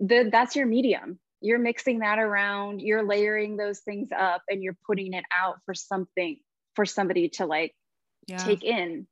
the 0.00 0.28
that's 0.30 0.54
your 0.54 0.66
medium. 0.66 1.18
You're 1.40 1.58
mixing 1.58 2.00
that 2.00 2.18
around, 2.18 2.80
you're 2.80 3.04
layering 3.04 3.56
those 3.56 3.80
things 3.80 4.08
up 4.16 4.42
and 4.48 4.62
you're 4.62 4.76
putting 4.86 5.12
it 5.12 5.24
out 5.36 5.58
for 5.64 5.74
something 5.74 6.38
for 6.78 6.86
somebody 6.86 7.28
to 7.28 7.44
like 7.44 7.74
Yeah. 8.28 8.36
take 8.36 8.62
in. 8.62 9.08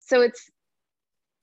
So 0.00 0.22
it's 0.22 0.50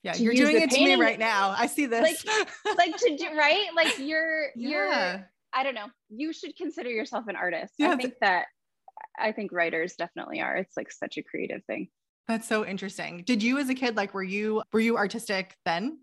yeah. 0.02 0.14
You're 0.14 0.34
doing 0.34 0.60
it 0.60 0.70
to 0.70 0.78
me 0.78 0.94
right 0.96 1.18
now. 1.18 1.54
I 1.56 1.66
see 1.66 1.86
this. 1.86 2.02
like 2.26 2.76
like 2.76 2.96
to 2.98 3.16
do 3.16 3.34
right, 3.36 3.66
like 3.74 3.98
you're 3.98 4.48
you're. 4.56 5.26
I 5.54 5.62
don't 5.64 5.74
know. 5.74 5.86
You 6.10 6.34
should 6.34 6.54
consider 6.54 6.90
yourself 6.90 7.24
an 7.28 7.34
artist. 7.36 7.72
Yeah, 7.78 7.92
I 7.92 7.96
th- 7.96 8.00
think 8.02 8.14
that 8.20 8.44
I 9.18 9.32
think 9.32 9.50
writers 9.52 9.94
definitely 9.96 10.42
are. 10.42 10.54
It's 10.56 10.76
like 10.76 10.92
such 10.92 11.16
a 11.16 11.22
creative 11.22 11.64
thing. 11.64 11.88
That's 12.28 12.46
so 12.46 12.66
interesting. 12.66 13.22
Did 13.26 13.42
you 13.42 13.56
as 13.58 13.70
a 13.70 13.74
kid 13.74 13.96
like 13.96 14.12
were 14.12 14.22
you 14.22 14.62
were 14.72 14.80
you 14.80 14.98
artistic 14.98 15.56
then? 15.64 15.98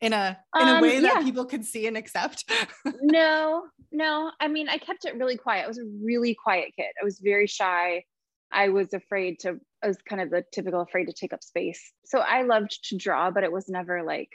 In 0.00 0.14
a 0.14 0.36
in 0.58 0.66
a 0.68 0.72
Um, 0.72 0.80
way 0.80 0.98
that 1.00 1.16
yeah. 1.18 1.22
people 1.22 1.44
could 1.44 1.64
see 1.66 1.86
and 1.86 1.96
accept? 1.98 2.50
no, 3.02 3.64
no. 3.92 4.32
I 4.40 4.48
mean, 4.48 4.68
I 4.70 4.78
kept 4.78 5.04
it 5.04 5.14
really 5.16 5.36
quiet. 5.36 5.64
I 5.64 5.68
was 5.68 5.78
a 5.78 5.84
really 6.02 6.34
quiet 6.34 6.72
kid. 6.76 6.90
I 7.00 7.04
was 7.04 7.20
very 7.22 7.46
shy. 7.46 8.02
I 8.52 8.68
was 8.68 8.92
afraid 8.92 9.40
to, 9.40 9.58
I 9.82 9.88
was 9.88 9.96
kind 10.08 10.20
of 10.20 10.30
the 10.30 10.44
typical 10.52 10.80
afraid 10.82 11.06
to 11.06 11.12
take 11.12 11.32
up 11.32 11.42
space. 11.42 11.80
So 12.04 12.18
I 12.18 12.42
loved 12.42 12.78
to 12.90 12.96
draw, 12.96 13.30
but 13.30 13.44
it 13.44 13.52
was 13.52 13.68
never 13.68 14.02
like, 14.02 14.30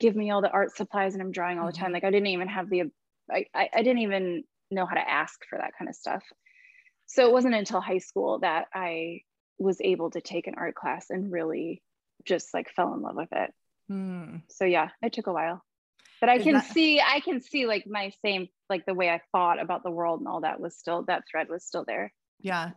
give 0.00 0.14
me 0.16 0.30
all 0.30 0.42
the 0.42 0.50
art 0.50 0.76
supplies 0.76 1.14
and 1.14 1.22
I'm 1.22 1.32
drawing 1.32 1.58
all 1.58 1.66
the 1.66 1.72
time. 1.72 1.90
Mhm. 1.90 1.94
Like 1.94 2.04
I 2.04 2.10
didn't 2.10 2.28
even 2.28 2.48
have 2.48 2.70
the, 2.70 2.84
I, 3.30 3.46
I, 3.54 3.68
I 3.74 3.82
didn't 3.82 3.98
even 4.02 4.44
know 4.70 4.86
how 4.86 4.94
to 4.94 5.10
ask 5.10 5.40
for 5.48 5.58
that 5.58 5.72
kind 5.78 5.88
of 5.88 5.94
stuff. 5.96 6.22
So 7.06 7.26
it 7.26 7.32
wasn't 7.32 7.54
until 7.54 7.80
high 7.80 7.98
school 7.98 8.38
that 8.40 8.66
I 8.74 9.22
was 9.58 9.78
able 9.80 10.10
to 10.12 10.20
take 10.20 10.46
an 10.46 10.54
art 10.56 10.74
class 10.74 11.10
and 11.10 11.32
really 11.32 11.82
just 12.24 12.52
like 12.54 12.70
fell 12.70 12.94
in 12.94 13.02
love 13.02 13.16
with 13.16 13.32
it 13.32 13.52
Hmm. 13.88 14.36
so 14.50 14.66
yeah 14.66 14.90
it 15.00 15.14
took 15.14 15.28
a 15.28 15.32
while 15.32 15.64
but 16.20 16.28
i 16.28 16.38
can 16.38 16.52
that- 16.54 16.66
see 16.72 17.00
i 17.00 17.20
can 17.20 17.40
see 17.40 17.64
like 17.66 17.86
my 17.86 18.12
same 18.22 18.48
like 18.68 18.84
the 18.84 18.92
way 18.92 19.08
i 19.08 19.20
thought 19.32 19.60
about 19.62 19.82
the 19.82 19.90
world 19.90 20.20
and 20.20 20.28
all 20.28 20.42
that 20.42 20.60
was 20.60 20.76
still 20.76 21.04
that 21.04 21.24
thread 21.30 21.48
was 21.48 21.64
still 21.64 21.84
there 21.86 22.12
Yeah. 22.40 22.70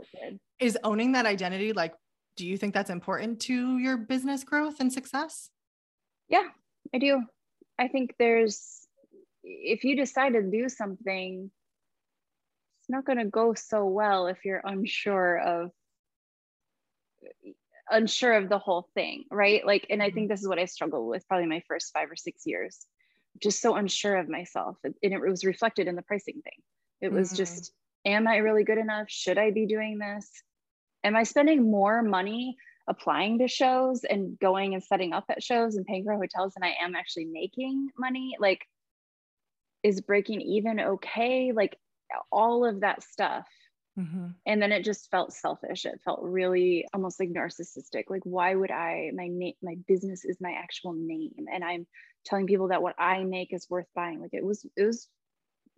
Is 0.59 0.77
owning 0.83 1.11
that 1.13 1.25
identity 1.25 1.73
like 1.73 1.93
do 2.37 2.47
you 2.47 2.57
think 2.57 2.73
that's 2.73 2.89
important 2.89 3.41
to 3.41 3.77
your 3.77 3.97
business 3.97 4.43
growth 4.43 4.79
and 4.79 4.91
success? 4.91 5.49
yeah 6.29 6.47
i 6.93 6.97
do. 6.97 7.21
I 7.77 7.87
think 7.89 8.15
there's 8.19 8.87
if 9.43 9.83
you 9.83 9.95
decide 9.95 10.33
to 10.33 10.41
do 10.43 10.69
something 10.69 11.51
it's 12.79 12.89
not 12.89 13.05
going 13.05 13.17
to 13.17 13.25
go 13.25 13.53
so 13.53 13.85
well 13.85 14.27
if 14.27 14.45
you're 14.45 14.61
unsure 14.63 15.37
of 15.39 15.71
unsure 17.89 18.33
of 18.33 18.49
the 18.49 18.59
whole 18.59 18.87
thing 18.93 19.25
right? 19.31 19.65
Like 19.65 19.85
and 19.89 20.01
i 20.01 20.09
think 20.11 20.29
this 20.29 20.41
is 20.41 20.47
what 20.47 20.59
i 20.59 20.65
struggled 20.65 21.07
with 21.09 21.27
probably 21.27 21.47
my 21.47 21.61
first 21.67 21.91
five 21.93 22.09
or 22.09 22.15
six 22.15 22.43
years. 22.45 22.85
Just 23.41 23.61
so 23.61 23.75
unsure 23.75 24.17
of 24.17 24.27
myself. 24.27 24.77
And 24.83 24.93
it 25.01 25.19
was 25.21 25.45
reflected 25.45 25.87
in 25.87 25.95
the 25.95 26.01
pricing 26.01 26.41
thing. 26.43 26.59
It 26.99 27.11
was 27.11 27.31
Mhm. 27.31 27.37
just 27.37 27.73
am 28.05 28.27
i 28.27 28.37
really 28.37 28.63
good 28.63 28.77
enough? 28.77 29.07
Should 29.09 29.37
i 29.37 29.51
be 29.51 29.65
doing 29.65 29.97
this? 29.99 30.29
Am 31.03 31.15
i 31.15 31.23
spending 31.23 31.69
more 31.69 32.01
money 32.01 32.57
applying 32.87 33.39
to 33.39 33.47
shows 33.47 34.03
and 34.03 34.37
going 34.39 34.73
and 34.73 34.83
setting 34.83 35.13
up 35.13 35.25
at 35.29 35.43
shows 35.43 35.75
and 35.75 35.85
paying 35.85 36.03
for 36.03 36.13
hotels 36.15 36.53
than 36.53 36.63
i 36.63 36.75
am 36.83 36.95
actually 36.95 37.25
making 37.25 37.89
money? 37.97 38.35
Like 38.39 38.65
is 39.83 40.01
breaking 40.01 40.41
even 40.41 40.79
okay? 40.79 41.51
Like 41.53 41.77
all 42.31 42.65
of 42.65 42.81
that 42.81 43.03
stuff. 43.03 43.47
Mhm. 43.99 44.33
and 44.45 44.61
then 44.61 44.71
it 44.71 44.85
just 44.85 45.11
felt 45.11 45.33
selfish. 45.33 45.85
It 45.85 45.99
felt 46.05 46.21
really 46.23 46.87
almost 46.93 47.19
like 47.19 47.29
narcissistic. 47.29 48.05
Like 48.09 48.21
why 48.23 48.55
would 48.55 48.71
i? 48.71 49.11
My 49.13 49.27
name 49.27 49.53
my 49.61 49.75
business 49.85 50.23
is 50.23 50.39
my 50.39 50.53
actual 50.53 50.93
name. 50.93 51.33
And 51.53 51.61
i'm 51.63 51.85
telling 52.23 52.47
people 52.47 52.69
that 52.69 52.81
what 52.81 52.95
i 52.97 53.23
make 53.25 53.53
is 53.53 53.69
worth 53.69 53.87
buying. 53.93 54.21
Like 54.21 54.33
it 54.33 54.45
was 54.45 54.65
it 54.77 54.83
was 54.85 55.09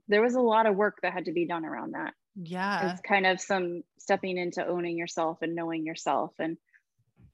there 0.07 0.21
was 0.21 0.35
a 0.35 0.41
lot 0.41 0.65
of 0.65 0.75
work 0.75 0.97
that 1.01 1.13
had 1.13 1.25
to 1.25 1.31
be 1.31 1.45
done 1.47 1.65
around 1.65 1.91
that 1.93 2.13
Yeah. 2.35 2.91
it's 2.91 3.01
kind 3.01 3.25
of 3.25 3.39
some 3.39 3.83
stepping 3.99 4.37
into 4.37 4.65
owning 4.65 4.97
yourself 4.97 5.39
and 5.41 5.55
knowing 5.55 5.85
yourself 5.85 6.33
and 6.39 6.57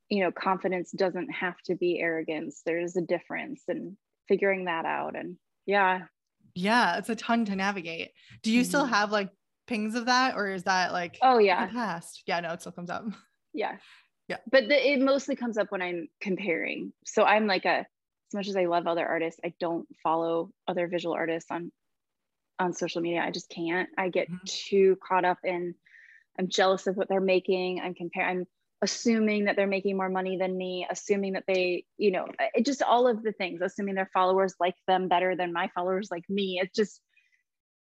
you 0.09 0.23
know 0.23 0.31
confidence 0.31 0.91
doesn't 0.91 1.29
have 1.31 1.57
to 1.65 1.75
be 1.75 1.99
arrogance 1.99 2.61
there's 2.65 2.95
a 2.95 3.01
difference 3.01 3.63
and 3.67 3.95
figuring 4.27 4.65
that 4.65 4.85
out 4.85 5.15
and 5.15 5.37
yeah 5.65 6.01
Yeah, 6.55 6.97
it's 6.97 7.09
a 7.09 7.15
ton 7.15 7.45
to 7.45 7.55
navigate. 7.55 8.11
Do 8.43 8.51
you 8.51 8.63
still 8.63 8.85
Mhm. 8.85 8.89
have 8.89 9.11
like 9.11 9.29
pings 9.67 9.93
of 9.95 10.05
that 10.07 10.35
or 10.35 10.49
is 10.49 10.63
that 10.63 10.91
like 10.91 11.17
oh 11.21 11.37
the 11.37 11.45
yeah 11.45 11.67
past? 11.67 12.23
Yeah, 12.25 12.39
no, 12.39 12.53
it 12.53 12.61
still 12.61 12.71
comes 12.71 12.89
up. 12.89 13.03
yeah 13.53 13.77
Yeah. 14.27 14.37
but 14.51 14.67
the, 14.67 14.91
it 14.91 14.99
mostly 14.99 15.35
comes 15.35 15.57
up 15.57 15.71
when 15.71 15.81
i'm 15.81 16.07
comparing 16.21 16.93
so 17.05 17.23
i'm 17.23 17.47
like 17.47 17.65
a 17.65 17.79
as 17.79 18.33
much 18.33 18.47
as 18.47 18.55
i 18.55 18.65
love 18.65 18.85
other 18.87 19.05
artists 19.07 19.39
i 19.43 19.53
don't 19.59 19.87
follow 20.03 20.51
other 20.67 20.87
visual 20.87 21.15
artists 21.15 21.49
on 21.51 21.71
on 22.59 22.73
social 22.73 23.01
media 23.01 23.21
i 23.25 23.31
just 23.31 23.49
can't 23.49 23.89
i 23.97 24.09
get 24.09 24.29
Mhm. 24.29 24.45
too 24.45 24.97
caught 25.07 25.25
up 25.25 25.39
in 25.43 25.73
i'm 26.37 26.47
jealous 26.47 26.87
of 26.87 26.97
what 26.97 27.07
they're 27.09 27.21
making 27.21 27.79
i'm 27.81 27.93
comparing 27.93 28.39
i'm 28.39 28.47
assuming 28.81 29.45
that 29.45 29.55
they're 29.55 29.67
making 29.67 29.97
more 29.97 30.09
money 30.09 30.37
than 30.37 30.57
me 30.57 30.87
assuming 30.89 31.33
that 31.33 31.43
they 31.47 31.83
you 31.97 32.11
know 32.11 32.25
it 32.53 32.65
just 32.65 32.81
all 32.81 33.07
of 33.07 33.23
the 33.23 33.33
things 33.33 33.61
assuming 33.61 33.95
their 33.95 34.09
followers 34.13 34.53
like 34.59 34.75
them 34.87 35.07
better 35.07 35.35
than 35.35 35.51
my 35.51 35.69
followers 35.75 36.09
like 36.11 36.23
me 36.29 36.59
it's 36.61 36.75
just 36.75 37.01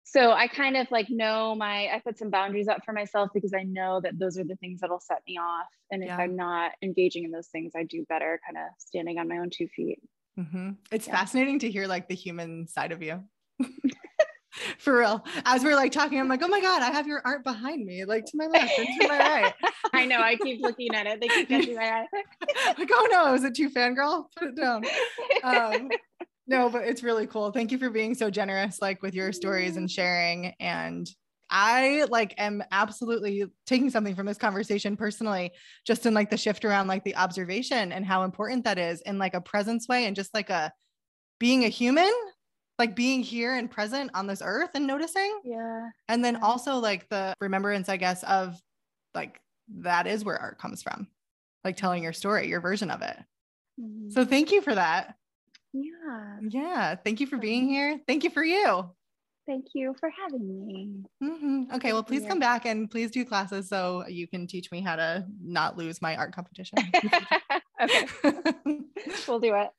so 0.06 0.32
i 0.32 0.48
kind 0.48 0.78
of 0.78 0.90
like 0.90 1.10
know 1.10 1.54
my 1.56 1.88
i 1.94 2.02
put 2.06 2.18
some 2.18 2.30
boundaries 2.30 2.70
up 2.70 2.80
for 2.86 2.94
myself 2.94 3.30
because 3.34 3.54
i 3.54 3.64
know 3.64 4.00
that 4.02 4.18
those 4.18 4.38
are 4.38 4.46
the 4.46 4.56
things 4.58 4.80
that'll 4.80 5.00
set 5.02 5.22
me 5.28 5.38
off 5.38 5.68
and 5.92 6.02
if 6.02 6.08
Yeah. 6.08 6.18
i'm 6.18 6.38
not 6.38 6.72
engaging 6.82 7.26
in 7.26 7.32
those 7.32 7.48
things 7.50 7.74
i 7.76 7.84
do 7.84 8.06
better 8.08 8.40
kind 8.46 8.58
of 8.58 8.72
standing 8.78 9.18
on 9.18 9.28
my 9.28 9.38
own 9.40 9.50
two 9.50 9.68
feet 9.76 10.00
hmm 10.38 10.72
It's 10.92 11.08
Yeah. 11.08 11.16
fascinating 11.16 11.60
to 11.60 11.70
hear 11.72 11.88
like 11.88 12.08
the 12.08 12.16
human 12.16 12.68
side 12.68 12.92
of 12.94 13.02
you. 13.02 13.24
For 14.78 15.00
real. 15.00 15.26
As 15.46 15.64
we're 15.64 15.76
like 15.76 15.92
talking, 15.92 16.20
I'm 16.20 16.28
like, 16.28 16.44
oh 16.44 16.48
my 16.48 16.62
God, 16.62 16.82
I 16.82 16.92
have 16.92 17.08
your 17.08 17.22
art 17.26 17.44
behind 17.44 17.86
me, 17.86 18.06
like 18.06 18.26
to 18.26 18.32
my 18.36 18.48
left 18.48 18.78
and 18.78 18.88
to 19.02 19.08
my 19.08 19.18
right. 19.18 19.54
i 19.94 20.06
know 20.06 20.20
i 20.20 20.36
keep 20.36 20.62
looking 20.62 20.94
at 20.94 21.08
it 21.08 21.22
they 21.22 21.28
keep 21.30 21.48
catching 21.48 21.76
my 21.76 22.02
eye 22.02 22.08
like, 22.78 22.90
oh 22.92 23.08
no, 23.12 23.34
is 23.34 23.44
it 23.44 23.56
too 23.56 23.70
fangirl? 23.70 24.26
Put 24.38 24.50
it 24.50 24.56
down. 24.56 24.84
Um, 25.44 25.90
no, 26.48 26.70
but 26.70 26.88
it's 26.88 27.04
really 27.04 27.28
cool. 27.28 27.52
Thank 27.52 27.72
you 27.72 27.78
for 27.78 27.90
being 27.90 28.16
so 28.16 28.30
generous, 28.30 28.82
like 28.82 29.02
with 29.02 29.14
your 29.14 29.32
stories 29.34 29.78
and 29.78 29.90
sharing. 29.90 30.54
And 30.60 31.10
I 31.50 32.06
like 32.10 32.34
am 32.38 32.64
absolutely 32.72 33.46
taking 33.66 33.90
something 33.90 34.16
from 34.16 34.26
this 34.26 34.38
conversation 34.38 34.98
personally, 34.98 35.52
just 35.86 36.06
in 36.06 36.14
like 36.14 36.30
the 36.30 36.38
shift 36.38 36.66
around 36.66 36.88
like 36.88 37.04
the 37.04 37.16
observation 37.16 37.92
and 37.92 38.06
how 38.06 38.24
important 38.24 38.64
that 38.66 38.78
is 38.78 39.02
in 39.02 39.18
like 39.18 39.34
a 39.34 39.42
presence 39.42 39.88
way 39.88 40.06
and 40.06 40.16
just 40.16 40.34
like 40.34 40.50
a 40.50 40.72
being 41.40 41.66
a 41.66 41.70
human, 41.70 42.12
like 42.80 42.96
being 42.96 43.22
here 43.24 43.54
and 43.56 43.70
present 43.72 44.12
on 44.14 44.28
this 44.28 44.42
earth 44.44 44.72
and 44.76 44.86
noticing. 44.88 45.40
yeah 45.44 45.90
And 46.08 46.24
then 46.24 46.38
also 46.38 46.76
like 46.76 47.10
the 47.10 47.34
remembrance, 47.42 47.90
I 47.90 47.98
guess, 47.98 48.24
of 48.24 48.60
like 49.14 49.42
that 49.80 50.08
is 50.08 50.24
where 50.24 50.38
art 50.40 50.60
comes 50.60 50.82
from, 50.84 51.08
like 51.64 51.76
telling 51.76 52.04
your 52.04 52.14
story, 52.14 52.48
your 52.48 52.62
version 52.62 52.92
of 52.92 53.02
it. 53.02 53.18
Mhm. 53.80 54.12
So 54.12 54.26
thank 54.26 54.52
you 54.52 54.62
for 54.62 54.76
that. 54.76 55.16
yeah 55.74 56.38
Yeah. 56.50 56.96
Thank 56.96 57.20
you 57.20 57.28
for 57.28 57.38
being 57.38 57.68
here. 57.68 58.00
Thank 58.08 58.24
you 58.24 58.30
for 58.30 58.44
you. 58.44 58.92
thank 59.48 59.68
you 59.74 59.96
for 60.00 60.10
having 60.10 60.46
me 60.68 61.04
Mhm. 61.24 61.74
Okay. 61.76 61.94
Well, 61.94 62.04
please 62.04 62.26
come 62.26 62.38
back 62.40 62.66
and 62.66 62.92
please 62.92 63.12
do 63.12 63.24
classes 63.26 63.70
so 63.70 64.06
you 64.08 64.28
can 64.28 64.46
teach 64.46 64.72
me 64.72 64.82
how 64.82 64.96
to 64.98 65.26
not 65.42 65.78
lose 65.78 66.02
my 66.02 66.16
art 66.16 66.34
competition. 66.36 66.78
okay 67.82 68.08
we'll 69.28 69.40
do 69.40 69.56
it 69.56 69.70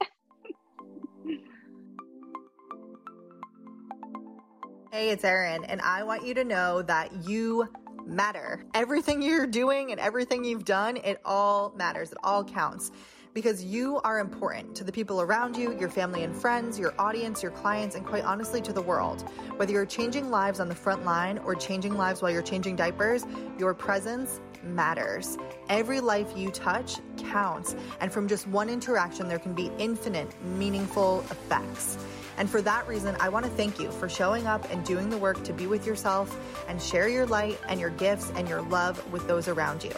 Hey, 4.90 5.10
it's 5.10 5.22
Erin, 5.22 5.64
and 5.64 5.82
I 5.82 6.02
want 6.02 6.24
you 6.24 6.32
to 6.32 6.44
know 6.44 6.80
that 6.80 7.12
you 7.28 7.68
matter. 8.06 8.64
Everything 8.72 9.20
you're 9.20 9.46
doing 9.46 9.90
and 9.90 10.00
everything 10.00 10.44
you've 10.44 10.64
done, 10.64 10.96
it 10.96 11.20
all 11.26 11.74
matters. 11.76 12.10
It 12.10 12.16
all 12.24 12.42
counts 12.42 12.90
because 13.34 13.62
you 13.62 14.00
are 14.02 14.18
important 14.18 14.74
to 14.76 14.84
the 14.84 14.90
people 14.90 15.20
around 15.20 15.58
you, 15.58 15.78
your 15.78 15.90
family 15.90 16.22
and 16.24 16.34
friends, 16.34 16.78
your 16.78 16.94
audience, 16.98 17.42
your 17.42 17.52
clients, 17.52 17.96
and 17.96 18.06
quite 18.06 18.24
honestly, 18.24 18.62
to 18.62 18.72
the 18.72 18.80
world. 18.80 19.28
Whether 19.56 19.72
you're 19.72 19.84
changing 19.84 20.30
lives 20.30 20.58
on 20.58 20.70
the 20.70 20.74
front 20.74 21.04
line 21.04 21.36
or 21.44 21.54
changing 21.54 21.98
lives 21.98 22.22
while 22.22 22.30
you're 22.30 22.40
changing 22.40 22.76
diapers, 22.76 23.26
your 23.58 23.74
presence 23.74 24.40
matters. 24.64 25.36
Every 25.68 26.00
life 26.00 26.32
you 26.34 26.50
touch 26.50 27.00
counts, 27.18 27.76
and 28.00 28.10
from 28.10 28.26
just 28.26 28.46
one 28.46 28.70
interaction, 28.70 29.28
there 29.28 29.38
can 29.38 29.52
be 29.52 29.70
infinite, 29.78 30.34
meaningful 30.44 31.20
effects. 31.30 31.98
And 32.38 32.48
for 32.48 32.62
that 32.62 32.86
reason, 32.86 33.16
I 33.20 33.28
want 33.28 33.44
to 33.44 33.50
thank 33.50 33.80
you 33.80 33.90
for 33.90 34.08
showing 34.08 34.46
up 34.46 34.70
and 34.70 34.84
doing 34.84 35.10
the 35.10 35.18
work 35.18 35.42
to 35.44 35.52
be 35.52 35.66
with 35.66 35.84
yourself 35.84 36.38
and 36.68 36.80
share 36.80 37.08
your 37.08 37.26
light 37.26 37.58
and 37.68 37.80
your 37.80 37.90
gifts 37.90 38.32
and 38.36 38.48
your 38.48 38.62
love 38.62 39.12
with 39.12 39.26
those 39.26 39.48
around 39.48 39.82
you. 39.82 39.92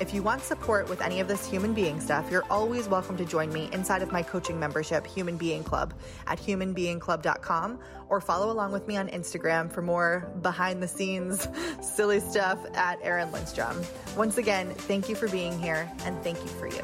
If 0.00 0.14
you 0.14 0.22
want 0.22 0.42
support 0.42 0.88
with 0.88 1.02
any 1.02 1.20
of 1.20 1.28
this 1.28 1.46
human 1.46 1.74
being 1.74 2.00
stuff, 2.00 2.30
you're 2.30 2.46
always 2.48 2.88
welcome 2.88 3.18
to 3.18 3.24
join 3.26 3.52
me 3.52 3.68
inside 3.72 4.00
of 4.00 4.10
my 4.10 4.22
coaching 4.22 4.58
membership, 4.58 5.06
Human 5.06 5.36
Being 5.36 5.62
Club, 5.62 5.92
at 6.26 6.38
humanbeingclub.com 6.38 7.78
or 8.08 8.20
follow 8.20 8.50
along 8.50 8.72
with 8.72 8.88
me 8.88 8.96
on 8.96 9.08
Instagram 9.08 9.70
for 9.70 9.82
more 9.82 10.32
behind 10.40 10.82
the 10.82 10.88
scenes 10.88 11.46
silly 11.82 12.20
stuff 12.20 12.58
at 12.74 12.98
Erin 13.02 13.30
Lindstrom. 13.30 13.76
Once 14.16 14.38
again, 14.38 14.70
thank 14.70 15.10
you 15.10 15.14
for 15.14 15.28
being 15.28 15.60
here 15.60 15.90
and 16.04 16.16
thank 16.22 16.40
you 16.40 16.48
for 16.48 16.66
you. 16.66 16.82